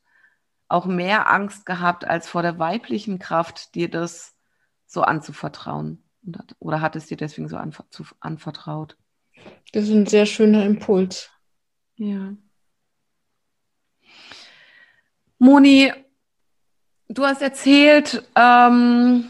auch 0.68 0.86
mehr 0.86 1.30
Angst 1.30 1.66
gehabt 1.66 2.04
als 2.04 2.28
vor 2.28 2.42
der 2.42 2.58
weiblichen 2.58 3.18
Kraft, 3.18 3.74
dir 3.74 3.90
das 3.90 4.34
so 4.86 5.02
anzuvertrauen. 5.02 6.02
Oder 6.58 6.80
hat 6.80 6.96
es 6.96 7.06
dir 7.06 7.16
deswegen 7.16 7.48
so 7.48 7.56
anvertraut? 8.20 8.96
Das 9.72 9.84
ist 9.84 9.90
ein 9.90 10.06
sehr 10.06 10.26
schöner 10.26 10.64
Impuls. 10.64 11.30
Ja. 11.96 12.34
Moni, 15.38 15.92
du 17.08 17.24
hast 17.24 17.42
erzählt, 17.42 18.22
ähm, 18.36 19.28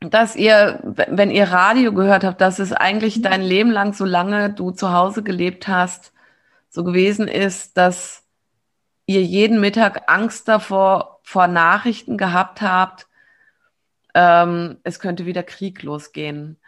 dass 0.00 0.36
ihr, 0.36 0.80
wenn 0.82 1.30
ihr 1.30 1.50
Radio 1.50 1.92
gehört 1.92 2.24
habt, 2.24 2.40
dass 2.40 2.58
es 2.58 2.72
eigentlich 2.72 3.22
dein 3.22 3.42
Leben 3.42 3.70
lang, 3.70 3.94
solange 3.94 4.52
du 4.52 4.70
zu 4.70 4.92
Hause 4.92 5.22
gelebt 5.22 5.68
hast, 5.68 6.12
so 6.68 6.84
gewesen 6.84 7.28
ist, 7.28 7.76
dass 7.76 8.24
ihr 9.06 9.22
jeden 9.22 9.60
Mittag 9.60 10.10
Angst 10.10 10.48
davor 10.48 11.20
vor 11.22 11.46
Nachrichten 11.46 12.18
gehabt 12.18 12.60
habt, 12.60 13.08
ähm, 14.14 14.78
es 14.82 15.00
könnte 15.00 15.26
wieder 15.26 15.42
Krieg 15.42 15.82
losgehen. 15.82 16.58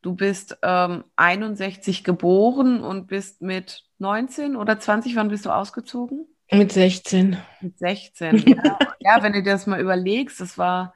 Du 0.00 0.14
bist 0.14 0.58
ähm, 0.62 1.04
61 1.16 2.04
geboren 2.04 2.82
und 2.82 3.08
bist 3.08 3.42
mit 3.42 3.87
19 3.98 4.56
oder 4.56 4.78
20, 4.78 5.16
wann 5.16 5.28
bist 5.28 5.46
du 5.46 5.50
ausgezogen? 5.50 6.26
Mit 6.50 6.72
16. 6.72 7.36
Mit 7.60 7.78
16, 7.78 8.38
ja. 8.46 8.78
ja, 9.00 9.22
wenn 9.22 9.32
du 9.32 9.42
dir 9.42 9.52
das 9.52 9.66
mal 9.66 9.80
überlegst, 9.80 10.40
das 10.40 10.58
war 10.58 10.94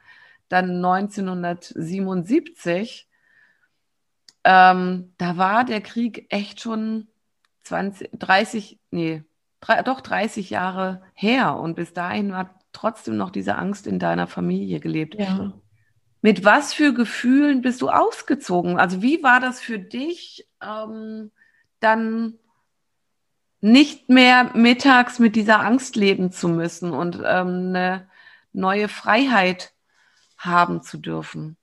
dann 0.49 0.85
1977. 0.85 3.09
Ähm, 4.45 5.15
da 5.19 5.37
war 5.37 5.65
der 5.65 5.81
Krieg 5.81 6.27
echt 6.31 6.61
schon 6.61 7.09
20, 7.65 8.11
30, 8.13 8.79
nee, 8.91 9.25
drei, 9.61 9.83
doch 9.83 10.01
30 10.01 10.51
Jahre 10.51 11.03
her 11.15 11.57
und 11.57 11.75
bis 11.75 11.93
dahin 11.93 12.31
war 12.33 12.59
trotzdem 12.73 13.17
noch 13.17 13.31
diese 13.31 13.57
Angst 13.57 13.87
in 13.87 13.99
deiner 13.99 14.27
Familie 14.27 14.81
gelebt. 14.81 15.15
Ja. 15.15 15.53
Mit 16.23 16.45
was 16.45 16.75
für 16.75 16.95
Gefühlen 16.95 17.63
bist 17.63 17.83
du 17.83 17.89
ausgezogen? 17.89 18.79
Also 18.79 19.03
wie 19.03 19.23
war 19.23 19.41
das 19.41 19.61
für 19.61 19.79
dich, 19.79 20.49
ähm, 20.63 21.31
dann 21.81 22.39
nicht 23.63 24.09
mehr 24.09 24.51
mittags 24.57 25.19
mit 25.21 25.37
dieser 25.37 25.61
Angst 25.61 25.97
leben 25.97 26.33
zu 26.33 26.49
müssen 26.49 26.93
und 26.93 27.17
ähm, 27.25 27.69
eine 27.71 28.11
neue 28.53 28.89
Freiheit 28.89 29.73
haben 30.37 30.83
zu 30.83 30.99
dürfen? 30.99 31.57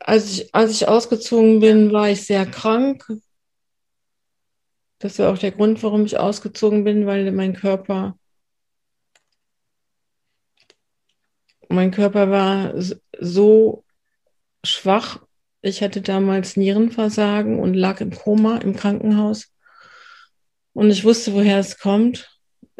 Als 0.00 0.30
ich, 0.30 0.54
als 0.54 0.70
ich 0.72 0.86
ausgezogen 0.86 1.60
bin, 1.60 1.92
war 1.92 2.10
ich 2.10 2.26
sehr 2.26 2.44
krank. 2.44 3.10
Das 4.98 5.18
war 5.18 5.32
auch 5.32 5.38
der 5.38 5.52
Grund, 5.52 5.82
warum 5.82 6.04
ich 6.04 6.18
ausgezogen 6.18 6.84
bin, 6.84 7.06
weil 7.06 7.32
mein 7.32 7.54
Körper, 7.54 8.18
mein 11.70 11.90
Körper 11.90 12.30
war 12.30 12.74
so 13.18 13.84
schwach. 14.62 15.20
Ich 15.64 15.82
hatte 15.82 16.02
damals 16.02 16.58
Nierenversagen 16.58 17.58
und 17.58 17.72
lag 17.72 18.02
im 18.02 18.10
Koma 18.10 18.58
im 18.58 18.76
Krankenhaus. 18.76 19.50
Und 20.74 20.90
ich 20.90 21.04
wusste, 21.04 21.32
woher 21.32 21.58
es 21.58 21.78
kommt. 21.78 22.28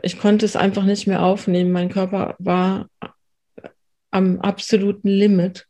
Ich 0.02 0.18
konnte 0.18 0.44
es 0.44 0.54
einfach 0.54 0.84
nicht 0.84 1.06
mehr 1.06 1.22
aufnehmen. 1.22 1.72
Mein 1.72 1.88
Körper 1.88 2.36
war 2.38 2.90
am 4.10 4.38
absoluten 4.40 5.08
Limit. 5.08 5.66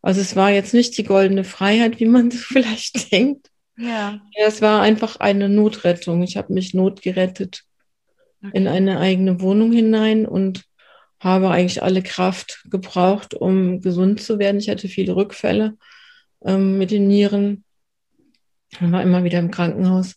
Also 0.00 0.20
es 0.20 0.36
war 0.36 0.50
jetzt 0.50 0.74
nicht 0.74 0.96
die 0.96 1.02
goldene 1.02 1.42
Freiheit, 1.42 1.98
wie 1.98 2.06
man 2.06 2.30
vielleicht 2.30 3.10
denkt. 3.10 3.50
Ja. 3.76 4.20
es 4.36 4.62
war 4.62 4.80
einfach 4.80 5.16
eine 5.16 5.48
Notrettung. 5.48 6.22
Ich 6.22 6.36
habe 6.36 6.52
mich 6.52 6.72
notgerettet 6.72 7.64
okay. 8.44 8.56
in 8.56 8.68
eine 8.68 9.00
eigene 9.00 9.40
Wohnung 9.40 9.72
hinein 9.72 10.24
und 10.24 10.62
habe 11.18 11.50
eigentlich 11.50 11.82
alle 11.82 12.02
Kraft 12.02 12.62
gebraucht, 12.70 13.34
um 13.34 13.80
gesund 13.80 14.22
zu 14.22 14.38
werden. 14.38 14.58
Ich 14.58 14.70
hatte 14.70 14.86
viele 14.86 15.16
Rückfälle 15.16 15.76
ähm, 16.44 16.78
mit 16.78 16.90
den 16.90 17.08
Nieren. 17.08 17.64
Ich 18.70 18.80
war 18.80 19.02
immer 19.02 19.24
wieder 19.24 19.38
im 19.38 19.50
Krankenhaus 19.50 20.16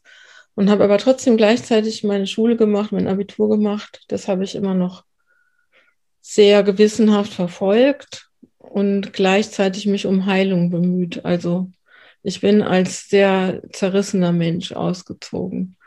und 0.56 0.70
habe 0.70 0.84
aber 0.84 0.98
trotzdem 0.98 1.38
gleichzeitig 1.38 2.04
meine 2.04 2.28
Schule 2.28 2.58
gemacht, 2.58 2.92
mein 2.92 3.08
Abitur 3.08 3.50
gemacht. 3.50 4.02
Das 4.08 4.28
habe 4.28 4.44
ich 4.44 4.56
immer 4.56 4.74
noch 4.74 5.04
sehr 6.22 6.64
gewissenhaft 6.64 7.34
verfolgt 7.34 8.30
und 8.58 9.14
gleichzeitig 9.14 9.86
mich 9.86 10.06
um 10.06 10.26
Heilung 10.26 10.72
bemüht. 10.72 11.24
Also 11.24 11.72
ich 12.24 12.42
bin 12.42 12.62
als 12.62 13.08
sehr 13.08 13.62
zerrissener 13.72 14.32
Mensch 14.32 14.72
ausgezogen. 14.72 15.78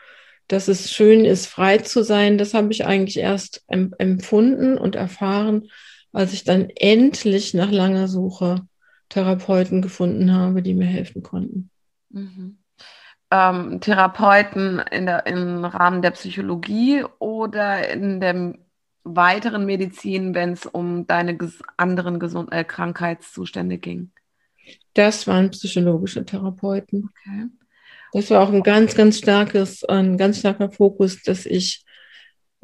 Dass 0.47 0.67
es 0.67 0.91
schön 0.91 1.25
ist, 1.25 1.45
frei 1.45 1.77
zu 1.77 2.03
sein, 2.03 2.37
das 2.37 2.53
habe 2.53 2.71
ich 2.71 2.85
eigentlich 2.85 3.17
erst 3.17 3.63
empfunden 3.67 4.77
und 4.77 4.95
erfahren, 4.95 5.69
als 6.11 6.33
ich 6.33 6.43
dann 6.43 6.69
endlich 6.69 7.53
nach 7.53 7.71
langer 7.71 8.07
Suche 8.07 8.65
Therapeuten 9.11 9.81
gefunden 9.81 10.33
habe, 10.33 10.63
die 10.63 10.73
mir 10.73 10.87
helfen 10.87 11.21
konnten. 11.21 11.69
Mhm 12.09 12.57
ähm, 13.31 13.79
Therapeuten 13.79 14.79
in 14.91 15.05
der, 15.05 15.25
im 15.25 15.63
Rahmen 15.63 16.01
der 16.01 16.11
Psychologie 16.11 17.03
oder 17.19 17.89
in 17.89 18.19
der 18.19 18.53
weiteren 19.03 19.65
Medizin, 19.65 20.35
wenn 20.35 20.51
es 20.51 20.65
um 20.65 21.07
deine 21.07 21.35
ges 21.35 21.59
anderen 21.77 22.19
Gesund 22.19 22.51
äh, 22.51 22.63
Krankheitszustände 22.63 23.77
ging? 23.77 24.11
Das 24.93 25.25
waren 25.25 25.49
psychologische 25.49 26.25
Therapeuten. 26.25 27.09
Okay. 27.09 27.47
Das 28.13 28.29
war 28.29 28.41
auch 28.41 28.51
ein 28.51 28.61
ganz, 28.61 28.93
ganz 28.93 29.17
starkes, 29.17 29.85
ein 29.85 30.17
ganz 30.17 30.39
starker 30.39 30.69
Fokus, 30.69 31.23
dass 31.23 31.45
ich 31.45 31.85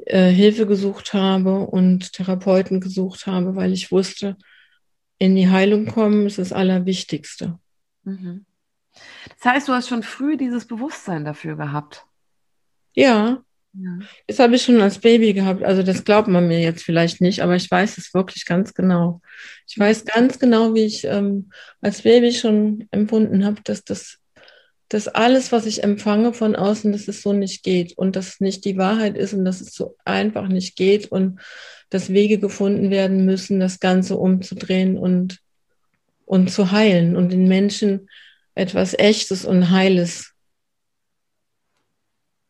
äh, 0.05 0.29
Hilfe 0.29 0.67
gesucht 0.67 1.13
habe 1.13 1.61
und 1.61 2.11
Therapeuten 2.11 2.81
gesucht 2.81 3.25
habe, 3.25 3.55
weil 3.55 3.71
ich 3.71 3.89
wusste, 3.91 4.35
in 5.19 5.35
die 5.35 5.49
Heilung 5.49 5.87
kommen 5.87 6.27
ist 6.27 6.37
das 6.37 6.53
Allerwichtigste. 6.53 7.59
Mhm. 8.03 8.45
Das 9.37 9.53
heißt, 9.53 9.67
du 9.67 9.73
hast 9.73 9.89
schon 9.89 10.03
früh 10.03 10.37
dieses 10.37 10.65
Bewusstsein 10.65 11.25
dafür 11.25 11.55
gehabt. 11.55 12.05
Ja. 12.93 13.43
ja. 13.73 13.99
Das 14.27 14.39
habe 14.39 14.55
ich 14.55 14.63
schon 14.63 14.81
als 14.81 14.99
Baby 14.99 15.33
gehabt. 15.33 15.63
Also 15.63 15.83
das 15.83 16.03
glaubt 16.03 16.27
man 16.27 16.47
mir 16.47 16.59
jetzt 16.59 16.83
vielleicht 16.83 17.21
nicht, 17.21 17.41
aber 17.41 17.55
ich 17.55 17.69
weiß 17.69 17.97
es 17.97 18.13
wirklich 18.13 18.45
ganz 18.45 18.73
genau. 18.73 19.21
Ich 19.67 19.77
weiß 19.77 20.05
ganz 20.05 20.39
genau, 20.39 20.73
wie 20.73 20.85
ich 20.85 21.03
ähm, 21.03 21.51
als 21.81 22.01
Baby 22.01 22.31
schon 22.31 22.87
empfunden 22.91 23.45
habe, 23.45 23.61
dass 23.63 23.83
das 23.83 24.19
dass 24.89 25.07
alles, 25.07 25.51
was 25.51 25.65
ich 25.65 25.83
empfange 25.83 26.33
von 26.33 26.55
außen, 26.55 26.91
dass 26.91 27.07
es 27.07 27.21
so 27.21 27.33
nicht 27.33 27.63
geht 27.63 27.97
und 27.97 28.15
dass 28.15 28.27
es 28.27 28.39
nicht 28.39 28.63
die 28.63 28.77
Wahrheit 28.77 29.17
ist 29.17 29.33
und 29.33 29.43
dass 29.43 29.59
es 29.59 29.73
so 29.73 29.97
einfach 30.05 30.47
nicht 30.47 30.75
geht 30.77 31.11
und 31.11 31.39
dass 31.89 32.11
Wege 32.11 32.37
gefunden 32.39 32.89
werden 32.89 33.25
müssen, 33.25 33.59
das 33.59 33.79
Ganze 33.79 34.17
umzudrehen 34.17 34.97
und, 34.97 35.39
und 36.25 36.51
zu 36.51 36.71
heilen 36.71 37.15
und 37.15 37.31
den 37.31 37.47
Menschen 37.47 38.09
etwas 38.55 38.93
Echtes 38.97 39.45
und 39.45 39.71
Heiles 39.71 40.33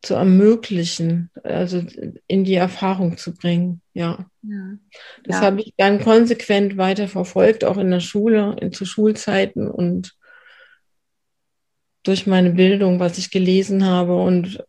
zu 0.02 0.14
ermöglichen, 0.14 1.30
also 1.42 1.84
in 2.28 2.44
die 2.44 2.54
Erfahrung 2.54 3.16
zu 3.16 3.34
bringen. 3.34 3.82
Ja. 3.94 4.26
ja. 4.42 4.78
Das 5.24 5.36
ja. 5.36 5.42
habe 5.42 5.60
ich 5.60 5.74
dann 5.76 6.00
konsequent 6.00 6.76
weiter 6.76 7.08
verfolgt, 7.08 7.64
auch 7.64 7.76
in 7.78 7.90
der 7.90 8.00
Schule, 8.00 8.56
in, 8.60 8.72
zu 8.72 8.84
Schulzeiten 8.84 9.68
und 9.68 10.16
durch 12.08 12.26
meine 12.26 12.50
Bildung, 12.50 12.98
was 12.98 13.18
ich 13.18 13.30
gelesen 13.30 13.84
habe 13.84 14.16
und 14.16 14.64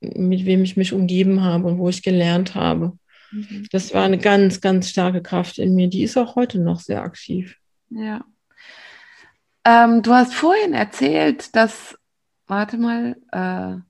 mit 0.00 0.44
wem 0.44 0.62
ich 0.62 0.76
mich 0.76 0.92
umgeben 0.92 1.42
habe 1.42 1.66
und 1.66 1.78
wo 1.78 1.88
ich 1.88 2.02
gelernt 2.02 2.54
habe. 2.54 2.96
Mhm. 3.32 3.66
Das 3.72 3.92
war 3.94 4.04
eine 4.04 4.18
ganz, 4.18 4.60
ganz 4.60 4.90
starke 4.90 5.22
Kraft 5.22 5.58
in 5.58 5.74
mir. 5.74 5.88
Die 5.88 6.02
ist 6.02 6.16
auch 6.16 6.36
heute 6.36 6.58
noch 6.58 6.80
sehr 6.80 7.02
aktiv. 7.02 7.56
Ja. 7.88 8.24
Ähm, 9.64 10.02
du 10.02 10.12
hast 10.12 10.34
vorhin 10.34 10.74
erzählt, 10.74 11.56
dass, 11.56 11.98
warte 12.46 12.76
mal, 12.76 13.16
äh, 13.32 13.80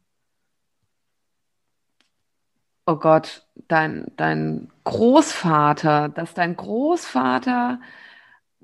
oh 2.87 2.97
Gott, 2.97 3.47
dein, 3.69 4.07
dein 4.17 4.71
Großvater, 4.85 6.09
dass 6.09 6.33
dein 6.33 6.57
Großvater 6.57 7.81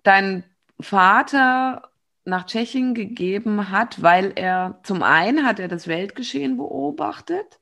dein 0.02 0.44
Vater 0.80 1.91
nach 2.24 2.46
Tschechien 2.46 2.94
gegeben 2.94 3.70
hat, 3.70 4.02
weil 4.02 4.32
er 4.36 4.80
zum 4.84 5.02
einen 5.02 5.44
hat 5.44 5.58
er 5.58 5.68
das 5.68 5.88
Weltgeschehen 5.88 6.56
beobachtet, 6.56 7.60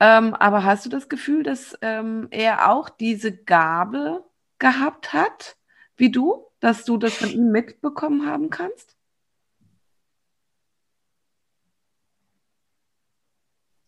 ähm, 0.00 0.34
aber 0.34 0.64
hast 0.64 0.86
du 0.86 0.90
das 0.90 1.08
Gefühl, 1.08 1.42
dass 1.42 1.76
ähm, 1.82 2.28
er 2.30 2.70
auch 2.70 2.88
diese 2.88 3.36
Gabe 3.36 4.24
gehabt 4.58 5.12
hat, 5.12 5.56
wie 5.96 6.10
du? 6.10 6.48
dass 6.60 6.84
du 6.84 6.96
das 6.96 7.14
von 7.14 7.30
ihm 7.30 7.50
mitbekommen 7.50 8.26
haben 8.26 8.50
kannst? 8.50 8.96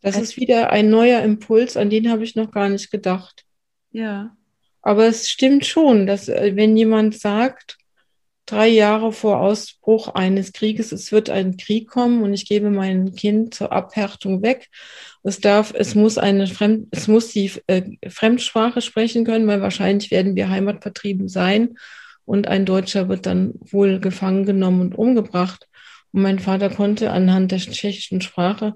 Das 0.03 0.17
ist 0.17 0.39
wieder 0.39 0.71
ein 0.71 0.89
neuer 0.89 1.21
Impuls, 1.23 1.77
an 1.77 1.91
den 1.91 2.11
habe 2.11 2.25
ich 2.25 2.35
noch 2.35 2.51
gar 2.51 2.71
nicht 2.71 2.91
gedacht. 2.91 3.45
Ja. 3.91 4.35
Aber 4.81 5.07
es 5.07 5.29
stimmt 5.29 5.67
schon, 5.67 6.07
dass 6.07 6.29
äh, 6.29 6.57
wenn 6.57 6.75
jemand 6.75 7.19
sagt, 7.19 7.77
drei 8.47 8.69
Jahre 8.69 9.13
vor 9.13 9.41
Ausbruch 9.41 10.09
eines 10.15 10.53
Krieges, 10.53 10.93
es 10.93 11.13
wird 11.13 11.31
ein 11.31 11.57
Krieg 11.57 11.89
kommen 11.89 12.23
und 12.23 12.35
ich 12.35 12.47
gebe 12.47 12.71
mein 12.71 13.15
Kind 13.15 13.55
zur 13.55 13.73
Abhärtung 13.73 14.43
weg. 14.43 14.69
Es 15.23 15.41
darf, 15.41 15.73
es 15.75 15.95
muss 15.95 16.19
eine 16.19 16.47
Fremd, 16.47 16.89
es 16.91 17.07
muss 17.07 17.29
die 17.29 17.53
äh, 17.67 17.83
Fremdsprache 18.09 18.81
sprechen 18.81 19.25
können, 19.25 19.47
weil 19.47 19.61
wahrscheinlich 19.61 20.11
werden 20.11 20.35
wir 20.35 20.49
heimatvertrieben 20.49 21.29
sein 21.29 21.77
und 22.25 22.49
ein 22.49 22.65
Deutscher 22.65 23.09
wird 23.09 23.27
dann 23.27 23.55
wohl 23.61 24.01
gefangen 24.01 24.47
genommen 24.47 24.81
und 24.81 24.99
umgebracht. 24.99 25.69
Und 26.13 26.23
mein 26.23 26.39
Vater 26.39 26.71
konnte 26.71 27.11
anhand 27.11 27.53
der 27.53 27.59
tschechischen 27.59 28.21
Sprache 28.21 28.75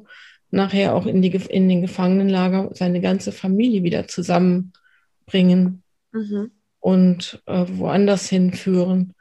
nachher 0.50 0.94
auch 0.94 1.07
in, 1.07 1.20
die, 1.20 1.31
in 1.31 1.68
den 1.68 1.83
Gefangenenlager 1.83 2.70
seine 2.72 3.00
ganze 3.00 3.33
Familie 3.33 3.83
wieder 3.83 4.07
zusammenbringen 4.07 5.83
mhm. 6.12 6.53
und 6.81 7.42
äh, 7.46 7.64
woanders 7.68 8.29
hinführen. 8.29 9.13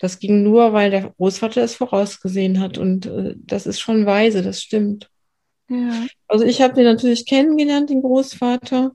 Das 0.00 0.18
ging 0.18 0.42
nur, 0.42 0.72
weil 0.72 0.90
der 0.90 1.10
Großvater 1.10 1.62
es 1.62 1.74
vorausgesehen 1.74 2.58
hat 2.58 2.78
und 2.78 3.06
äh, 3.06 3.34
das 3.36 3.66
ist 3.66 3.80
schon 3.80 4.06
weise, 4.06 4.42
das 4.42 4.62
stimmt. 4.62 5.10
Ja. 5.68 6.06
Also 6.26 6.44
ich 6.44 6.60
habe 6.62 6.74
den 6.74 6.84
natürlich 6.84 7.26
kennengelernt, 7.26 7.90
den 7.90 8.02
Großvater. 8.02 8.92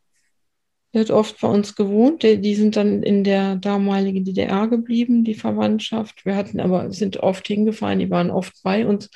Der 0.93 1.01
hat 1.01 1.11
oft 1.11 1.39
bei 1.39 1.47
uns 1.47 1.75
gewohnt. 1.75 2.23
Die, 2.23 2.41
die 2.41 2.55
sind 2.55 2.75
dann 2.75 3.03
in 3.03 3.23
der 3.23 3.55
damaligen 3.55 4.25
DDR 4.25 4.67
geblieben, 4.67 5.23
die 5.23 5.35
Verwandtschaft. 5.35 6.25
Wir 6.25 6.35
hatten 6.35 6.59
aber, 6.59 6.91
sind 6.91 7.17
oft 7.17 7.47
hingefahren, 7.47 7.99
die 7.99 8.09
waren 8.09 8.31
oft 8.31 8.53
bei 8.63 8.85
uns. 8.87 9.09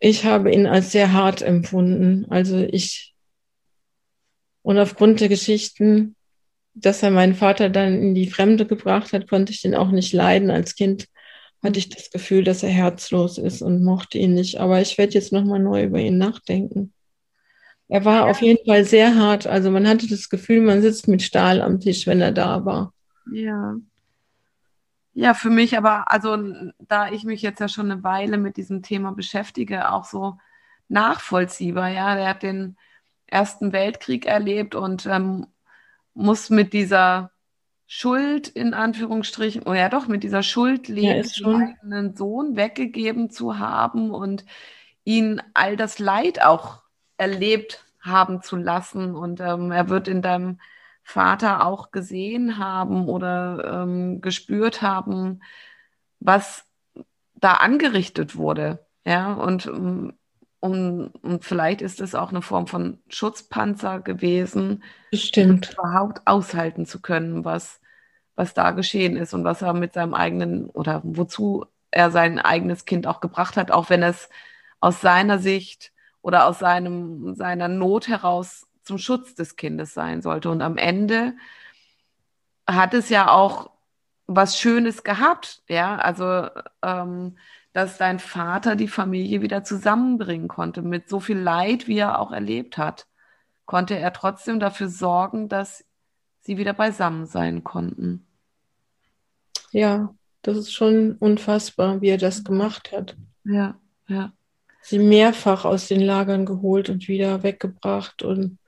Ich 0.00 0.24
habe 0.24 0.52
ihn 0.52 0.66
als 0.66 0.90
sehr 0.90 1.12
hart 1.12 1.40
empfunden. 1.40 2.26
Also 2.30 2.58
ich, 2.58 3.14
und 4.62 4.78
aufgrund 4.78 5.20
der 5.20 5.28
Geschichten, 5.28 6.16
dass 6.74 7.02
er 7.02 7.10
meinen 7.10 7.34
Vater 7.34 7.70
dann 7.70 7.94
in 7.94 8.14
die 8.14 8.28
Fremde 8.28 8.66
gebracht 8.66 9.12
hat, 9.12 9.28
konnte 9.28 9.52
ich 9.52 9.62
den 9.62 9.74
auch 9.74 9.90
nicht 9.90 10.12
leiden. 10.12 10.50
Als 10.50 10.74
Kind 10.74 11.06
hatte 11.62 11.78
ich 11.78 11.88
das 11.88 12.10
Gefühl, 12.10 12.44
dass 12.44 12.62
er 12.62 12.70
herzlos 12.70 13.38
ist 13.38 13.62
und 13.62 13.82
mochte 13.82 14.18
ihn 14.18 14.34
nicht. 14.34 14.60
Aber 14.60 14.80
ich 14.80 14.98
werde 14.98 15.14
jetzt 15.14 15.32
nochmal 15.32 15.60
neu 15.60 15.84
über 15.84 16.00
ihn 16.00 16.18
nachdenken. 16.18 16.92
Er 17.88 18.04
war 18.04 18.26
auf 18.26 18.42
jeden 18.42 18.64
Fall 18.66 18.84
sehr 18.84 19.14
hart. 19.14 19.46
Also 19.46 19.70
man 19.70 19.86
hatte 19.86 20.08
das 20.08 20.28
Gefühl, 20.28 20.60
man 20.62 20.82
sitzt 20.82 21.06
mit 21.06 21.22
Stahl 21.22 21.62
am 21.62 21.80
Tisch, 21.80 22.06
wenn 22.06 22.20
er 22.20 22.32
da 22.32 22.64
war. 22.64 22.92
Ja. 23.32 23.76
Ja, 25.12 25.32
für 25.32 25.50
mich 25.50 25.78
aber, 25.78 26.10
also 26.10 26.36
da 26.80 27.10
ich 27.12 27.22
mich 27.22 27.40
jetzt 27.40 27.60
ja 27.60 27.68
schon 27.68 27.90
eine 27.90 28.02
Weile 28.02 28.36
mit 28.36 28.56
diesem 28.56 28.82
Thema 28.82 29.12
beschäftige, 29.12 29.92
auch 29.92 30.04
so 30.04 30.38
nachvollziehbar. 30.88 31.88
Ja, 31.88 32.16
der 32.16 32.28
hat 32.28 32.42
den 32.42 32.76
Ersten 33.26 33.72
Weltkrieg 33.72 34.26
erlebt 34.26 34.74
und 34.74 35.06
ähm, 35.06 35.46
muss 36.14 36.50
mit 36.50 36.72
dieser 36.72 37.30
Schuld 37.86 38.48
in 38.48 38.72
Anführungsstrichen, 38.74 39.62
oh 39.66 39.74
ja 39.74 39.88
doch, 39.88 40.08
mit 40.08 40.22
dieser 40.22 40.42
Schuld 40.42 40.88
leben, 40.88 41.28
ja, 41.34 41.48
eigenen 41.48 42.16
Sohn 42.16 42.56
weggegeben 42.56 43.30
zu 43.30 43.58
haben 43.58 44.10
und 44.10 44.44
ihn 45.04 45.42
all 45.52 45.76
das 45.76 45.98
Leid 45.98 46.42
auch 46.42 46.82
erlebt 47.18 47.84
haben 48.00 48.42
zu 48.42 48.56
lassen. 48.56 49.14
Und 49.14 49.40
ähm, 49.40 49.70
er 49.70 49.88
wird 49.88 50.08
in 50.08 50.22
deinem 50.22 50.58
Vater 51.02 51.66
auch 51.66 51.90
gesehen 51.90 52.58
haben 52.58 53.08
oder 53.08 53.82
ähm, 53.82 54.20
gespürt 54.22 54.80
haben, 54.80 55.42
was 56.20 56.64
da 57.34 57.54
angerichtet 57.54 58.36
wurde. 58.36 58.86
Ja, 59.04 59.34
und, 59.34 59.66
um, 59.66 60.14
und 60.64 61.44
vielleicht 61.44 61.82
ist 61.82 62.00
es 62.00 62.14
auch 62.14 62.30
eine 62.30 62.40
Form 62.40 62.66
von 62.66 62.98
Schutzpanzer 63.08 64.00
gewesen, 64.00 64.82
Bestimmt. 65.10 65.74
überhaupt 65.74 66.22
aushalten 66.24 66.86
zu 66.86 67.02
können, 67.02 67.44
was, 67.44 67.82
was 68.34 68.54
da 68.54 68.70
geschehen 68.70 69.16
ist 69.18 69.34
und 69.34 69.44
was 69.44 69.60
er 69.60 69.74
mit 69.74 69.92
seinem 69.92 70.14
eigenen 70.14 70.70
oder 70.70 71.02
wozu 71.04 71.66
er 71.90 72.10
sein 72.10 72.38
eigenes 72.38 72.86
Kind 72.86 73.06
auch 73.06 73.20
gebracht 73.20 73.58
hat, 73.58 73.70
auch 73.72 73.90
wenn 73.90 74.02
es 74.02 74.30
aus 74.80 75.02
seiner 75.02 75.38
Sicht 75.38 75.92
oder 76.22 76.46
aus 76.46 76.60
seinem, 76.60 77.34
seiner 77.34 77.68
Not 77.68 78.08
heraus 78.08 78.66
zum 78.84 78.96
Schutz 78.96 79.34
des 79.34 79.56
Kindes 79.56 79.92
sein 79.92 80.22
sollte. 80.22 80.48
Und 80.48 80.62
am 80.62 80.78
Ende 80.78 81.34
hat 82.66 82.94
es 82.94 83.10
ja 83.10 83.30
auch 83.30 83.68
was 84.26 84.58
Schönes 84.58 85.04
gehabt, 85.04 85.62
ja, 85.68 85.96
also 85.96 86.48
ähm, 86.82 87.36
dass 87.74 87.98
dein 87.98 88.20
Vater 88.20 88.76
die 88.76 88.88
Familie 88.88 89.42
wieder 89.42 89.64
zusammenbringen 89.64 90.48
konnte. 90.48 90.80
Mit 90.80 91.08
so 91.08 91.18
viel 91.18 91.38
Leid, 91.38 91.88
wie 91.88 91.98
er 91.98 92.20
auch 92.20 92.30
erlebt 92.30 92.78
hat, 92.78 93.06
konnte 93.66 93.98
er 93.98 94.12
trotzdem 94.12 94.60
dafür 94.60 94.88
sorgen, 94.88 95.48
dass 95.48 95.84
sie 96.40 96.56
wieder 96.56 96.72
beisammen 96.72 97.26
sein 97.26 97.64
konnten. 97.64 98.26
Ja, 99.72 100.14
das 100.42 100.56
ist 100.56 100.72
schon 100.72 101.16
unfassbar, 101.18 102.00
wie 102.00 102.10
er 102.10 102.18
das 102.18 102.44
gemacht 102.44 102.92
hat. 102.92 103.16
Ja, 103.44 103.74
ja. 104.06 104.32
Sie 104.80 105.00
mehrfach 105.00 105.64
aus 105.64 105.88
den 105.88 106.00
Lagern 106.00 106.46
geholt 106.46 106.90
und 106.90 107.08
wieder 107.08 107.42
weggebracht 107.42 108.22
und 108.22 108.58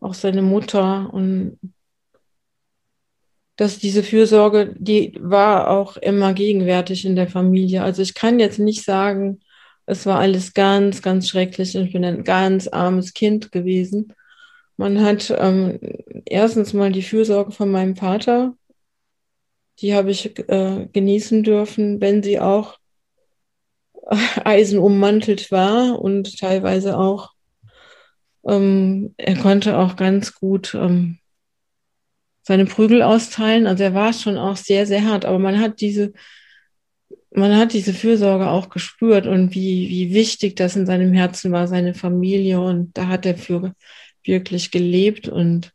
auch 0.00 0.14
seine 0.14 0.42
Mutter 0.42 1.14
und 1.14 1.58
dass 3.60 3.78
diese 3.78 4.02
Fürsorge, 4.02 4.74
die 4.78 5.12
war 5.20 5.68
auch 5.68 5.98
immer 5.98 6.32
gegenwärtig 6.32 7.04
in 7.04 7.14
der 7.14 7.28
Familie. 7.28 7.82
Also 7.82 8.00
ich 8.00 8.14
kann 8.14 8.40
jetzt 8.40 8.58
nicht 8.58 8.86
sagen, 8.86 9.40
es 9.84 10.06
war 10.06 10.18
alles 10.18 10.54
ganz, 10.54 11.02
ganz 11.02 11.28
schrecklich 11.28 11.74
ich 11.74 11.92
bin 11.92 12.02
ein 12.02 12.24
ganz 12.24 12.68
armes 12.68 13.12
Kind 13.12 13.52
gewesen. 13.52 14.14
Man 14.78 15.02
hat 15.02 15.30
ähm, 15.38 15.78
erstens 16.24 16.72
mal 16.72 16.90
die 16.90 17.02
Fürsorge 17.02 17.52
von 17.52 17.70
meinem 17.70 17.96
Vater, 17.96 18.54
die 19.80 19.94
habe 19.94 20.10
ich 20.10 20.38
äh, 20.48 20.88
genießen 20.90 21.42
dürfen, 21.42 22.00
wenn 22.00 22.22
sie 22.22 22.40
auch 22.40 22.78
eisenummantelt 24.42 25.50
war 25.50 26.00
und 26.00 26.38
teilweise 26.38 26.96
auch 26.96 27.32
ähm, 28.48 29.12
er 29.18 29.36
konnte 29.36 29.76
auch 29.76 29.96
ganz 29.96 30.34
gut 30.34 30.74
ähm, 30.74 31.19
seine 32.50 32.66
Prügel 32.66 33.02
austeilen. 33.02 33.68
Also 33.68 33.84
er 33.84 33.94
war 33.94 34.12
schon 34.12 34.36
auch 34.36 34.56
sehr, 34.56 34.84
sehr 34.84 35.04
hart. 35.04 35.24
Aber 35.24 35.38
man 35.38 35.60
hat 35.60 35.80
diese, 35.80 36.12
man 37.30 37.56
hat 37.56 37.72
diese 37.74 37.94
Fürsorge 37.94 38.50
auch 38.50 38.70
gespürt 38.70 39.28
und 39.28 39.54
wie, 39.54 39.88
wie 39.88 40.12
wichtig 40.12 40.56
das 40.56 40.74
in 40.74 40.84
seinem 40.84 41.12
Herzen 41.12 41.52
war, 41.52 41.68
seine 41.68 41.94
Familie. 41.94 42.58
Und 42.60 42.98
da 42.98 43.06
hat 43.06 43.24
er 43.24 43.36
für 43.36 43.72
wirklich 44.24 44.72
gelebt 44.72 45.28
und 45.28 45.72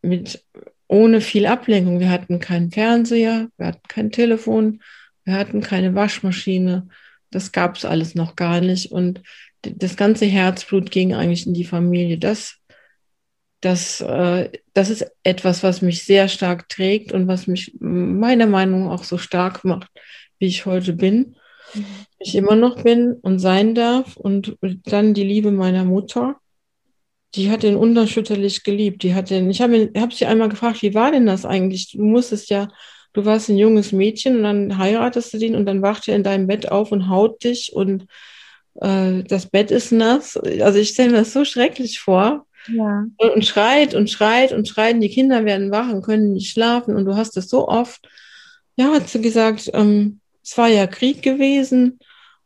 mit 0.00 0.42
ohne 0.88 1.20
viel 1.20 1.44
Ablenkung. 1.44 2.00
Wir 2.00 2.08
hatten 2.08 2.40
keinen 2.40 2.70
Fernseher, 2.70 3.48
wir 3.58 3.66
hatten 3.66 3.86
kein 3.86 4.10
Telefon, 4.10 4.80
wir 5.24 5.34
hatten 5.34 5.60
keine 5.60 5.94
Waschmaschine. 5.94 6.88
Das 7.30 7.52
gab 7.52 7.76
es 7.76 7.84
alles 7.84 8.14
noch 8.14 8.34
gar 8.34 8.62
nicht. 8.62 8.92
Und 8.92 9.20
das 9.60 9.98
ganze 9.98 10.24
Herzblut 10.24 10.90
ging 10.90 11.12
eigentlich 11.12 11.46
in 11.46 11.52
die 11.52 11.66
Familie. 11.66 12.16
Das, 12.16 12.59
das, 13.60 14.00
äh, 14.00 14.50
das 14.72 14.90
ist 14.90 15.06
etwas, 15.22 15.62
was 15.62 15.82
mich 15.82 16.04
sehr 16.04 16.28
stark 16.28 16.68
trägt 16.68 17.12
und 17.12 17.28
was 17.28 17.46
mich 17.46 17.74
meiner 17.78 18.46
Meinung 18.46 18.84
nach 18.84 18.92
auch 18.92 19.04
so 19.04 19.18
stark 19.18 19.64
macht, 19.64 19.88
wie 20.38 20.46
ich 20.46 20.66
heute 20.66 20.94
bin. 20.94 21.36
Mhm. 21.74 21.84
Ich 22.18 22.34
immer 22.34 22.56
noch 22.56 22.82
bin 22.82 23.14
und 23.14 23.38
sein 23.38 23.74
darf. 23.74 24.16
Und 24.16 24.56
dann 24.84 25.14
die 25.14 25.24
Liebe 25.24 25.50
meiner 25.50 25.84
Mutter. 25.84 26.36
Die 27.34 27.50
hat 27.50 27.62
ihn 27.62 27.76
unerschütterlich 27.76 28.64
geliebt. 28.64 29.02
Die 29.02 29.14
hat 29.14 29.30
den, 29.30 29.50
ich 29.50 29.60
habe 29.60 29.90
hab 29.96 30.12
sie 30.12 30.26
einmal 30.26 30.48
gefragt, 30.48 30.82
wie 30.82 30.94
war 30.94 31.12
denn 31.12 31.26
das 31.26 31.44
eigentlich? 31.44 31.92
Du 31.92 32.02
musstest 32.02 32.50
ja, 32.50 32.68
du 33.12 33.24
warst 33.24 33.50
ein 33.50 33.58
junges 33.58 33.92
Mädchen 33.92 34.36
und 34.38 34.42
dann 34.42 34.78
heiratest 34.78 35.34
du 35.34 35.38
den 35.38 35.54
und 35.54 35.66
dann 35.66 35.82
wacht 35.82 36.08
er 36.08 36.16
in 36.16 36.22
deinem 36.22 36.46
Bett 36.46 36.72
auf 36.72 36.92
und 36.92 37.08
haut 37.08 37.44
dich 37.44 37.72
und 37.72 38.06
äh, 38.80 39.22
das 39.22 39.46
Bett 39.46 39.70
ist 39.70 39.92
nass. 39.92 40.36
Also 40.36 40.78
ich 40.78 40.88
stelle 40.90 41.10
mir 41.10 41.18
das 41.18 41.32
so 41.32 41.44
schrecklich 41.44 42.00
vor. 42.00 42.46
Ja. 42.68 43.06
Und, 43.16 43.30
und, 43.30 43.46
schreit 43.46 43.94
und 43.94 44.10
schreit 44.10 44.52
und 44.52 44.68
schreit, 44.68 45.02
die 45.02 45.08
Kinder 45.08 45.44
werden 45.44 45.70
wach 45.70 45.92
und 45.92 46.02
können 46.02 46.32
nicht 46.32 46.50
schlafen 46.50 46.94
und 46.94 47.04
du 47.04 47.16
hast 47.16 47.36
das 47.36 47.48
so 47.48 47.68
oft. 47.68 48.08
Ja, 48.76 48.92
hat 48.92 49.08
sie 49.08 49.20
gesagt, 49.20 49.70
ähm, 49.72 50.20
es 50.42 50.56
war 50.56 50.68
ja 50.68 50.86
Krieg 50.86 51.22
gewesen 51.22 51.98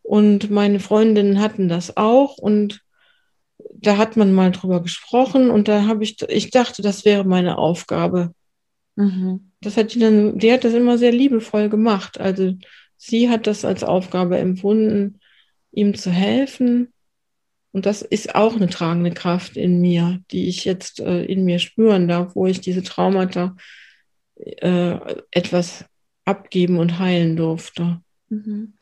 und 0.02 0.50
meine 0.50 0.80
Freundinnen 0.80 1.40
hatten 1.40 1.68
das 1.68 1.96
auch 1.96 2.38
und 2.38 2.82
da 3.58 3.96
hat 3.96 4.16
man 4.16 4.32
mal 4.32 4.50
drüber 4.50 4.82
gesprochen 4.82 5.50
und 5.50 5.68
da 5.68 5.86
habe 5.86 6.04
ich, 6.04 6.20
ich 6.28 6.50
dachte, 6.50 6.82
das 6.82 7.04
wäre 7.04 7.24
meine 7.24 7.58
Aufgabe. 7.58 8.34
Mhm. 8.96 9.52
Das 9.60 9.76
hat 9.76 9.94
die 9.94 9.98
dann, 9.98 10.38
die 10.38 10.52
hat 10.52 10.64
das 10.64 10.74
immer 10.74 10.98
sehr 10.98 11.12
liebevoll 11.12 11.68
gemacht. 11.68 12.18
Also 12.20 12.54
sie 12.96 13.28
hat 13.28 13.46
das 13.46 13.64
als 13.64 13.84
Aufgabe 13.84 14.38
empfunden, 14.38 15.20
ihm 15.72 15.94
zu 15.94 16.10
helfen. 16.10 16.92
Und 17.74 17.86
das 17.86 18.02
ist 18.02 18.36
auch 18.36 18.54
eine 18.54 18.68
tragende 18.68 19.10
Kraft 19.10 19.56
in 19.56 19.80
mir, 19.80 20.20
die 20.30 20.48
ich 20.48 20.64
jetzt 20.64 21.00
äh, 21.00 21.24
in 21.24 21.44
mir 21.44 21.58
spüren 21.58 22.06
darf, 22.06 22.36
wo 22.36 22.46
ich 22.46 22.60
diese 22.60 22.84
Traumata 22.84 23.56
äh, 24.36 24.96
etwas 25.32 25.84
abgeben 26.24 26.78
und 26.78 27.00
heilen 27.00 27.34
durfte. 27.34 28.00
Mhm. 28.28 28.74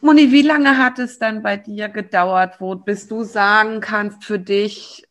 Moni, 0.00 0.32
wie 0.32 0.42
lange 0.42 0.76
hat 0.76 0.98
es 0.98 1.20
dann 1.20 1.44
bei 1.44 1.56
dir 1.56 1.88
gedauert, 1.88 2.60
wo 2.60 2.74
bis 2.74 3.06
du 3.06 3.22
sagen 3.22 3.80
kannst 3.80 4.24
für 4.24 4.40
dich, 4.40 5.06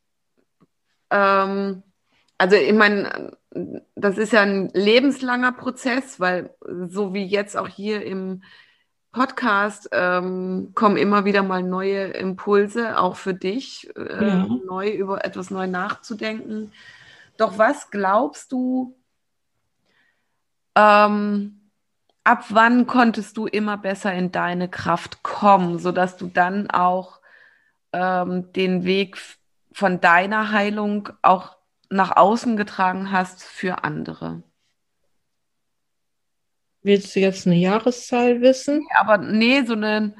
ähm, 1.10 1.84
also 2.38 2.58
ich 2.58 2.74
meine, 2.74 3.38
das 3.96 4.18
ist 4.18 4.34
ja 4.34 4.42
ein 4.42 4.72
lebenslanger 4.74 5.54
Prozess, 5.54 6.20
weil 6.20 6.54
so 6.90 7.14
wie 7.14 7.24
jetzt 7.24 7.56
auch 7.56 7.70
hier 7.70 8.04
im 8.04 8.44
Podcast 9.12 9.90
ähm, 9.92 10.72
kommen 10.76 10.98
immer 10.98 11.26
wieder 11.26 11.42
mal 11.42 11.64
neue 11.64 12.10
Impulse, 12.10 13.00
auch 13.00 13.16
für 13.16 13.34
dich, 13.34 13.90
äh, 13.96 14.28
ja. 14.28 14.48
neu 14.66 14.90
über 14.90 15.26
etwas 15.26 15.50
neu 15.50 15.68
nachzudenken. 15.68 16.72
Doch 17.38 17.58
was 17.58 17.90
glaubst 17.90 18.52
du, 18.52 18.96
ähm, 20.76 21.72
ab 22.24 22.46
wann 22.50 22.86
konntest 22.86 23.38
du 23.38 23.48
immer 23.48 23.78
besser 23.78 24.14
in 24.14 24.32
deine 24.32 24.70
Kraft 24.70 25.24
kommen, 25.24 25.80
sodass 25.80 26.18
du 26.18 26.28
dann 26.28 26.70
auch 26.70 27.20
ähm, 27.94 28.54
den 28.54 28.84
Weg 28.84 29.18
von 29.72 30.00
deiner 30.02 30.52
Heilung 30.52 31.10
auch 31.22 31.58
nach 31.90 32.16
außen 32.16 32.58
getragen 32.58 33.12
hast 33.12 33.44
für 33.44 33.84
andere? 33.84 34.44
Willst 36.82 37.16
du 37.16 37.20
jetzt 37.20 37.46
eine 37.46 37.58
Jahreszahl 37.58 38.42
wissen? 38.42 38.88
Aber 38.98 39.18
nee, 39.18 39.64
so 39.64 39.74
eine, 39.74 40.16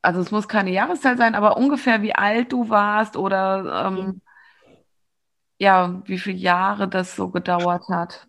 also 0.00 0.20
es 0.20 0.30
muss 0.30 0.48
keine 0.48 0.70
Jahreszahl 0.70 1.16
sein, 1.16 1.34
aber 1.34 1.56
ungefähr 1.56 2.02
wie 2.02 2.14
alt 2.14 2.52
du 2.52 2.70
warst 2.70 3.16
oder 3.16 3.86
ähm, 3.86 4.22
ja, 5.58 6.02
wie 6.06 6.18
viele 6.18 6.38
Jahre 6.38 6.88
das 6.88 7.16
so 7.16 7.28
gedauert 7.30 7.88
hat. 7.88 8.28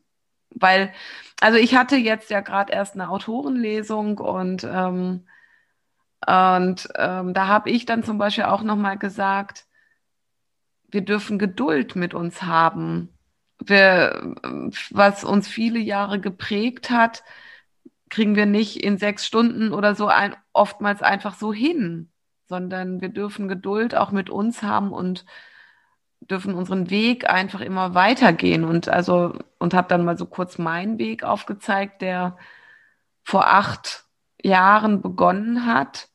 Weil, 0.50 0.92
also 1.40 1.58
ich 1.58 1.76
hatte 1.76 1.96
jetzt 1.96 2.30
ja 2.32 2.42
gerade 2.42 2.74
erst 2.74 2.96
eine 2.96 3.10
Autorenlesung 3.10 4.18
und, 4.18 4.64
ähm, 4.64 5.28
und 6.28 6.90
ähm, 6.96 7.34
da 7.34 7.48
habe 7.48 7.70
ich 7.70 7.86
dann 7.86 8.04
zum 8.04 8.18
Beispiel 8.18 8.46
auch 8.46 8.64
nochmal 8.64 8.98
gesagt, 8.98 9.66
wir 10.90 11.02
dürfen 11.02 11.40
Geduld 11.40 11.96
mit 11.96 12.14
uns 12.14 12.42
haben 12.44 13.19
wir, 13.60 14.36
was 14.92 15.24
uns 15.24 15.48
viele 15.48 15.80
Jahre 15.80 16.20
geprägt 16.20 16.90
hat, 16.90 17.24
kriegen 18.10 18.36
wir 18.36 18.46
nicht 18.46 18.84
in 18.84 18.98
sechs 18.98 19.26
Stunden 19.26 19.74
oder 19.74 19.96
so 19.96 20.08
ein, 20.08 20.36
oftmals 20.54 21.02
einfach 21.02 21.36
so 21.36 21.54
hin, 21.54 22.10
sondern 22.48 23.02
wir 23.02 23.10
dürfen 23.10 23.48
Geduld 23.48 23.96
auch 23.96 24.12
mit 24.12 24.30
uns 24.30 24.64
haben 24.64 24.92
und 24.92 25.26
dürfen 26.22 26.54
unseren 26.54 26.90
Weg 26.90 27.30
einfach 27.30 27.62
immer 27.62 27.94
weitergehen 27.94 28.64
und 28.64 28.90
also 28.90 29.38
und 29.58 29.74
habe 29.74 29.88
dann 29.88 30.06
mal 30.06 30.18
so 30.18 30.26
kurz 30.26 30.58
meinen 30.58 30.98
Weg 30.98 31.24
aufgezeigt, 31.24 32.02
der 32.02 32.38
vor 33.24 33.48
acht 33.48 34.06
Jahren 34.42 35.02
begonnen 35.02 35.66
hat. 35.66 36.10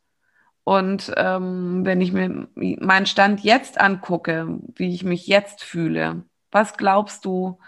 Und 0.64 1.12
ähm, 1.16 1.84
wenn 1.84 2.01
ich 2.01 2.12
mir 2.12 2.49
meinen 2.55 3.07
Stand 3.07 3.40
jetzt 3.40 3.80
angucke, 3.80 4.59
wie 4.76 4.95
ich 4.95 5.05
mich 5.05 5.26
jetzt 5.26 5.62
fühle, 5.62 6.24
was 6.55 6.76
glaubst 6.76 7.24
du, 7.24 7.59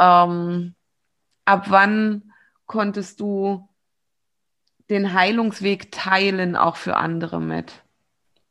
ähm, 0.00 0.74
ab 1.44 1.66
wann 1.68 2.32
konntest 2.64 3.20
du 3.20 3.68
den 4.88 5.12
Heilungsweg 5.12 5.92
teilen, 5.92 6.56
auch 6.56 6.76
für 6.76 6.96
andere 6.96 7.38
mit, 7.38 7.84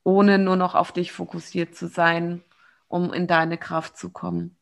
ohne 0.03 0.37
nur 0.37 0.57
noch 0.57 0.75
auf 0.75 0.91
dich 0.91 1.11
fokussiert 1.11 1.75
zu 1.75 1.87
sein, 1.87 2.43
um 2.87 3.11
in 3.11 3.25
deine 3.25 3.57
Kraft 3.57 3.97
zu 3.97 4.11
kommen. 4.11 4.55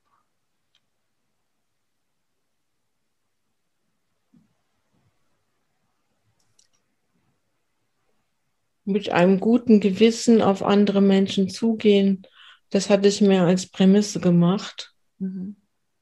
Mit 8.85 9.09
einem 9.09 9.41
guten 9.41 9.81
Gewissen 9.81 10.41
auf 10.41 10.63
andere 10.63 11.01
Menschen 11.01 11.49
zugehen, 11.49 12.25
das 12.69 12.89
hatte 12.89 13.07
ich 13.07 13.21
mir 13.21 13.43
als 13.43 13.67
Prämisse 13.67 14.19
gemacht. 14.19 14.93
Mhm. 15.19 15.55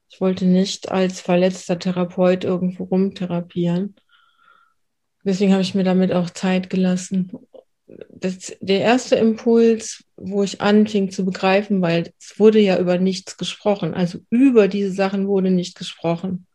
Ich 0.08 0.20
wollte 0.20 0.44
nicht 0.44 0.92
als 0.92 1.20
verletzter 1.20 1.78
Therapeut 1.78 2.44
irgendwo 2.44 2.84
rumtherapieren. 2.84 3.96
Deswegen 5.24 5.52
habe 5.52 5.62
ich 5.62 5.74
mir 5.74 5.84
damit 5.84 6.12
auch 6.12 6.30
Zeit 6.30 6.70
gelassen. 6.70 7.32
Das, 7.86 8.56
der 8.60 8.80
erste 8.80 9.16
Impuls, 9.16 10.04
wo 10.16 10.42
ich 10.42 10.60
anfing 10.60 11.10
zu 11.10 11.24
begreifen, 11.24 11.82
weil 11.82 12.12
es 12.20 12.38
wurde 12.38 12.60
ja 12.60 12.78
über 12.78 12.98
nichts 12.98 13.36
gesprochen. 13.36 13.94
Also 13.94 14.20
über 14.30 14.68
diese 14.68 14.92
Sachen 14.92 15.26
wurde 15.26 15.50
nicht 15.50 15.76
gesprochen. 15.76 16.46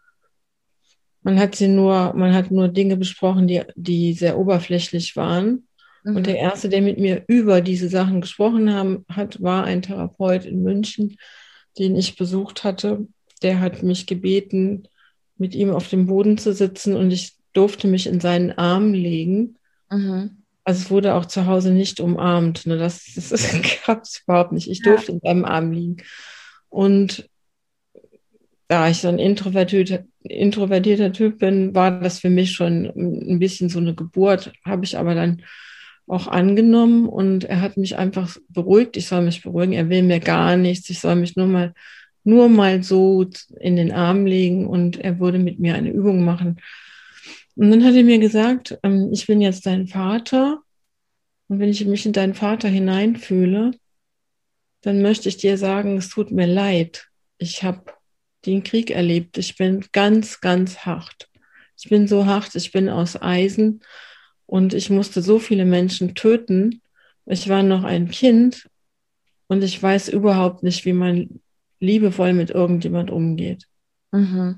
Man 1.22 1.40
hat 1.40 1.56
sie 1.56 1.68
nur, 1.68 2.14
man 2.14 2.34
hat 2.34 2.52
nur 2.52 2.70
Dinge 2.70 2.96
besprochen, 2.98 3.48
die, 3.48 3.64
die 3.76 4.14
sehr 4.14 4.38
oberflächlich 4.38 5.16
waren. 5.16 5.68
Mhm. 6.10 6.16
Und 6.18 6.28
der 6.28 6.38
erste, 6.38 6.70
der 6.70 6.82
mit 6.82 7.00
mir 7.00 7.24
über 7.28 7.62
diese 7.62 7.90
Sachen 7.90 8.22
gesprochen 8.22 8.74
haben, 8.74 9.06
hat, 9.10 9.42
war 9.42 9.64
ein 9.64 9.82
Therapeut 9.82 10.46
in 10.46 10.62
München, 10.62 11.18
den 11.78 11.96
ich 11.96 12.18
besucht 12.18 12.64
hatte. 12.64 13.08
Der 13.42 13.60
hat 13.60 13.84
mich 13.84 14.06
gebeten, 14.06 14.88
mit 15.38 15.56
ihm 15.56 15.72
auf 15.72 15.88
dem 15.90 16.08
Boden 16.08 16.38
zu 16.38 16.54
sitzen 16.54 16.96
und 16.96 17.12
ich 17.12 17.34
durfte 17.54 17.88
mich 17.88 18.08
in 18.08 18.20
seinen 18.20 18.52
Arm 18.52 18.94
legen. 18.94 19.56
Mhm. 19.90 20.44
Also 20.64 20.82
es 20.84 20.92
wurde 20.92 21.16
auch 21.16 21.26
zu 21.26 21.46
Hause 21.46 21.72
nicht 21.72 22.00
umarmt. 22.00 22.66
Ne? 22.68 22.78
Das, 22.78 23.06
das, 23.16 23.30
das 23.30 23.52
gab 23.86 24.04
es 24.04 24.22
überhaupt 24.24 24.52
nicht. 24.52 24.70
Ich 24.70 24.82
durfte 24.82 25.12
ja. 25.12 25.14
in 25.16 25.22
seinem 25.22 25.46
Arm 25.46 25.72
liegen. 25.72 25.98
Und 26.68 27.30
da 28.68 28.88
ich 28.88 29.00
so 29.00 29.08
ein 29.08 29.18
introvertierter, 29.18 30.04
introvertierter 30.22 31.12
Typ 31.12 31.40
bin, 31.40 31.74
war 31.74 32.00
das 32.00 32.20
für 32.20 32.30
mich 32.30 32.52
schon 32.52 32.86
ein 32.86 33.40
bisschen 33.40 33.70
so 33.70 33.80
eine 33.80 33.96
Geburt. 33.96 34.54
Habe 34.64 34.86
ich 34.86 34.98
aber 34.98 35.16
dann 35.16 35.42
auch 36.10 36.28
angenommen 36.28 37.08
und 37.08 37.44
er 37.46 37.62
hat 37.62 37.78
mich 37.78 37.98
einfach 37.98 38.38
beruhigt. 38.50 38.98
Ich 38.98 39.08
soll 39.08 39.22
mich 39.22 39.44
beruhigen. 39.44 39.74
Er 39.74 39.90
will 39.90 40.04
mir 40.04 40.20
gar 40.20 40.58
nichts. 40.58 40.90
Ich 40.90 41.00
soll 41.00 41.16
mich 41.16 41.36
nur 41.36 41.48
mal, 41.48 41.74
nur 42.24 42.50
mal 42.50 42.84
so 42.84 43.26
in 43.60 43.76
den 43.76 43.92
Arm 43.92 44.26
legen 44.26 44.68
und 44.68 45.00
er 45.00 45.20
würde 45.20 45.40
mit 45.40 45.60
mir 45.60 45.76
eine 45.76 45.92
Übung 45.92 46.24
machen. 46.24 46.60
Und 47.56 47.72
dann 47.72 47.84
hat 47.84 47.94
er 47.94 48.04
mir 48.04 48.20
gesagt, 48.20 48.78
ähm, 48.84 49.10
ich 49.12 49.28
bin 49.28 49.42
jetzt 49.42 49.66
dein 49.66 49.88
Vater 49.88 50.62
und 51.48 51.60
wenn 51.60 51.70
ich 51.70 51.86
mich 51.86 52.06
in 52.06 52.14
deinen 52.14 52.36
Vater 52.36 52.70
hineinfühle, 52.70 53.72
dann 54.82 55.02
möchte 55.02 55.30
ich 55.30 55.38
dir 55.38 55.58
sagen, 55.58 55.98
es 55.98 56.10
tut 56.10 56.32
mir 56.32 56.46
leid. 56.48 57.08
Ich 57.38 57.64
habe 57.64 57.84
den 58.46 58.64
Krieg 58.64 58.92
erlebt. 58.92 59.38
Ich 59.38 59.58
bin 59.58 59.86
ganz, 59.92 60.42
ganz 60.42 60.80
hart. 60.80 61.30
Ich 61.78 61.90
bin 61.90 62.08
so 62.08 62.26
hart, 62.26 62.56
ich 62.56 62.72
bin 62.72 62.88
aus 62.90 63.22
Eisen 63.22 63.82
und 64.50 64.74
ich 64.74 64.90
musste 64.90 65.22
so 65.22 65.38
viele 65.38 65.64
Menschen 65.64 66.16
töten. 66.16 66.82
Ich 67.28 67.50
war 67.50 67.62
noch 67.62 67.84
ein 67.84 68.10
Kind 68.10 68.68
und 69.48 69.64
ich 69.64 69.82
weiß 69.82 70.10
überhaupt 70.10 70.64
nicht, 70.64 70.86
wie 70.86 70.94
man 70.94 71.42
liebevoll 71.80 72.34
mit 72.34 72.50
irgendjemand 72.50 73.12
umgeht. 73.12 73.68
Mhm. 74.12 74.58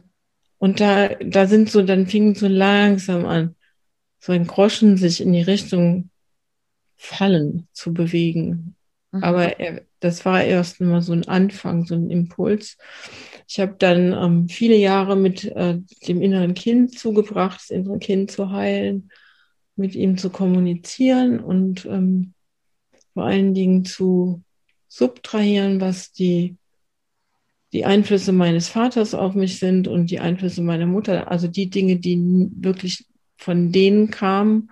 Und 0.59 0.79
da, 0.79 1.09
da 1.15 1.45
sind 1.45 1.69
so, 1.69 1.81
dann 1.81 2.07
fing 2.07 2.35
so 2.35 2.47
langsam 2.47 3.25
an, 3.25 3.55
so 4.19 4.31
ein 4.31 4.47
Groschen 4.47 4.95
sich 4.95 5.19
in 5.19 5.33
die 5.33 5.41
Richtung 5.41 6.09
Fallen 6.95 7.67
zu 7.73 7.93
bewegen. 7.93 8.77
Mhm. 9.11 9.23
Aber 9.23 9.59
er, 9.59 9.81
das 9.99 10.23
war 10.23 10.41
erst 10.41 10.79
immer 10.79 11.01
so 11.01 11.11
ein 11.11 11.27
Anfang, 11.27 11.85
so 11.85 11.95
ein 11.95 12.09
Impuls. 12.09 12.77
Ich 13.45 13.59
habe 13.59 13.75
dann 13.77 14.13
ähm, 14.13 14.47
viele 14.47 14.77
Jahre 14.77 15.17
mit 15.17 15.43
äh, 15.43 15.79
dem 16.07 16.21
inneren 16.21 16.53
Kind 16.53 16.97
zugebracht, 16.97 17.59
das 17.59 17.71
innere 17.71 17.99
Kind 17.99 18.31
zu 18.31 18.51
heilen, 18.51 19.09
mit 19.75 19.95
ihm 19.95 20.17
zu 20.17 20.29
kommunizieren 20.29 21.39
und 21.39 21.85
ähm, 21.85 22.33
vor 23.13 23.25
allen 23.25 23.53
Dingen 23.53 23.85
zu 23.85 24.43
subtrahieren, 24.87 25.81
was 25.81 26.11
die 26.11 26.57
die 27.73 27.85
Einflüsse 27.85 28.31
meines 28.31 28.67
Vaters 28.67 29.13
auf 29.13 29.33
mich 29.33 29.59
sind 29.59 29.87
und 29.87 30.11
die 30.11 30.19
Einflüsse 30.19 30.61
meiner 30.61 30.85
Mutter, 30.85 31.31
also 31.31 31.47
die 31.47 31.69
Dinge, 31.69 31.97
die 31.97 32.19
wirklich 32.55 33.05
von 33.37 33.71
denen 33.71 34.11
kamen, 34.11 34.71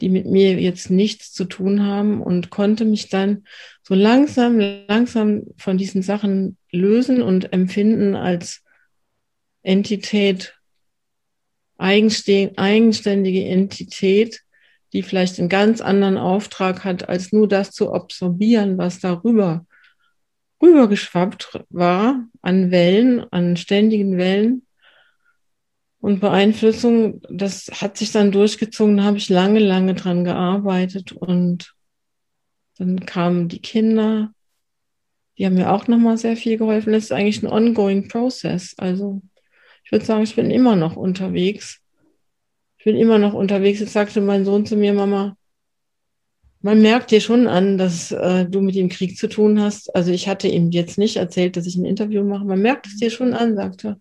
die 0.00 0.08
mit 0.08 0.26
mir 0.26 0.60
jetzt 0.60 0.90
nichts 0.90 1.32
zu 1.32 1.44
tun 1.44 1.84
haben 1.84 2.22
und 2.22 2.50
konnte 2.50 2.84
mich 2.84 3.08
dann 3.08 3.44
so 3.82 3.94
langsam, 3.94 4.58
langsam 4.86 5.42
von 5.56 5.76
diesen 5.76 6.02
Sachen 6.02 6.56
lösen 6.70 7.20
und 7.22 7.52
empfinden 7.52 8.14
als 8.14 8.62
Entität, 9.62 10.57
eigenständige 11.78 13.44
Entität, 13.44 14.40
die 14.92 15.02
vielleicht 15.02 15.38
einen 15.38 15.48
ganz 15.48 15.80
anderen 15.80 16.18
Auftrag 16.18 16.84
hat, 16.84 17.08
als 17.08 17.32
nur 17.32 17.48
das 17.48 17.70
zu 17.70 17.92
absorbieren, 17.92 18.78
was 18.78 19.00
darüber 19.00 19.66
rübergeschwappt 20.62 21.64
war 21.70 22.26
an 22.42 22.70
Wellen, 22.70 23.24
an 23.32 23.56
ständigen 23.56 24.18
Wellen 24.18 24.66
und 26.00 26.20
Beeinflussung. 26.20 27.22
Das 27.30 27.66
hat 27.80 27.96
sich 27.96 28.12
dann 28.12 28.32
durchgezogen, 28.32 28.96
da 28.96 29.04
habe 29.04 29.18
ich 29.18 29.28
lange, 29.28 29.60
lange 29.60 29.94
dran 29.94 30.24
gearbeitet 30.24 31.12
und 31.12 31.74
dann 32.78 33.06
kamen 33.06 33.48
die 33.48 33.60
Kinder, 33.60 34.32
die 35.36 35.46
haben 35.46 35.54
mir 35.54 35.72
auch 35.72 35.86
nochmal 35.86 36.18
sehr 36.18 36.36
viel 36.36 36.58
geholfen. 36.58 36.92
Das 36.92 37.04
ist 37.04 37.12
eigentlich 37.12 37.42
ein 37.42 37.48
ongoing 37.48 38.08
process. 38.08 38.74
Also 38.76 39.22
ich 39.88 39.92
würde 39.92 40.04
sagen, 40.04 40.22
ich 40.22 40.36
bin 40.36 40.50
immer 40.50 40.76
noch 40.76 40.96
unterwegs. 40.96 41.80
Ich 42.76 42.84
bin 42.84 42.94
immer 42.94 43.18
noch 43.18 43.32
unterwegs. 43.32 43.80
Jetzt 43.80 43.94
sagte 43.94 44.20
mein 44.20 44.44
Sohn 44.44 44.66
zu 44.66 44.76
mir, 44.76 44.92
Mama, 44.92 45.34
man 46.60 46.82
merkt 46.82 47.10
dir 47.10 47.22
schon 47.22 47.46
an, 47.46 47.78
dass 47.78 48.12
äh, 48.12 48.44
du 48.44 48.60
mit 48.60 48.74
dem 48.74 48.90
Krieg 48.90 49.16
zu 49.16 49.30
tun 49.30 49.58
hast. 49.58 49.96
Also 49.96 50.12
ich 50.12 50.28
hatte 50.28 50.46
ihm 50.46 50.70
jetzt 50.72 50.98
nicht 50.98 51.16
erzählt, 51.16 51.56
dass 51.56 51.64
ich 51.64 51.76
ein 51.76 51.86
Interview 51.86 52.22
mache. 52.22 52.44
Man 52.44 52.60
merkt 52.60 52.86
es 52.86 52.98
dir 52.98 53.08
schon 53.08 53.32
an, 53.32 53.56
sagt 53.56 53.86
er. 53.86 53.98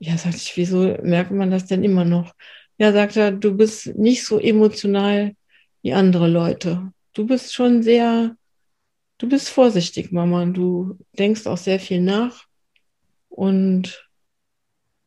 Ja, 0.00 0.16
sagte 0.16 0.38
ich, 0.38 0.56
wieso 0.56 0.96
merkt 1.02 1.32
man 1.32 1.50
das 1.50 1.66
denn 1.66 1.84
immer 1.84 2.06
noch? 2.06 2.32
Ja, 2.78 2.94
sagt 2.94 3.18
er, 3.18 3.30
du 3.30 3.54
bist 3.54 3.94
nicht 3.94 4.24
so 4.24 4.38
emotional 4.38 5.36
wie 5.82 5.92
andere 5.92 6.28
Leute. 6.28 6.94
Du 7.12 7.26
bist 7.26 7.52
schon 7.52 7.82
sehr, 7.82 8.36
du 9.18 9.28
bist 9.28 9.50
vorsichtig, 9.50 10.12
Mama. 10.12 10.46
Du 10.46 10.98
denkst 11.18 11.46
auch 11.46 11.58
sehr 11.58 11.78
viel 11.78 12.00
nach. 12.00 12.46
Und 13.28 14.08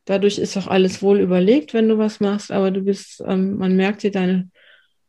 dadurch 0.05 0.37
ist 0.37 0.55
auch 0.57 0.67
alles 0.67 1.01
wohl 1.01 1.19
überlegt, 1.19 1.73
wenn 1.73 1.89
du 1.89 1.97
was 1.97 2.19
machst. 2.19 2.51
Aber 2.51 2.71
du 2.71 2.81
bist, 2.81 3.23
ähm, 3.25 3.57
man 3.57 3.75
merkt 3.75 4.03
dir 4.03 4.11
deine, 4.11 4.49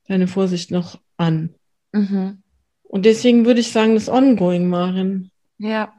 deine 0.08 0.26
Vorsicht 0.26 0.70
noch 0.70 0.98
an. 1.16 1.54
Mhm. 1.92 2.42
Und 2.82 3.04
deswegen 3.04 3.46
würde 3.46 3.60
ich 3.60 3.72
sagen, 3.72 3.94
das 3.94 4.08
Ongoing 4.08 4.68
machen. 4.68 5.30
Ja. 5.58 5.92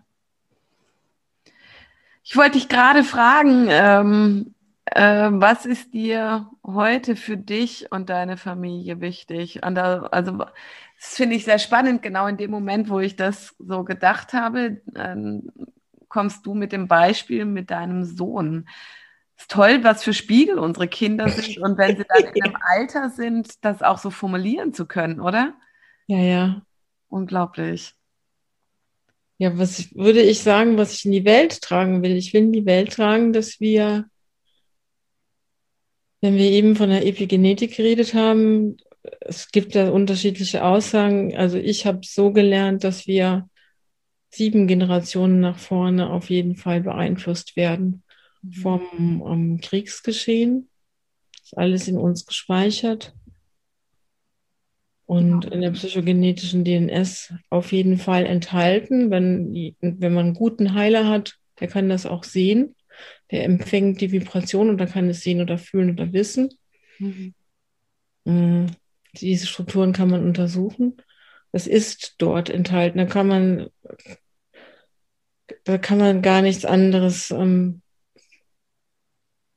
Ich 2.23 2.35
wollte 2.35 2.57
dich 2.57 2.67
gerade 2.67 3.03
fragen, 3.03 3.67
ähm, 3.69 4.55
äh, 4.85 5.29
was 5.31 5.65
ist 5.65 5.93
dir 5.93 6.49
heute 6.65 7.15
für 7.15 7.37
dich 7.37 7.91
und 7.91 8.09
deine 8.09 8.37
Familie 8.37 8.99
wichtig? 8.99 9.63
Und 9.63 9.75
da, 9.75 10.03
also 10.11 10.37
das 10.37 11.15
finde 11.15 11.35
ich 11.35 11.45
sehr 11.45 11.59
spannend, 11.59 12.01
genau 12.01 12.27
in 12.27 12.37
dem 12.37 12.51
Moment, 12.51 12.89
wo 12.89 12.99
ich 12.99 13.15
das 13.15 13.55
so 13.59 13.83
gedacht 13.83 14.33
habe, 14.33 14.81
ähm, 14.95 15.51
kommst 16.09 16.45
du 16.45 16.53
mit 16.53 16.71
dem 16.71 16.87
Beispiel 16.87 17.45
mit 17.45 17.71
deinem 17.71 18.03
Sohn 18.03 18.67
ist 19.37 19.51
toll, 19.51 19.83
was 19.83 20.03
für 20.03 20.13
Spiegel 20.13 20.57
unsere 20.59 20.87
Kinder 20.87 21.29
sind 21.29 21.59
und 21.59 21.77
wenn 21.77 21.97
sie 21.97 22.05
dann 22.07 22.33
in 22.33 22.43
einem 22.43 22.57
Alter 22.59 23.09
sind, 23.09 23.63
das 23.63 23.81
auch 23.81 23.99
so 23.99 24.09
formulieren 24.09 24.73
zu 24.73 24.85
können, 24.85 25.19
oder? 25.19 25.53
Ja, 26.07 26.19
ja. 26.19 26.61
Unglaublich. 27.09 27.93
Ja, 29.37 29.57
was 29.57 29.93
würde 29.95 30.21
ich 30.21 30.41
sagen, 30.41 30.77
was 30.77 30.93
ich 30.93 31.05
in 31.05 31.11
die 31.11 31.25
Welt 31.25 31.61
tragen 31.61 32.01
will? 32.01 32.17
Ich 32.17 32.33
will 32.33 32.43
in 32.43 32.53
die 32.53 32.65
Welt 32.65 32.93
tragen, 32.93 33.33
dass 33.33 33.59
wir, 33.59 34.09
wenn 36.21 36.35
wir 36.35 36.49
eben 36.49 36.75
von 36.75 36.89
der 36.89 37.05
Epigenetik 37.05 37.75
geredet 37.75 38.15
haben, 38.15 38.77
es 39.21 39.51
gibt 39.51 39.75
da 39.75 39.91
unterschiedliche 39.91 40.65
Aussagen. 40.65 41.37
Also 41.37 41.57
ich 41.59 41.85
habe 41.85 41.99
so 42.03 42.31
gelernt, 42.31 42.83
dass 42.83 43.05
wir 43.05 43.47
sieben 44.37 44.67
Generationen 44.67 45.39
nach 45.39 45.57
vorne 45.57 46.09
auf 46.09 46.29
jeden 46.29 46.55
Fall 46.55 46.81
beeinflusst 46.81 47.55
werden 47.55 48.03
vom 48.61 49.21
um, 49.21 49.31
ähm, 49.31 49.61
Kriegsgeschehen. 49.61 50.69
Ist 51.43 51.57
alles 51.57 51.87
in 51.87 51.97
uns 51.97 52.25
gespeichert. 52.25 53.13
Und 55.05 55.45
in 55.45 55.61
der 55.61 55.71
psychogenetischen 55.71 56.65
DNS 56.65 57.33
auf 57.49 57.71
jeden 57.71 57.97
Fall 57.97 58.25
enthalten. 58.25 59.09
Wenn, 59.09 59.75
wenn 59.79 60.13
man 60.13 60.25
einen 60.27 60.33
guten 60.33 60.73
Heiler 60.73 61.07
hat, 61.07 61.37
der 61.61 61.69
kann 61.69 61.87
das 61.87 62.05
auch 62.05 62.25
sehen. 62.25 62.75
Der 63.31 63.45
empfängt 63.45 64.01
die 64.01 64.11
Vibration 64.11 64.69
und 64.69 64.77
dann 64.77 64.89
kann 64.89 65.09
es 65.09 65.21
sehen 65.21 65.41
oder 65.41 65.57
fühlen 65.57 65.91
oder 65.91 66.11
wissen. 66.11 66.49
Mhm. 66.99 67.33
Mm, 68.25 68.65
diese 69.13 69.47
Strukturen 69.47 69.93
kann 69.93 70.09
man 70.09 70.25
untersuchen. 70.25 70.97
Es 71.51 71.67
ist 71.67 72.15
dort 72.17 72.49
enthalten. 72.49 72.97
Da 72.97 73.05
kann 73.05 73.27
man, 73.27 73.67
da 75.63 75.77
kann 75.77 75.97
man 75.97 76.21
gar 76.21 76.41
nichts 76.41 76.65
anderes, 76.65 77.31
ähm, 77.31 77.81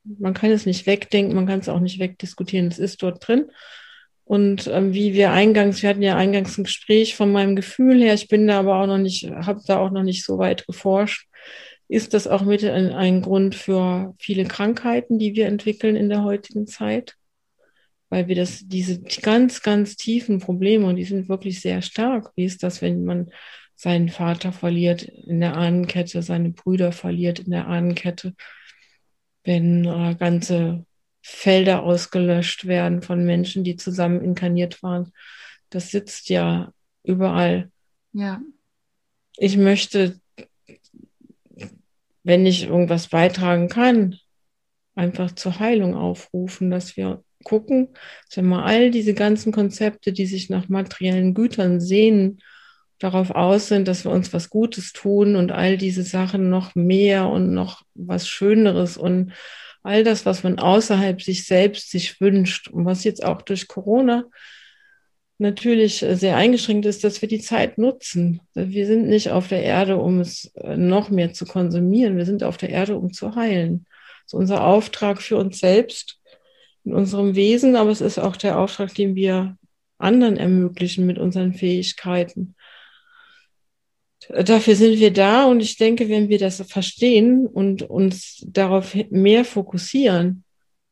man 0.03 0.33
kann 0.33 0.51
es 0.51 0.65
nicht 0.65 0.87
wegdenken, 0.87 1.35
man 1.35 1.45
kann 1.45 1.59
es 1.59 1.69
auch 1.69 1.79
nicht 1.79 1.99
wegdiskutieren. 1.99 2.67
Es 2.67 2.79
ist 2.79 3.03
dort 3.03 3.25
drin. 3.27 3.51
Und 4.23 4.67
ähm, 4.67 4.93
wie 4.93 5.13
wir 5.13 5.31
eingangs, 5.31 5.81
wir 5.81 5.89
hatten 5.89 6.01
ja 6.01 6.15
eingangs 6.15 6.57
ein 6.57 6.63
Gespräch 6.63 7.15
von 7.15 7.31
meinem 7.31 7.55
Gefühl 7.55 8.01
her, 8.01 8.13
ich 8.13 8.27
bin 8.27 8.47
da 8.47 8.59
aber 8.59 8.81
auch 8.81 8.87
noch 8.87 8.97
nicht, 8.97 9.29
habe 9.29 9.61
da 9.67 9.79
auch 9.79 9.91
noch 9.91 10.03
nicht 10.03 10.25
so 10.25 10.37
weit 10.37 10.65
geforscht, 10.65 11.27
ist 11.87 12.13
das 12.13 12.27
auch 12.27 12.43
mit 12.43 12.63
ein, 12.63 12.91
ein 12.93 13.21
Grund 13.21 13.55
für 13.55 14.15
viele 14.17 14.45
Krankheiten, 14.45 15.19
die 15.19 15.35
wir 15.35 15.47
entwickeln 15.47 15.95
in 15.95 16.09
der 16.09 16.23
heutigen 16.23 16.65
Zeit 16.65 17.15
weil 18.11 18.27
wir 18.27 18.35
das, 18.35 18.67
diese 18.67 19.01
ganz, 19.01 19.63
ganz 19.63 19.95
tiefen 19.95 20.39
Probleme, 20.39 20.85
und 20.85 20.97
die 20.97 21.05
sind 21.05 21.29
wirklich 21.29 21.61
sehr 21.61 21.81
stark. 21.81 22.31
Wie 22.35 22.43
ist 22.43 22.61
das, 22.61 22.81
wenn 22.81 23.05
man 23.05 23.31
seinen 23.81 24.09
Vater 24.09 24.51
verliert 24.51 25.01
in 25.01 25.39
der 25.39 25.57
Ahnenkette, 25.57 26.21
seine 26.21 26.51
Brüder 26.51 26.91
verliert 26.91 27.39
in 27.39 27.49
der 27.49 27.67
Ahnenkette, 27.67 28.35
wenn 29.43 29.85
äh, 29.85 30.13
ganze 30.13 30.85
Felder 31.23 31.81
ausgelöscht 31.81 32.67
werden 32.67 33.01
von 33.01 33.25
Menschen, 33.25 33.63
die 33.63 33.77
zusammen 33.77 34.23
inkarniert 34.23 34.83
waren. 34.83 35.11
Das 35.71 35.89
sitzt 35.89 36.29
ja 36.29 36.71
überall. 37.03 37.71
Ja. 38.13 38.39
Ich 39.37 39.57
möchte, 39.57 40.19
wenn 42.21 42.45
ich 42.45 42.65
irgendwas 42.65 43.07
beitragen 43.07 43.67
kann, 43.67 44.15
einfach 44.93 45.31
zur 45.31 45.57
Heilung 45.59 45.95
aufrufen, 45.95 46.69
dass 46.69 46.97
wir 46.97 47.23
gucken, 47.43 47.87
wenn 48.35 48.45
wir 48.45 48.63
all 48.63 48.91
diese 48.91 49.15
ganzen 49.15 49.51
Konzepte, 49.51 50.13
die 50.13 50.27
sich 50.27 50.51
nach 50.51 50.69
materiellen 50.69 51.33
Gütern 51.33 51.81
sehen, 51.81 52.43
darauf 53.01 53.31
aus 53.31 53.67
sind, 53.67 53.87
dass 53.87 54.05
wir 54.05 54.11
uns 54.11 54.31
was 54.33 54.49
Gutes 54.49 54.93
tun 54.93 55.35
und 55.35 55.51
all 55.51 55.77
diese 55.77 56.03
Sachen 56.03 56.49
noch 56.49 56.75
mehr 56.75 57.27
und 57.27 57.53
noch 57.53 57.81
was 57.95 58.27
Schöneres 58.27 58.97
und 58.97 59.33
all 59.83 60.03
das, 60.03 60.25
was 60.25 60.43
man 60.43 60.59
außerhalb 60.59 61.21
sich 61.21 61.45
selbst 61.45 61.89
sich 61.89 62.21
wünscht 62.21 62.67
und 62.67 62.85
was 62.85 63.03
jetzt 63.03 63.25
auch 63.25 63.41
durch 63.41 63.67
Corona 63.67 64.25
natürlich 65.39 66.05
sehr 66.11 66.37
eingeschränkt 66.37 66.85
ist, 66.85 67.03
dass 67.03 67.21
wir 67.23 67.27
die 67.27 67.41
Zeit 67.41 67.79
nutzen. 67.79 68.41
Wir 68.53 68.85
sind 68.85 69.07
nicht 69.07 69.31
auf 69.31 69.47
der 69.47 69.63
Erde, 69.63 69.97
um 69.97 70.19
es 70.19 70.53
noch 70.75 71.09
mehr 71.09 71.33
zu 71.33 71.45
konsumieren. 71.45 72.15
Wir 72.15 72.25
sind 72.25 72.43
auf 72.43 72.57
der 72.57 72.69
Erde, 72.69 72.95
um 72.95 73.11
zu 73.11 73.35
heilen. 73.35 73.87
Das 74.25 74.33
ist 74.33 74.33
unser 74.35 74.63
Auftrag 74.63 75.19
für 75.19 75.37
uns 75.37 75.59
selbst 75.59 76.19
in 76.83 76.93
unserem 76.93 77.35
Wesen, 77.35 77.75
aber 77.75 77.89
es 77.89 78.01
ist 78.01 78.19
auch 78.19 78.37
der 78.37 78.59
Auftrag, 78.59 78.93
den 78.93 79.15
wir 79.15 79.57
anderen 79.97 80.37
ermöglichen 80.37 81.07
mit 81.07 81.17
unseren 81.17 81.53
Fähigkeiten. 81.53 82.55
Dafür 84.29 84.75
sind 84.75 84.99
wir 84.99 85.11
da 85.11 85.45
und 85.45 85.61
ich 85.61 85.77
denke, 85.77 86.07
wenn 86.07 86.29
wir 86.29 86.37
das 86.37 86.61
verstehen 86.69 87.47
und 87.47 87.81
uns 87.83 88.45
darauf 88.47 88.95
mehr 89.09 89.43
fokussieren, 89.43 90.43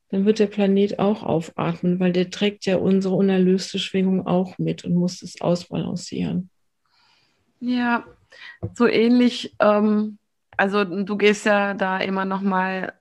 dann 0.09 0.25
wird 0.25 0.39
der 0.39 0.47
Planet 0.47 0.97
auch 0.97 1.21
aufatmen, 1.21 1.99
weil 1.99 2.11
der 2.11 2.31
trägt 2.31 2.65
ja 2.65 2.77
unsere 2.77 3.13
unerlöste 3.13 3.77
Schwingung 3.77 4.25
auch 4.25 4.57
mit 4.57 4.83
und 4.83 4.95
muss 4.95 5.21
es 5.21 5.39
ausbalancieren. 5.39 6.49
Ja, 7.59 8.05
so 8.73 8.87
ähnlich. 8.87 9.55
Ähm, 9.59 10.17
also 10.57 10.83
du 10.83 11.15
gehst 11.15 11.45
ja 11.45 11.75
da 11.75 11.99
immer 11.99 12.25
noch 12.25 12.41
mal 12.41 12.93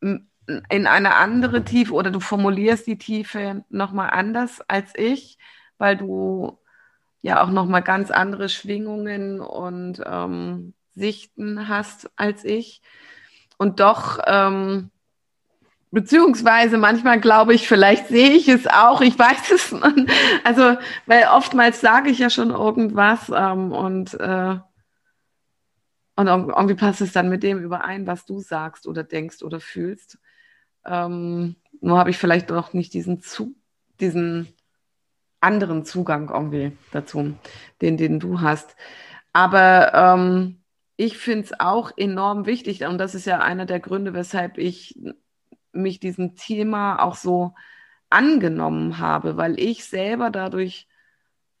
in 0.00 0.86
eine 0.86 1.14
andere 1.16 1.64
Tiefe 1.64 1.92
oder 1.92 2.10
du 2.10 2.20
formulierst 2.20 2.86
die 2.86 2.98
Tiefe 2.98 3.64
nochmal 3.68 4.10
anders 4.10 4.60
als 4.68 4.92
ich, 4.96 5.38
weil 5.76 5.96
du 5.96 6.58
ja 7.22 7.42
auch 7.42 7.50
nochmal 7.50 7.82
ganz 7.82 8.10
andere 8.10 8.48
Schwingungen 8.48 9.40
und 9.40 10.02
ähm, 10.04 10.74
Sichten 10.94 11.68
hast 11.68 12.10
als 12.16 12.44
ich. 12.44 12.82
Und 13.56 13.80
doch, 13.80 14.18
ähm, 14.26 14.90
beziehungsweise 15.90 16.78
manchmal 16.78 17.20
glaube 17.20 17.54
ich, 17.54 17.66
vielleicht 17.66 18.08
sehe 18.08 18.30
ich 18.30 18.48
es 18.48 18.66
auch, 18.66 19.00
ich 19.00 19.18
weiß 19.18 19.50
es. 19.50 19.72
nicht. 19.96 20.12
Also, 20.44 20.76
weil 21.06 21.24
oftmals 21.32 21.80
sage 21.80 22.10
ich 22.10 22.18
ja 22.18 22.30
schon 22.30 22.50
irgendwas 22.50 23.32
ähm, 23.34 23.72
und, 23.72 24.14
äh, 24.14 24.56
und 26.16 26.26
irgendwie 26.26 26.74
passt 26.74 27.00
es 27.00 27.12
dann 27.12 27.28
mit 27.28 27.42
dem 27.42 27.58
überein, 27.58 28.06
was 28.06 28.26
du 28.26 28.40
sagst 28.40 28.86
oder 28.86 29.04
denkst 29.04 29.42
oder 29.42 29.60
fühlst. 29.60 30.18
Ähm, 30.84 31.56
nur 31.80 31.98
habe 31.98 32.10
ich 32.10 32.18
vielleicht 32.18 32.50
noch 32.50 32.72
nicht 32.72 32.92
diesen, 32.92 33.20
Zu 33.20 33.54
diesen 34.00 34.48
anderen 35.40 35.84
Zugang 35.84 36.30
irgendwie 36.30 36.76
dazu, 36.92 37.34
den, 37.80 37.96
den 37.96 38.20
du 38.20 38.40
hast. 38.40 38.76
Aber 39.32 39.94
ähm, 39.94 40.62
ich 40.96 41.18
finde 41.18 41.44
es 41.44 41.60
auch 41.60 41.92
enorm 41.96 42.46
wichtig, 42.46 42.84
und 42.84 42.98
das 42.98 43.14
ist 43.14 43.26
ja 43.26 43.38
einer 43.40 43.66
der 43.66 43.80
Gründe, 43.80 44.14
weshalb 44.14 44.58
ich 44.58 44.98
mich 45.72 46.00
diesem 46.00 46.34
Thema 46.34 47.02
auch 47.02 47.14
so 47.14 47.54
angenommen 48.10 48.98
habe, 48.98 49.36
weil 49.36 49.58
ich 49.60 49.84
selber 49.84 50.30
dadurch 50.30 50.88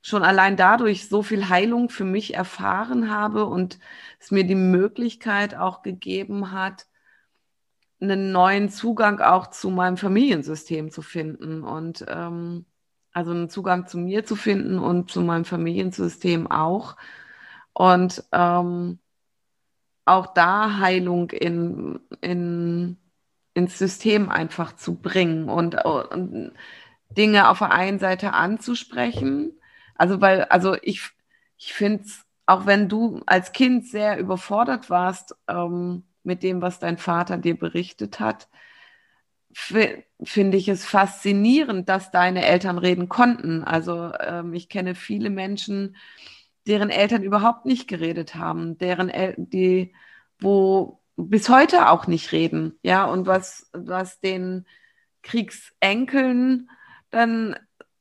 schon 0.00 0.22
allein 0.22 0.56
dadurch 0.56 1.08
so 1.08 1.22
viel 1.22 1.48
Heilung 1.48 1.88
für 1.88 2.04
mich 2.04 2.34
erfahren 2.34 3.10
habe 3.10 3.44
und 3.46 3.78
es 4.18 4.30
mir 4.30 4.44
die 4.44 4.54
Möglichkeit 4.54 5.54
auch 5.54 5.82
gegeben 5.82 6.52
hat, 6.52 6.86
einen 8.00 8.32
neuen 8.32 8.68
Zugang 8.68 9.20
auch 9.20 9.48
zu 9.48 9.70
meinem 9.70 9.96
Familiensystem 9.96 10.90
zu 10.90 11.02
finden 11.02 11.62
und 11.64 12.04
ähm, 12.08 12.64
also 13.18 13.32
einen 13.32 13.50
Zugang 13.50 13.88
zu 13.88 13.98
mir 13.98 14.24
zu 14.24 14.36
finden 14.36 14.78
und 14.78 15.10
zu 15.10 15.22
meinem 15.22 15.44
Familiensystem 15.44 16.48
auch 16.48 16.96
und 17.72 18.22
ähm, 18.30 19.00
auch 20.04 20.28
da 20.34 20.78
Heilung 20.78 21.30
in, 21.30 21.98
in, 22.20 22.96
ins 23.54 23.76
System 23.76 24.28
einfach 24.30 24.76
zu 24.76 24.94
bringen 24.94 25.48
und, 25.48 25.84
und 25.84 26.52
Dinge 27.10 27.48
auf 27.48 27.58
der 27.58 27.72
einen 27.72 27.98
Seite 27.98 28.34
anzusprechen. 28.34 29.58
Also 29.96 30.20
weil, 30.20 30.44
also 30.44 30.76
ich, 30.80 31.10
ich 31.56 31.74
finde 31.74 32.04
es, 32.04 32.24
auch 32.46 32.66
wenn 32.66 32.88
du 32.88 33.20
als 33.26 33.50
Kind 33.50 33.84
sehr 33.88 34.16
überfordert 34.18 34.90
warst, 34.90 35.34
ähm, 35.48 36.04
mit 36.22 36.44
dem, 36.44 36.62
was 36.62 36.78
dein 36.78 36.98
Vater 36.98 37.36
dir 37.36 37.58
berichtet 37.58 38.20
hat, 38.20 38.48
finde 40.22 40.56
ich 40.56 40.68
es 40.68 40.84
faszinierend, 40.84 41.88
dass 41.88 42.10
deine 42.10 42.44
Eltern 42.44 42.78
reden 42.78 43.08
konnten. 43.08 43.64
Also 43.64 44.12
ähm, 44.20 44.54
ich 44.54 44.68
kenne 44.68 44.94
viele 44.94 45.30
Menschen, 45.30 45.96
deren 46.66 46.90
Eltern 46.90 47.22
überhaupt 47.22 47.66
nicht 47.66 47.88
geredet 47.88 48.34
haben, 48.34 48.78
deren 48.78 49.08
El 49.08 49.34
die, 49.36 49.94
wo 50.38 51.00
bis 51.16 51.48
heute 51.48 51.88
auch 51.90 52.06
nicht 52.06 52.30
reden, 52.30 52.78
ja, 52.82 53.04
und 53.04 53.26
was, 53.26 53.68
was 53.72 54.20
den 54.20 54.66
Kriegsenkeln 55.22 56.70
dann, 57.10 57.56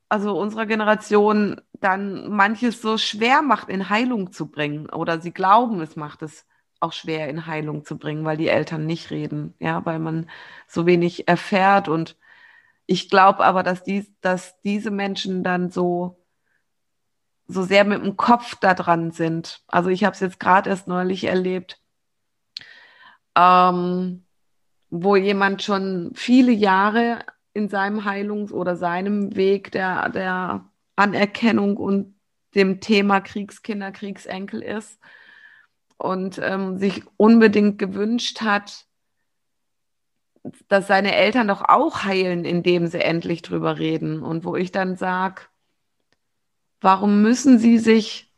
also 0.10 0.40
unserer 0.40 0.68
Generation, 0.68 1.60
dann 1.74 2.30
manches 2.30 2.82
so 2.82 2.98
schwer 2.98 3.42
macht, 3.42 3.70
in 3.70 3.90
Heilung 3.90 4.32
zu 4.32 4.52
bringen. 4.52 4.90
Oder 4.90 5.20
sie 5.22 5.32
glauben, 5.32 5.82
es 5.82 5.96
macht 5.96 6.22
es 6.22 6.46
auch 6.80 6.94
schwer 6.94 7.30
in 7.30 7.46
Heilung 7.48 7.86
zu 7.86 7.98
bringen, 7.98 8.26
weil 8.26 8.38
die 8.38 8.50
Eltern 8.50 8.86
nicht 8.86 9.12
reden, 9.12 9.54
ja, 9.60 9.86
weil 9.86 10.00
man 10.00 10.30
so 10.68 10.86
wenig 10.86 11.28
erfährt. 11.28 11.88
Und 11.88 12.18
ich 12.86 13.10
glaube 13.10 13.44
aber, 13.44 13.64
dass, 13.64 13.84
dies, 13.84 14.12
dass 14.22 14.60
diese 14.62 14.92
Menschen 14.92 15.44
dann 15.44 15.70
so, 15.70 16.24
so 17.48 17.64
sehr 17.64 17.84
mit 17.84 18.04
dem 18.04 18.18
Kopf 18.18 18.56
da 18.56 18.74
dran 18.74 19.12
sind. 19.12 19.64
Also 19.68 19.90
ich 19.90 20.04
habe 20.04 20.14
es 20.14 20.20
jetzt 20.20 20.40
gerade 20.40 20.70
erst 20.70 20.88
neulich 20.88 21.24
erlebt, 21.26 21.82
ähm, 23.36 24.26
wo 24.90 25.16
jemand 25.16 25.64
schon 25.64 26.12
viele 26.16 26.52
Jahre 26.52 27.26
in 27.54 27.70
seinem 27.70 28.06
Heilungs- 28.06 28.52
oder 28.52 28.76
seinem 28.76 29.36
Weg 29.36 29.72
der, 29.72 30.10
der 30.10 30.70
Anerkennung 30.96 31.78
und 31.78 32.16
dem 32.56 32.80
Thema 32.80 33.20
Kriegskinder, 33.22 33.92
Kriegsenkel 33.92 34.62
ist 34.62 35.00
und 35.98 36.40
ähm, 36.42 36.78
sich 36.78 37.04
unbedingt 37.18 37.78
gewünscht 37.80 38.42
hat, 38.42 38.86
dass 40.68 40.88
seine 40.88 41.16
Eltern 41.16 41.48
doch 41.48 41.62
auch 41.62 42.04
heilen, 42.04 42.46
indem 42.46 42.88
sie 42.88 43.02
endlich 43.02 43.42
drüber 43.42 43.80
reden. 43.80 44.22
Und 44.24 44.46
wo 44.46 44.56
ich 44.56 44.72
dann 44.72 44.96
sage, 44.96 45.42
warum 46.80 47.22
müssen 47.22 47.60
sie 47.60 47.78
sich, 47.78 48.34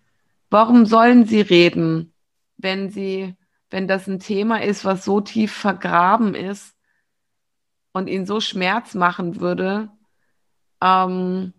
warum 0.49 0.85
sollen 0.85 1.25
sie 1.25 1.41
reden, 1.41 2.13
wenn 2.57 2.89
sie, 2.89 3.35
wenn 3.69 3.87
das 3.87 4.07
ein 4.07 4.19
Thema 4.19 4.61
ist, 4.63 4.85
was 4.85 5.05
so 5.05 5.21
tief 5.21 5.53
vergraben 5.53 6.35
ist 6.35 6.75
und 7.91 8.07
ihnen 8.07 8.25
so 8.25 8.39
Schmerz 8.39 8.95
machen 8.95 9.39
würde, 9.39 9.91
ähm, 10.81 11.53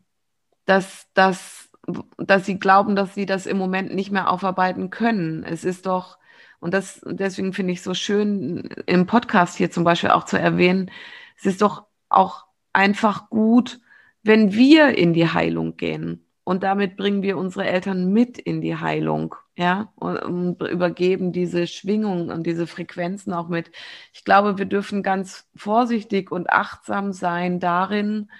dass, 0.65 1.07
dass 1.15 1.70
dass 2.19 2.47
sie 2.47 2.59
glauben, 2.59 2.97
dass 2.97 3.15
sie 3.15 3.27
das 3.27 3.47
im 3.47 3.59
Moment 3.59 3.95
nicht 3.95 4.11
mehr 4.11 4.31
aufarbeiten 4.31 4.91
können. 4.91 5.45
Es 5.45 5.65
ist 5.65 5.87
doch, 5.87 6.19
und 6.61 6.75
das, 6.75 7.01
deswegen 7.07 7.53
finde 7.53 7.73
ich 7.73 7.83
so 7.83 7.95
schön, 7.95 8.69
im 8.87 9.07
Podcast 9.07 9.57
hier 9.57 9.71
zum 9.71 9.85
Beispiel 9.85 10.11
auch 10.11 10.25
zu 10.25 10.39
erwähnen, 10.39 10.91
es 11.39 11.47
ist 11.47 11.63
doch 11.63 11.85
auch 12.09 12.47
einfach 12.73 13.31
gut, 13.31 13.81
wenn 14.23 14.53
wir 14.53 14.97
in 14.97 15.13
die 15.15 15.29
Heilung 15.29 15.77
gehen. 15.77 16.27
Und 16.45 16.63
damit 16.63 16.97
bringen 16.97 17.23
wir 17.23 17.39
unsere 17.39 17.67
Eltern 17.67 18.13
mit 18.13 18.39
in 18.39 18.61
die 18.61 18.77
Heilung, 18.77 19.37
ja, 19.57 19.93
und, 19.97 20.61
übergeben 20.63 21.33
diese 21.33 21.67
Schwingungen 21.67 22.31
und 22.31 22.45
diese 22.45 22.67
Frequenzen 22.67 23.33
auch 23.33 23.49
mit. 23.49 23.71
Ich 24.13 24.25
glaube, 24.25 24.59
wir 24.59 24.65
dürfen 24.65 25.03
ganz 25.03 25.49
vorsichtig 25.55 26.33
und 26.33 26.51
achtsam 26.51 27.13
sein 27.13 27.61
darin, 27.61 28.31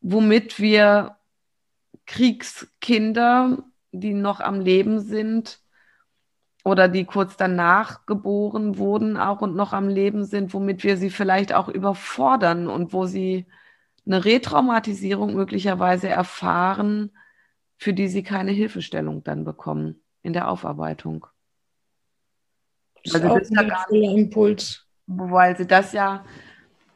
womit 0.00 0.60
wir 0.60 1.17
Kriegskinder, 2.08 3.62
die 3.92 4.14
noch 4.14 4.40
am 4.40 4.60
Leben 4.60 4.98
sind 4.98 5.60
oder 6.64 6.88
die 6.88 7.04
kurz 7.04 7.36
danach 7.36 8.06
geboren 8.06 8.78
wurden 8.78 9.16
auch 9.16 9.42
und 9.42 9.54
noch 9.54 9.72
am 9.72 9.88
Leben 9.88 10.24
sind, 10.24 10.52
womit 10.54 10.82
wir 10.84 10.96
sie 10.96 11.10
vielleicht 11.10 11.52
auch 11.52 11.68
überfordern 11.68 12.66
und 12.66 12.92
wo 12.92 13.04
sie 13.04 13.46
eine 14.06 14.24
Retraumatisierung 14.24 15.34
möglicherweise 15.34 16.08
erfahren, 16.08 17.12
für 17.76 17.92
die 17.92 18.08
sie 18.08 18.22
keine 18.22 18.52
Hilfestellung 18.52 19.22
dann 19.22 19.44
bekommen 19.44 20.02
in 20.22 20.32
der 20.32 20.48
Aufarbeitung. 20.48 21.26
Das 23.04 23.14
ist 23.14 23.22
also 23.22 23.34
auch 23.34 23.90
ein 23.90 23.94
ja 23.94 24.12
Impuls. 24.12 24.86
Weil 25.06 25.56
sie 25.56 25.66
das 25.66 25.92
ja 25.92 26.24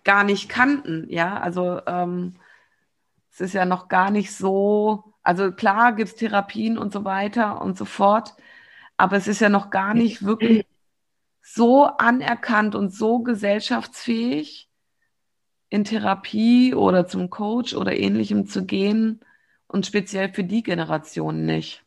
gar 0.05 0.25
nicht 0.25 0.49
kannten, 0.49 1.07
ja, 1.09 1.39
also 1.39 1.81
ähm, 1.87 2.35
es 3.33 3.41
ist 3.41 3.55
ja 3.55 3.64
noch 3.64 3.89
gar 3.89 4.11
nicht 4.11 4.33
so, 4.33 5.14
also 5.22 5.53
klar 5.53 5.95
gibt 5.95 6.11
es 6.11 6.16
Therapien 6.16 6.76
und 6.78 6.93
so 6.93 7.05
weiter 7.05 7.62
und 7.62 7.78
so 7.78 7.87
fort, 7.87 8.35
aber 8.97 9.16
es 9.16 9.26
ist 9.26 9.41
ja 9.41 9.49
noch 9.49 9.70
gar 9.70 9.95
nicht 9.95 10.24
wirklich 10.24 10.66
so 11.43 11.85
anerkannt 11.85 12.74
und 12.74 12.95
so 12.95 13.20
gesellschaftsfähig, 13.20 14.68
in 15.70 15.85
Therapie 15.85 16.74
oder 16.74 17.07
zum 17.07 17.30
Coach 17.30 17.74
oder 17.74 17.97
ähnlichem 17.97 18.47
zu 18.47 18.66
gehen 18.66 19.20
und 19.66 19.87
speziell 19.87 20.30
für 20.35 20.45
die 20.45 20.62
Generation 20.62 21.47
nicht. 21.47 21.83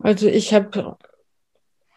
Also 0.00 0.26
ich 0.26 0.52
habe 0.52 0.98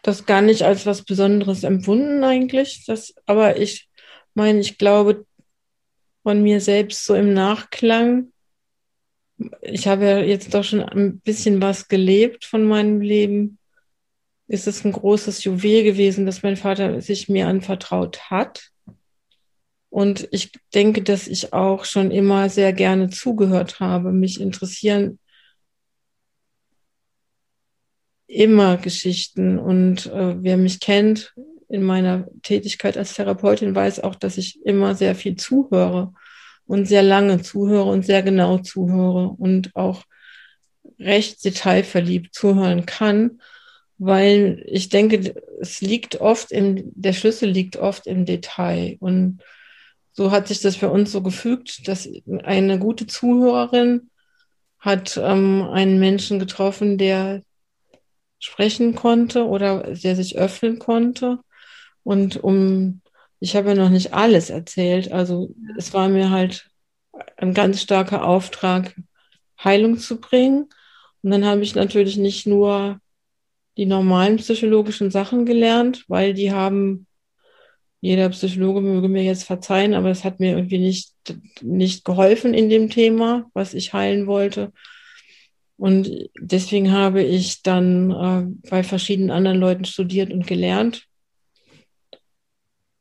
das 0.02 0.24
gar 0.24 0.40
nicht 0.40 0.62
als 0.62 0.86
was 0.86 1.02
Besonderes 1.02 1.64
empfunden 1.64 2.22
eigentlich, 2.22 2.84
das, 2.86 3.12
aber 3.26 3.56
ich 3.56 3.88
meine, 4.36 4.60
ich 4.60 4.78
glaube 4.78 5.26
von 6.22 6.42
mir 6.42 6.60
selbst 6.60 7.04
so 7.04 7.14
im 7.14 7.32
Nachklang, 7.34 8.32
ich 9.60 9.86
habe 9.86 10.04
ja 10.04 10.18
jetzt 10.20 10.54
doch 10.54 10.64
schon 10.64 10.80
ein 10.80 11.20
bisschen 11.20 11.60
was 11.60 11.88
gelebt 11.88 12.44
von 12.44 12.64
meinem 12.64 13.00
Leben 13.00 13.58
ist 14.48 14.66
es 14.66 14.84
ein 14.84 14.92
großes 14.92 15.44
Juwel 15.44 15.82
gewesen, 15.82 16.26
dass 16.26 16.42
mein 16.42 16.56
Vater 16.56 17.00
sich 17.00 17.28
mir 17.28 17.48
anvertraut 17.48 18.30
hat. 18.30 18.70
Und 19.90 20.28
ich 20.30 20.52
denke, 20.74 21.02
dass 21.02 21.26
ich 21.26 21.52
auch 21.52 21.84
schon 21.84 22.10
immer 22.10 22.48
sehr 22.48 22.72
gerne 22.72 23.10
zugehört 23.10 23.80
habe. 23.80 24.12
Mich 24.12 24.40
interessieren 24.40 25.18
immer 28.26 28.76
Geschichten. 28.76 29.58
Und 29.58 30.06
äh, 30.06 30.42
wer 30.42 30.56
mich 30.56 30.80
kennt 30.80 31.34
in 31.68 31.82
meiner 31.82 32.26
Tätigkeit 32.42 32.96
als 32.96 33.14
Therapeutin, 33.14 33.74
weiß 33.74 34.00
auch, 34.00 34.14
dass 34.14 34.38
ich 34.38 34.64
immer 34.64 34.94
sehr 34.94 35.14
viel 35.14 35.36
zuhöre 35.36 36.12
und 36.66 36.86
sehr 36.86 37.02
lange 37.02 37.42
zuhöre 37.42 37.84
und 37.84 38.04
sehr 38.04 38.22
genau 38.22 38.58
zuhöre 38.58 39.28
und 39.28 39.74
auch 39.74 40.04
recht 40.98 41.44
detailverliebt 41.44 42.34
zuhören 42.34 42.86
kann 42.86 43.40
weil 43.98 44.62
ich 44.66 44.88
denke, 44.88 45.42
es 45.60 45.80
liegt 45.80 46.20
oft 46.20 46.52
im, 46.52 46.92
der 46.94 47.12
Schlüssel 47.12 47.48
liegt 47.48 47.76
oft 47.76 48.06
im 48.06 48.26
Detail. 48.26 48.96
Und 49.00 49.40
so 50.12 50.30
hat 50.30 50.48
sich 50.48 50.60
das 50.60 50.76
für 50.76 50.90
uns 50.90 51.12
so 51.12 51.22
gefügt, 51.22 51.88
dass 51.88 52.08
eine 52.44 52.78
gute 52.78 53.06
Zuhörerin 53.06 54.10
hat 54.78 55.16
ähm, 55.16 55.62
einen 55.62 55.98
Menschen 55.98 56.38
getroffen, 56.38 56.98
der 56.98 57.42
sprechen 58.38 58.94
konnte 58.94 59.46
oder 59.46 59.94
der 59.94 60.14
sich 60.14 60.36
öffnen 60.36 60.78
konnte. 60.78 61.38
Und 62.06 62.36
um, 62.36 63.00
ich 63.40 63.56
habe 63.56 63.70
ja 63.70 63.74
noch 63.74 63.90
nicht 63.90 64.14
alles 64.14 64.48
erzählt, 64.48 65.10
also 65.10 65.52
es 65.76 65.92
war 65.92 66.08
mir 66.08 66.30
halt 66.30 66.70
ein 67.36 67.52
ganz 67.52 67.82
starker 67.82 68.24
Auftrag, 68.24 68.94
Heilung 69.62 69.98
zu 69.98 70.20
bringen. 70.20 70.68
Und 71.22 71.30
dann 71.32 71.44
habe 71.44 71.62
ich 71.62 71.74
natürlich 71.74 72.16
nicht 72.16 72.46
nur 72.46 73.00
die 73.76 73.86
normalen 73.86 74.36
psychologischen 74.36 75.10
Sachen 75.10 75.46
gelernt, 75.46 76.04
weil 76.06 76.32
die 76.32 76.52
haben, 76.52 77.08
jeder 78.00 78.28
Psychologe 78.28 78.82
möge 78.82 79.08
mir 79.08 79.24
jetzt 79.24 79.42
verzeihen, 79.42 79.92
aber 79.92 80.10
es 80.10 80.22
hat 80.22 80.38
mir 80.38 80.54
irgendwie 80.54 80.78
nicht, 80.78 81.12
nicht 81.60 82.04
geholfen 82.04 82.54
in 82.54 82.68
dem 82.68 82.88
Thema, 82.88 83.50
was 83.52 83.74
ich 83.74 83.94
heilen 83.94 84.28
wollte. 84.28 84.72
Und 85.76 86.08
deswegen 86.38 86.92
habe 86.92 87.24
ich 87.24 87.62
dann 87.62 88.10
äh, 88.12 88.70
bei 88.70 88.84
verschiedenen 88.84 89.32
anderen 89.32 89.58
Leuten 89.58 89.84
studiert 89.84 90.32
und 90.32 90.46
gelernt, 90.46 91.08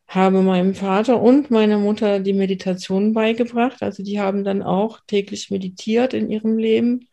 habe 0.08 0.42
meinem 0.42 0.76
Vater 0.76 1.22
und 1.22 1.52
meiner 1.52 1.78
Mutter 1.78 2.20
die 2.20 2.34
Meditation 2.34 3.14
beigebracht. 3.14 3.82
Also 3.82 4.04
die 4.04 4.20
haben 4.20 4.44
dann 4.44 4.62
auch 4.62 5.00
täglich 5.08 5.52
meditiert 5.52 6.14
in 6.14 6.30
ihrem 6.30 6.58
Leben 6.58 7.08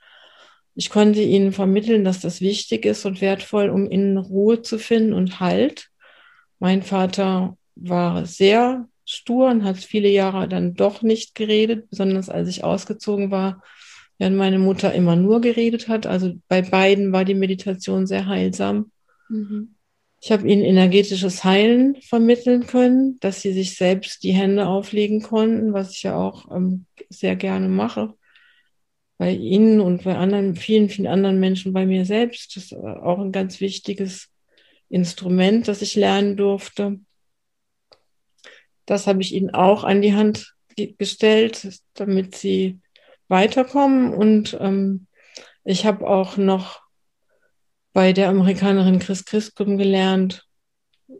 ich 0.74 0.90
konnte 0.90 1.20
ihnen 1.20 1.52
vermitteln, 1.52 2.04
dass 2.04 2.20
das 2.20 2.40
wichtig 2.40 2.86
ist 2.86 3.04
und 3.04 3.20
wertvoll, 3.20 3.68
um 3.68 3.90
in 3.90 4.16
Ruhe 4.16 4.62
zu 4.62 4.78
finden 4.78 5.12
und 5.12 5.40
Halt. 5.40 5.88
Mein 6.58 6.82
Vater 6.82 7.56
war 7.74 8.24
sehr 8.24 8.88
stur 9.04 9.50
und 9.50 9.64
hat 9.64 9.78
viele 9.78 10.08
Jahre 10.08 10.48
dann 10.48 10.74
doch 10.74 11.02
nicht 11.02 11.34
geredet, 11.34 11.90
besonders 11.90 12.30
als 12.30 12.48
ich 12.48 12.64
ausgezogen 12.64 13.30
war, 13.30 13.62
während 14.18 14.36
meine 14.36 14.58
Mutter 14.58 14.94
immer 14.94 15.16
nur 15.16 15.40
geredet 15.40 15.88
hat. 15.88 16.06
Also 16.06 16.34
bei 16.48 16.62
beiden 16.62 17.12
war 17.12 17.24
die 17.24 17.34
Meditation 17.34 18.06
sehr 18.06 18.26
heilsam. 18.26 18.90
Mhm. 19.28 19.74
Ich 20.22 20.30
habe 20.30 20.48
ihnen 20.48 20.62
energetisches 20.62 21.42
Heilen 21.42 22.00
vermitteln 22.00 22.66
können, 22.66 23.18
dass 23.20 23.42
sie 23.42 23.52
sich 23.52 23.76
selbst 23.76 24.22
die 24.22 24.32
Hände 24.32 24.66
auflegen 24.66 25.20
konnten, 25.20 25.72
was 25.72 25.90
ich 25.90 26.04
ja 26.04 26.16
auch 26.16 26.50
ähm, 26.54 26.86
sehr 27.08 27.36
gerne 27.36 27.68
mache 27.68 28.14
bei 29.22 29.30
Ihnen 29.30 29.80
und 29.80 30.02
bei 30.02 30.16
anderen, 30.16 30.56
vielen, 30.56 30.88
vielen 30.88 31.06
anderen 31.06 31.38
Menschen, 31.38 31.72
bei 31.72 31.86
mir 31.86 32.04
selbst. 32.04 32.56
Das 32.56 32.64
ist 32.64 32.72
auch 32.72 33.20
ein 33.20 33.30
ganz 33.30 33.60
wichtiges 33.60 34.30
Instrument, 34.88 35.68
das 35.68 35.80
ich 35.80 35.94
lernen 35.94 36.36
durfte. 36.36 36.98
Das 38.84 39.06
habe 39.06 39.22
ich 39.22 39.32
Ihnen 39.32 39.50
auch 39.50 39.84
an 39.84 40.02
die 40.02 40.14
Hand 40.14 40.56
gestellt, 40.76 41.68
damit 41.94 42.34
Sie 42.34 42.80
weiterkommen. 43.28 44.12
Und 44.12 44.58
ähm, 44.60 45.06
ich 45.62 45.86
habe 45.86 46.04
auch 46.04 46.36
noch 46.36 46.81
bei 47.92 48.12
der 48.12 48.28
Amerikanerin 48.28 48.98
Chris 48.98 49.24
Christum 49.24 49.78
gelernt, 49.78 50.46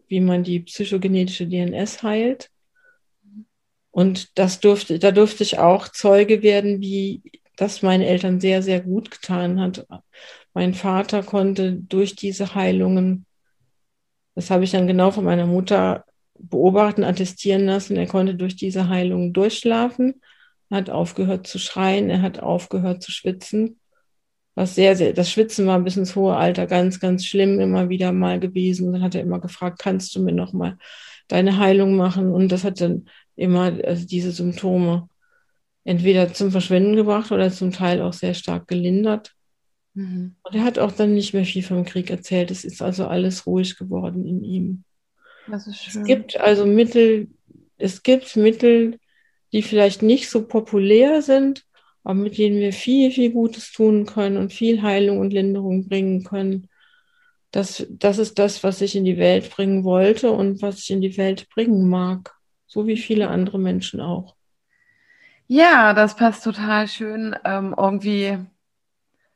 wie 0.09 0.21
man 0.21 0.43
die 0.43 0.61
psychogenetische 0.61 1.47
DNS 1.47 2.03
heilt. 2.03 2.51
Und 3.91 4.39
das 4.39 4.61
durfte, 4.61 4.99
da 4.99 5.11
durfte 5.11 5.43
ich 5.43 5.59
auch 5.59 5.89
Zeuge 5.89 6.43
werden, 6.43 6.81
wie 6.81 7.23
das 7.57 7.83
meinen 7.83 8.03
Eltern 8.03 8.41
sehr, 8.41 8.63
sehr 8.63 8.81
gut 8.81 9.11
getan 9.11 9.61
hat. 9.61 9.87
Mein 10.55 10.75
Vater 10.75 11.23
konnte 11.23 11.75
durch 11.75 12.17
diese 12.17 12.55
Heilungen, 12.55 13.27
das 14.35 14.51
habe 14.51 14.65
ich 14.65 14.71
dann 14.71 14.87
genau 14.87 15.11
von 15.11 15.25
meiner 15.25 15.47
Mutter 15.47 16.05
beobachten, 16.39 17.05
attestieren 17.05 17.67
lassen, 17.67 17.97
er 17.97 18.07
konnte 18.07 18.35
durch 18.35 18.57
diese 18.57 18.89
Heilungen 18.89 19.33
durchschlafen, 19.35 20.23
hat 20.71 20.89
aufgehört 20.89 21.47
zu 21.47 21.59
schreien, 21.59 22.09
er 22.09 22.23
hat 22.23 22.41
aufgehört 22.41 23.03
zu 23.03 23.13
schwitzen. 23.13 23.79
Was 24.55 24.75
sehr, 24.75 24.97
sehr, 24.97 25.15
das 25.15 25.31
Schwitzen 25.31 25.67
war 25.67 25.81
bis 25.81 25.97
ins 25.97 26.15
hohe 26.15 26.37
Alter 26.37 26.67
ganz, 26.67 27.01
ganz 27.01 27.25
schlimm 27.25 27.59
immer 27.59 27.89
wieder 27.89 28.13
mal 28.13 28.39
gewesen. 28.39 28.93
Dann 28.93 29.03
hat 29.03 29.15
er 29.15 29.23
immer 29.23 29.41
gefragt, 29.41 29.79
kannst 29.79 30.15
du 30.15 30.23
mir 30.23 30.33
noch 30.33 30.53
mal 30.53 30.77
deine 31.29 31.59
Heilung 31.59 31.97
machen? 31.97 32.31
Und 32.31 32.53
das 32.53 32.65
hat 32.65 32.81
dann 32.81 33.07
immer 33.35 33.73
also 33.85 34.07
diese 34.07 34.31
Symptome 34.31 35.09
entweder 35.85 36.33
zum 36.33 36.51
Verschwinden 36.51 36.97
gebracht 36.97 37.33
oder 37.33 37.51
zum 37.51 37.73
Teil 37.73 38.03
auch 38.03 38.13
sehr 38.13 38.35
stark 38.35 38.69
gelindert. 38.69 39.33
Mhm. 39.95 40.37
Und 40.43 40.55
er 40.55 40.65
hat 40.65 40.79
auch 40.79 40.93
dann 40.93 41.15
nicht 41.15 41.35
mehr 41.35 41.45
viel 41.45 41.63
vom 41.63 41.85
Krieg 41.85 42.11
erzählt. 42.11 42.51
Es 42.51 42.65
ist 42.65 42.83
also 42.83 43.07
alles 43.07 43.47
ruhig 43.47 43.77
geworden 43.77 44.27
in 44.27 44.45
ihm. 44.45 44.85
Das 45.49 45.67
ist 45.67 45.83
schön. 45.83 46.03
Es 46.03 46.07
gibt 46.07 46.39
also 46.39 46.67
Mittel, 46.67 47.29
es 47.79 48.03
gibt 48.03 48.37
Mittel, 48.37 48.99
die 49.53 49.63
vielleicht 49.63 50.03
nicht 50.03 50.31
so 50.31 50.47
populär 50.47 51.21
sind, 51.23 51.65
aber 52.05 52.15
mit 52.15 52.39
denen 52.39 52.59
wir 52.59 52.73
viel, 52.73 53.11
viel 53.11 53.31
Gutes 53.31 53.73
tun 53.73 54.07
können 54.07 54.37
und 54.37 54.53
viel 54.53 54.83
Heilung 54.83 55.19
und 55.19 55.33
Linderung 55.33 55.89
bringen 55.89 56.25
können. 56.25 56.69
Das, 57.51 57.87
das 57.91 58.19
ist 58.19 58.39
das, 58.39 58.65
was 58.65 58.81
ich 58.81 58.97
in 58.97 59.05
die 59.05 59.19
Welt 59.19 59.51
bringen 59.51 59.85
wollte 59.85 60.31
und 60.31 60.63
was 60.63 60.79
ich 60.79 60.91
in 60.91 61.01
die 61.01 61.17
Welt 61.17 61.49
bringen 61.51 61.89
mag. 61.89 62.35
So 62.67 62.87
wie 62.87 62.97
viele 62.97 63.29
andere 63.29 63.59
Menschen 63.59 64.01
auch. 64.01 64.35
Ja, 65.47 65.93
das 65.93 66.17
passt 66.17 66.45
total 66.45 66.89
schön. 66.89 67.37
Ähm, 67.45 67.75
irgendwie 67.77 68.39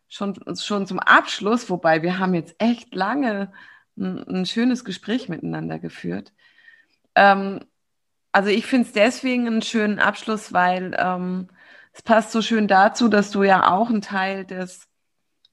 schon, 0.08 0.34
schon 0.58 0.86
zum 0.86 0.98
Abschluss, 0.98 1.68
wobei 1.68 2.02
wir 2.02 2.18
haben 2.18 2.34
jetzt 2.34 2.54
echt 2.58 2.94
lange 2.94 3.52
ein, 3.98 4.26
ein 4.26 4.46
schönes 4.46 4.84
Gespräch 4.84 5.28
miteinander 5.28 5.78
geführt. 5.78 6.32
Ähm, 7.14 7.60
also 8.32 8.50
ich 8.50 8.66
finde 8.66 8.86
es 8.86 8.92
deswegen 8.92 9.46
einen 9.46 9.62
schönen 9.62 9.98
Abschluss, 9.98 10.52
weil 10.52 10.96
ähm, 10.98 11.48
es 11.96 12.02
passt 12.02 12.30
so 12.30 12.42
schön 12.42 12.68
dazu, 12.68 13.08
dass 13.08 13.30
du 13.30 13.42
ja 13.42 13.72
auch 13.72 13.88
ein 13.88 14.02
Teil 14.02 14.44
des 14.44 14.86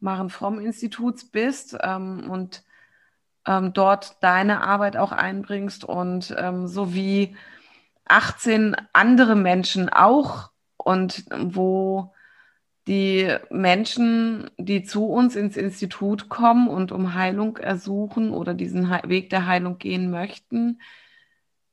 Maren 0.02 0.30
Fromm 0.30 0.60
Instituts 0.60 1.24
bist 1.24 1.78
ähm, 1.82 2.30
und 2.30 2.66
ähm, 3.48 3.72
dort 3.72 4.22
deine 4.22 4.62
Arbeit 4.62 4.98
auch 4.98 5.14
einbringst 5.14 5.86
und 5.86 6.36
ähm, 6.38 6.68
so 6.68 6.94
wie 6.94 7.38
18 8.04 8.76
andere 8.92 9.36
Menschen 9.38 9.88
auch 9.88 10.50
und 10.76 11.24
wo 11.34 12.14
die 12.88 13.34
Menschen, 13.50 14.52
die 14.58 14.84
zu 14.84 15.06
uns 15.06 15.38
ins 15.38 15.56
Institut 15.56 16.28
kommen 16.28 16.68
und 16.68 16.92
um 16.92 17.14
Heilung 17.14 17.56
ersuchen 17.56 18.32
oder 18.32 18.54
diesen 18.54 18.90
Weg 18.90 19.30
der 19.30 19.48
Heilung 19.48 19.78
gehen 19.78 20.12
möchten, 20.12 20.82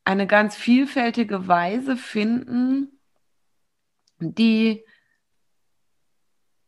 eine 0.04 0.28
ganz 0.28 0.54
vielfältige 0.54 1.48
Weise 1.48 1.96
finden, 1.96 2.99
die 4.20 4.84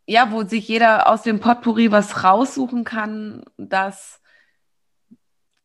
ja, 0.07 0.31
wo 0.33 0.43
sich 0.45 0.69
jeder 0.69 1.09
aus 1.09 1.23
dem 1.23 1.41
Potpourri 1.41 1.93
was 1.93 2.25
raussuchen 2.25 2.85
kann, 2.85 3.45
das 3.57 4.21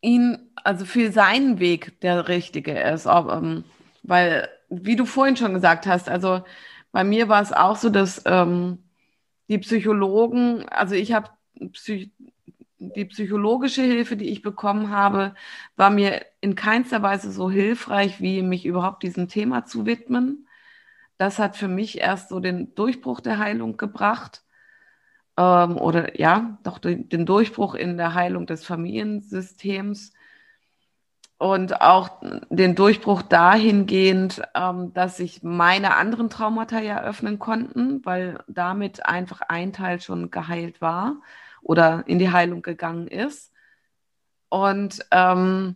ihn, 0.01 0.51
also 0.63 0.85
für 0.85 1.11
seinen 1.11 1.59
Weg 1.59 1.99
der 2.01 2.27
richtige 2.27 2.79
ist. 2.79 3.07
Ob, 3.07 3.31
ähm, 3.31 3.63
weil, 4.03 4.47
wie 4.69 4.95
du 4.95 5.05
vorhin 5.05 5.37
schon 5.37 5.53
gesagt 5.53 5.87
hast, 5.87 6.07
also 6.07 6.43
bei 6.91 7.03
mir 7.03 7.29
war 7.29 7.41
es 7.41 7.51
auch 7.51 7.75
so, 7.75 7.89
dass 7.89 8.21
ähm, 8.25 8.83
die 9.49 9.57
Psychologen, 9.59 10.67
also 10.69 10.95
ich 10.95 11.13
habe 11.13 11.29
Psych 11.73 12.11
die 12.79 13.05
psychologische 13.05 13.81
Hilfe, 13.81 14.15
die 14.15 14.29
ich 14.29 14.43
bekommen 14.43 14.91
habe, 14.91 15.33
war 15.77 15.89
mir 15.89 16.23
in 16.41 16.53
keinster 16.53 17.01
Weise 17.01 17.31
so 17.31 17.49
hilfreich, 17.49 18.21
wie 18.21 18.43
mich 18.43 18.67
überhaupt 18.67 19.01
diesem 19.01 19.27
Thema 19.27 19.65
zu 19.65 19.87
widmen. 19.87 20.46
Das 21.17 21.39
hat 21.39 21.55
für 21.55 21.67
mich 21.67 21.99
erst 21.99 22.29
so 22.29 22.39
den 22.39 22.75
Durchbruch 22.75 23.21
der 23.21 23.39
Heilung 23.39 23.77
gebracht. 23.77 24.43
Ähm, 25.37 25.77
oder 25.77 26.19
ja, 26.19 26.57
doch 26.63 26.79
den 26.79 27.25
Durchbruch 27.25 27.75
in 27.75 27.97
der 27.97 28.13
Heilung 28.13 28.45
des 28.47 28.65
Familiensystems 28.65 30.13
und 31.37 31.81
auch 31.81 32.09
den 32.49 32.75
Durchbruch 32.75 33.21
dahingehend, 33.21 34.41
ähm, 34.55 34.93
dass 34.93 35.17
sich 35.17 35.43
meine 35.43 35.95
anderen 35.95 36.29
Traumata 36.29 36.79
ja 36.79 37.03
öffnen 37.03 37.37
konnten, 37.39 38.03
weil 38.05 38.43
damit 38.47 39.05
einfach 39.05 39.41
ein 39.41 39.71
Teil 39.73 40.01
schon 40.01 40.31
geheilt 40.31 40.81
war 40.81 41.17
oder 41.61 42.03
in 42.07 42.17
die 42.19 42.31
Heilung 42.31 42.61
gegangen 42.63 43.07
ist. 43.07 43.53
Und, 44.49 45.05
ähm, 45.11 45.75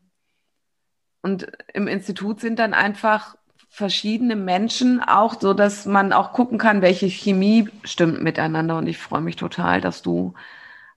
und 1.21 1.51
im 1.73 1.87
Institut 1.87 2.39
sind 2.39 2.57
dann 2.57 2.73
einfach 2.73 3.35
verschiedene 3.71 4.35
Menschen 4.35 5.01
auch, 5.01 5.39
so 5.39 5.53
dass 5.53 5.85
man 5.85 6.13
auch 6.13 6.33
gucken 6.33 6.57
kann, 6.57 6.81
welche 6.81 7.07
Chemie 7.07 7.69
stimmt 7.85 8.21
miteinander. 8.21 8.77
Und 8.77 8.87
ich 8.87 8.97
freue 8.97 9.21
mich 9.21 9.37
total, 9.37 9.81
dass 9.81 10.01
du 10.01 10.33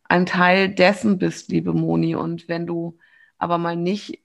ein 0.05 0.27
Teil 0.27 0.69
dessen 0.71 1.19
bist, 1.19 1.51
liebe 1.51 1.73
Moni. 1.73 2.17
Und 2.17 2.49
wenn 2.49 2.67
du 2.67 2.99
aber 3.39 3.59
mal 3.59 3.77
nicht 3.77 4.23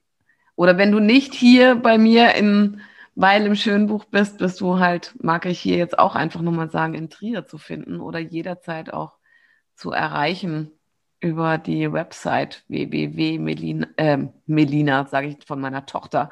oder 0.55 0.77
wenn 0.77 0.91
du 0.91 0.99
nicht 0.99 1.33
hier 1.33 1.75
bei 1.75 1.97
mir 1.97 2.35
in 2.35 2.81
Weil 3.15 3.45
im 3.45 3.55
Schönbuch 3.55 4.05
bist, 4.05 4.37
bist 4.39 4.61
du 4.61 4.79
halt, 4.79 5.13
mag 5.21 5.45
ich 5.45 5.59
hier 5.59 5.77
jetzt 5.77 5.99
auch 5.99 6.15
einfach 6.15 6.41
nochmal 6.41 6.69
sagen, 6.71 6.93
in 6.95 7.09
Trier 7.09 7.45
zu 7.45 7.57
finden 7.57 7.99
oder 8.01 8.19
jederzeit 8.19 8.93
auch 8.93 9.17
zu 9.75 9.91
erreichen 9.91 10.78
über 11.21 11.57
die 11.57 11.91
Website 11.91 12.63
www.melina, 12.67 13.87
äh, 13.97 14.19
Melina, 14.45 15.05
sage 15.05 15.27
ich 15.27 15.37
von 15.45 15.59
meiner 15.59 15.85
Tochter, 15.85 16.29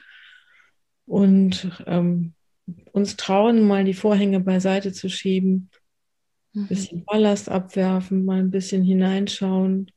und 1.06 1.72
ähm, 1.88 2.34
uns 2.92 3.16
trauen, 3.16 3.66
mal 3.66 3.86
die 3.86 3.94
Vorhänge 3.94 4.42
beiseite 4.42 4.92
zu 4.92 5.10
schieben 5.10 5.70
ein 6.56 6.62
mhm. 6.62 6.68
bisschen 6.68 7.06
Ballast 7.06 7.50
abwerfen, 7.50 8.26
mal 8.26 8.40
ein 8.40 8.52
bisschen 8.52 8.84
hineinschauen, 8.84 9.92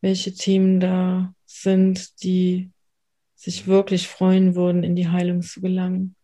welche 0.00 0.34
Themen 0.34 0.80
da 0.80 1.34
sind, 1.46 2.22
die 2.22 2.70
sich 3.34 3.66
wirklich 3.66 4.08
freuen 4.08 4.54
würden, 4.54 4.84
in 4.84 4.96
die 4.96 5.08
Heilung 5.08 5.42
zu 5.42 5.60
gelangen. 5.60 6.14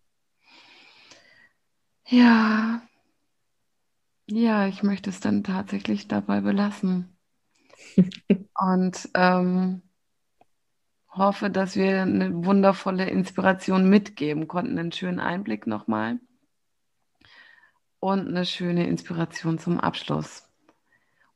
Ja, 2.09 2.83
ja, 4.29 4.67
ich 4.67 4.83
möchte 4.83 5.11
es 5.11 5.21
dann 5.21 5.45
tatsächlich 5.45 6.09
dabei 6.09 6.41
belassen. 6.41 7.17
Und 8.55 9.09
ähm, 9.15 9.83
hoffe, 11.11 11.51
dass 11.51 11.77
wir 11.77 12.03
eine 12.03 12.45
wundervolle 12.45 13.09
Inspiration 13.09 13.89
mitgeben 13.89 14.49
konnten, 14.49 14.79
einen 14.79 14.93
schönen 14.93 15.21
Einblick 15.21 15.67
nochmal 15.67 16.19
und 18.13 18.29
eine 18.29 18.47
schöne 18.47 18.87
Inspiration 18.87 19.59
zum 19.59 19.81
Abschluss. 19.81 20.49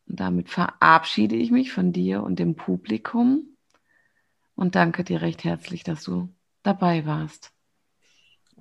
Und 0.07 0.21
damit 0.21 0.49
verabschiede 0.49 1.35
ich 1.35 1.51
mich 1.51 1.73
von 1.73 1.93
dir 1.93 2.23
und 2.23 2.39
dem 2.39 2.55
Publikum 2.55 3.57
und 4.55 4.77
danke 4.77 5.03
dir 5.03 5.21
recht 5.21 5.43
herzlich, 5.43 5.83
dass 5.83 6.05
du 6.05 6.29
dabei 6.63 7.07
warst. 7.07 7.51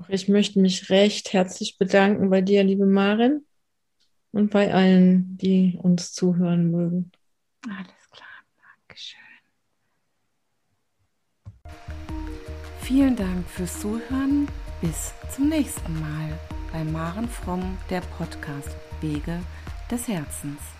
Ich 0.07 0.27
möchte 0.27 0.59
mich 0.59 0.89
recht 0.89 1.33
herzlich 1.33 1.77
bedanken 1.77 2.31
bei 2.31 2.41
dir, 2.41 2.63
liebe 2.63 2.87
Marin, 2.87 3.45
und 4.31 4.49
bei 4.49 4.73
allen, 4.73 5.37
die 5.37 5.77
uns 5.79 6.11
zuhören 6.11 6.71
mögen. 6.71 7.11
Alles 7.67 8.09
klar, 8.09 8.27
Dankeschön. 8.87 9.19
Vielen 12.81 13.15
Dank 13.15 13.47
fürs 13.47 13.79
Zuhören. 13.79 14.47
Bis 14.81 15.13
zum 15.35 15.49
nächsten 15.49 15.99
Mal 15.99 16.39
bei 16.71 16.85
Maren 16.85 17.27
Fromm, 17.27 17.77
der 17.89 17.99
Podcast 17.99 18.77
Wege 19.01 19.41
des 19.91 20.07
Herzens. 20.07 20.78